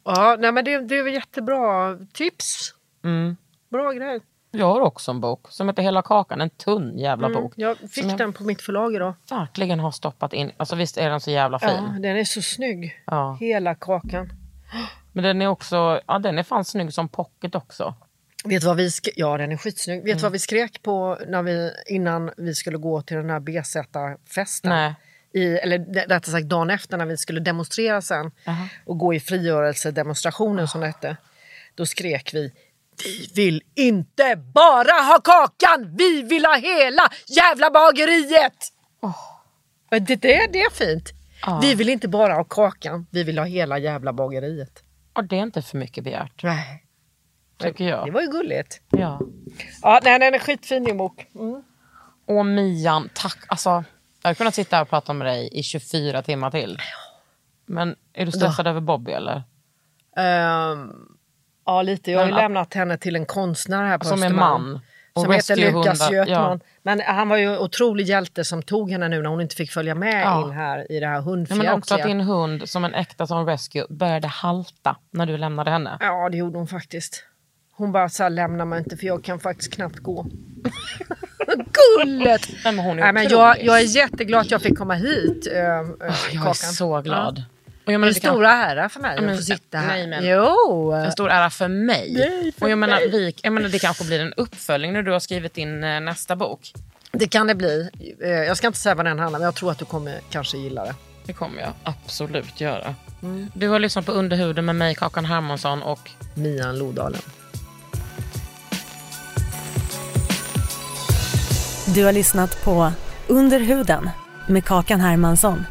Ja, 0.05 0.37
nej, 0.39 0.53
men 0.53 0.65
det, 0.65 0.79
det 0.79 0.99
är 0.99 1.03
väl 1.03 1.15
jättebra 1.15 1.97
tips. 2.13 2.75
Mm. 3.05 3.37
Bra 3.69 3.93
grej. 3.93 4.21
Jag 4.51 4.67
har 4.67 4.81
också 4.81 5.11
en 5.11 5.21
bok 5.21 5.47
som 5.51 5.69
heter 5.69 5.83
Hela 5.83 6.03
kakan, 6.03 6.41
en 6.41 6.51
tunn 6.51 6.99
jävla 6.99 7.29
bok. 7.31 7.53
Jag 7.57 7.79
fick 7.79 7.91
Som 7.93 8.09
jag- 8.09 8.19
den 8.19 8.33
på 8.33 8.45
mitt 8.45 8.63
förlag 8.63 8.95
idag. 8.95 9.15
Verkligen 9.31 9.81
har 9.81 9.91
stoppat 9.91 10.33
in. 10.33 10.53
Alltså 10.57 10.77
visst 10.77 10.99
är 10.99 11.11
den 11.11 11.21
så 11.21 11.31
jävla 11.31 11.59
Ja, 11.63 11.69
fin. 11.69 12.03
den 12.03 12.17
är 12.17 12.25
så 12.25 12.43
snygg. 12.43 13.03
Ja. 13.07 13.37
Hela 13.41 13.75
kakan. 13.75 14.33
Men 15.13 15.25
den 15.25 15.43
är 15.43 15.47
också, 15.47 16.01
ja 16.07 16.19
den 16.19 16.39
är 16.39 16.43
fan 16.43 16.65
snygg 16.65 16.93
som 16.93 17.09
pocket 17.09 17.55
också. 17.55 17.95
Vet 18.45 18.65
vad 18.65 18.77
vi 18.77 18.91
skrek? 18.91 19.15
Ja, 19.17 19.37
den 19.39 19.53
är 19.53 19.57
skitsnygg. 19.57 20.05
Vet 20.05 20.13
Mm. 20.13 20.23
vad 20.23 20.33
vi 20.33 20.39
skrek 20.39 20.83
på 20.83 21.19
när 21.29 21.43
vi, 21.43 21.71
innan 21.87 22.31
vi 22.37 22.55
skulle 22.55 22.79
gå 22.79 23.03
till 23.03 23.17
den 23.17 23.31
här 23.31 23.41
BZ-festen? 23.41 24.69
Nej. 24.71 24.95
I, 25.33 25.45
eller 25.59 25.79
rättare 26.09 26.33
sagt 26.33 26.47
dagen 26.49 26.71
efter 26.71 26.97
när 26.97 27.07
vi 27.07 27.17
skulle 27.17 27.41
demonstrera 27.41 28.03
sen 28.03 28.31
och 28.87 28.99
gå 28.99 29.15
i 29.15 29.21
frigörelsedemonstrationen 29.21 30.69
som 30.69 30.81
det 30.81 30.87
hette. 30.87 31.17
Då 31.75 31.87
skrek 31.87 32.35
vi 32.35 32.53
vi 33.05 33.31
vill 33.35 33.63
inte 33.75 34.37
bara 34.55 34.93
ha 35.03 35.21
kakan, 35.25 35.95
vi 35.99 36.23
vill 36.23 36.45
ha 36.45 36.57
hela 36.57 37.09
jävla 37.27 37.71
bageriet! 37.71 38.73
Men 39.91 40.05
Det, 40.05 40.17
det, 40.17 40.47
det 40.53 40.61
är 40.63 40.71
fint. 40.71 41.13
Vi 41.63 41.75
vill 41.75 41.89
inte 41.89 42.09
bara 42.09 42.35
ha 42.35 42.45
kakan, 42.45 43.07
vi 43.11 43.23
vill 43.25 43.39
ha 43.39 43.45
hela 43.45 43.79
jävla 43.79 44.13
bageriet. 44.13 44.83
Och 45.13 45.25
det 45.25 45.37
är 45.39 45.43
inte 45.43 45.63
för 45.63 45.79
mycket 45.79 46.05
begärt, 46.05 46.43
Nej. 46.43 46.85
tycker 47.59 47.85
Det 47.85 47.91
jag. 47.91 48.13
var 48.13 48.21
ju 48.21 48.29
gulligt. 48.31 48.81
Ja. 48.91 49.21
Ja, 49.83 50.01
nej, 50.05 50.19
den 50.19 50.35
är 50.35 50.39
skitfin 50.39 50.85
din 50.85 50.97
bok. 50.97 51.27
Mm. 51.35 51.63
Och 52.27 52.47
Mian, 52.47 53.11
tack. 53.15 53.39
Alltså, 53.49 53.71
jag 53.71 53.85
hade 54.29 54.35
kunnat 54.35 54.55
sitta 54.55 54.77
här 54.77 54.83
och 54.83 54.89
prata 54.91 55.13
med 55.13 55.27
dig 55.27 55.49
i 55.53 55.63
24 55.63 56.23
timmar 56.23 56.51
till. 56.51 56.79
Men 57.67 57.97
är 58.13 58.27
du 58.27 58.33
stressad 58.33 58.67
över 58.67 58.81
Bobby 58.81 59.13
eller? 59.13 59.43
Ehm, 60.17 60.93
ja, 61.69 61.83
lite. 61.83 62.11
Jag 62.11 62.19
har 62.19 62.27
ju 62.27 62.33
Men 62.33 62.41
lämnat 62.43 62.75
henne 62.75 62.97
till 62.99 63.17
en 63.17 63.27
konstnär 63.27 63.85
här 63.85 63.99
på 63.99 64.05
Som 64.05 64.23
är 64.23 64.27
Östermalm. 64.27 64.71
man. 64.73 64.81
Och 65.13 65.23
Som 65.23 65.33
heter 65.33 65.57
Lukas 65.57 66.11
Götman. 66.11 66.29
ja. 66.29 66.59
Men 66.83 67.01
han 67.01 67.29
var 67.29 67.37
ju 67.37 67.53
en 67.55 67.59
otrolig 67.59 68.05
hjälte 68.07 68.45
som 68.45 68.63
tog 68.63 68.91
henne 68.91 69.09
nu 69.09 69.23
när 69.23 69.31
hon 69.31 69.41
inte 69.41 69.57
fick 69.57 69.71
följa 69.71 69.95
med 69.95 70.23
Ja. 70.25 70.45
in 70.45 70.51
här 70.51 70.93
i 70.93 71.01
det 71.01 71.07
här 71.07 71.15
Ja, 71.15 71.21
hundfientliga. 71.21 71.71
men 71.71 71.79
också 71.79 71.95
att 71.95 72.03
din 72.03 72.21
hund 72.21 72.69
som 72.69 72.85
en 72.85 72.95
äkta 72.95 73.27
sån 73.27 73.47
rescue 73.47 73.87
började 73.91 74.29
halta 74.29 74.97
när 75.11 75.27
du 75.27 75.37
lämnade 75.37 75.71
henne. 75.71 75.97
Ja, 76.01 76.29
det 76.29 76.37
gjorde 76.37 76.59
hon 76.59 76.67
faktiskt. 76.69 77.25
Hon 77.73 77.93
bara 77.93 78.09
så 78.09 78.23
här, 78.23 78.31
lämna 78.31 78.65
mig 78.65 78.79
inte 78.79 78.97
för 78.97 79.07
jag 79.07 79.25
kan 79.25 79.41
faktiskt 79.41 79.73
knappt 79.75 79.99
gå. 79.99 80.27
Gullet! 81.57 82.49
Nej, 82.65 82.75
men 82.75 82.85
hon 82.85 82.99
är 82.99 83.03
Nej, 83.03 83.13
men 83.13 83.29
jag, 83.29 83.63
jag 83.63 83.79
är 83.81 83.97
jätteglad 83.97 84.41
att 84.41 84.51
jag 84.51 84.63
fick 84.63 84.79
komma 84.79 84.95
hit, 84.95 85.47
äh, 85.47 85.59
Jag 86.33 86.49
är 86.49 86.53
så 86.53 87.01
glad. 87.01 87.43
Och 87.89 87.93
jag 87.93 88.01
Det 88.01 88.07
är 88.07 88.09
menar, 88.09 88.09
en 88.09 88.15
det 88.15 88.21
kan- 88.21 88.45
ära 88.79 88.89
för 88.89 89.01
mig 89.01 89.21
men- 89.21 89.31
att 89.31 89.37
få 89.37 89.43
sitta 89.43 89.79
här. 89.79 89.87
nej, 89.89 90.07
men- 90.07 90.27
Jo! 90.27 90.93
en 90.93 91.13
stor 91.13 91.31
ära 91.31 91.51
för 91.51 91.69
mig. 91.69 92.13
Nej, 92.19 92.53
för 92.59 92.65
och 92.67 92.71
jag 92.71 92.79
menar, 92.79 93.01
vi, 93.11 93.35
jag 93.43 93.53
menar, 93.53 93.69
det 93.69 93.79
kanske 93.79 94.05
blir 94.05 94.21
en 94.21 94.33
uppföljning 94.37 94.93
när 94.93 95.03
du 95.03 95.13
har 95.13 95.21
skrivit 95.21 95.55
din 95.55 95.85
eh, 95.85 96.01
nästa 96.01 96.37
bok. 96.37 96.73
Det 97.13 97.29
kan 97.29 97.47
det 97.47 97.55
bli. 97.55 97.91
Eh, 98.23 98.29
Jag 98.31 98.57
ska 98.57 98.67
inte 98.67 98.79
säga 98.79 98.95
vad 98.95 99.05
den 99.07 99.19
handlar 99.19 99.27
om, 99.27 99.33
men 99.33 99.43
jag 99.47 99.55
tror 99.55 99.71
att 99.71 99.79
du 99.79 99.85
kommer 99.85 100.21
kanske 100.31 100.59
gilla 100.59 100.85
det. 100.85 100.95
Det 101.27 101.33
kommer 101.33 101.61
jag 101.61 101.73
absolut 101.83 102.61
göra. 102.61 102.95
Du 103.55 103.69
har 103.69 103.79
lyssnat 103.79 104.07
på 104.07 104.13
Underhuden 104.13 104.65
med 104.65 104.77
mig, 104.77 104.95
Kakan 104.95 105.25
Hermansson 105.25 105.83
och 105.83 106.11
Mian 106.35 106.79
Lodalen. 106.79 107.21
Du 111.95 112.05
har 112.05 112.13
lyssnat 112.13 112.65
på 112.65 112.93
Under 113.27 113.61
huden 113.61 114.11
med 114.49 114.65
Kakan 114.65 115.01
Hermansson. 115.01 115.65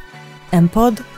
En 0.52 0.70
podd 0.70 1.02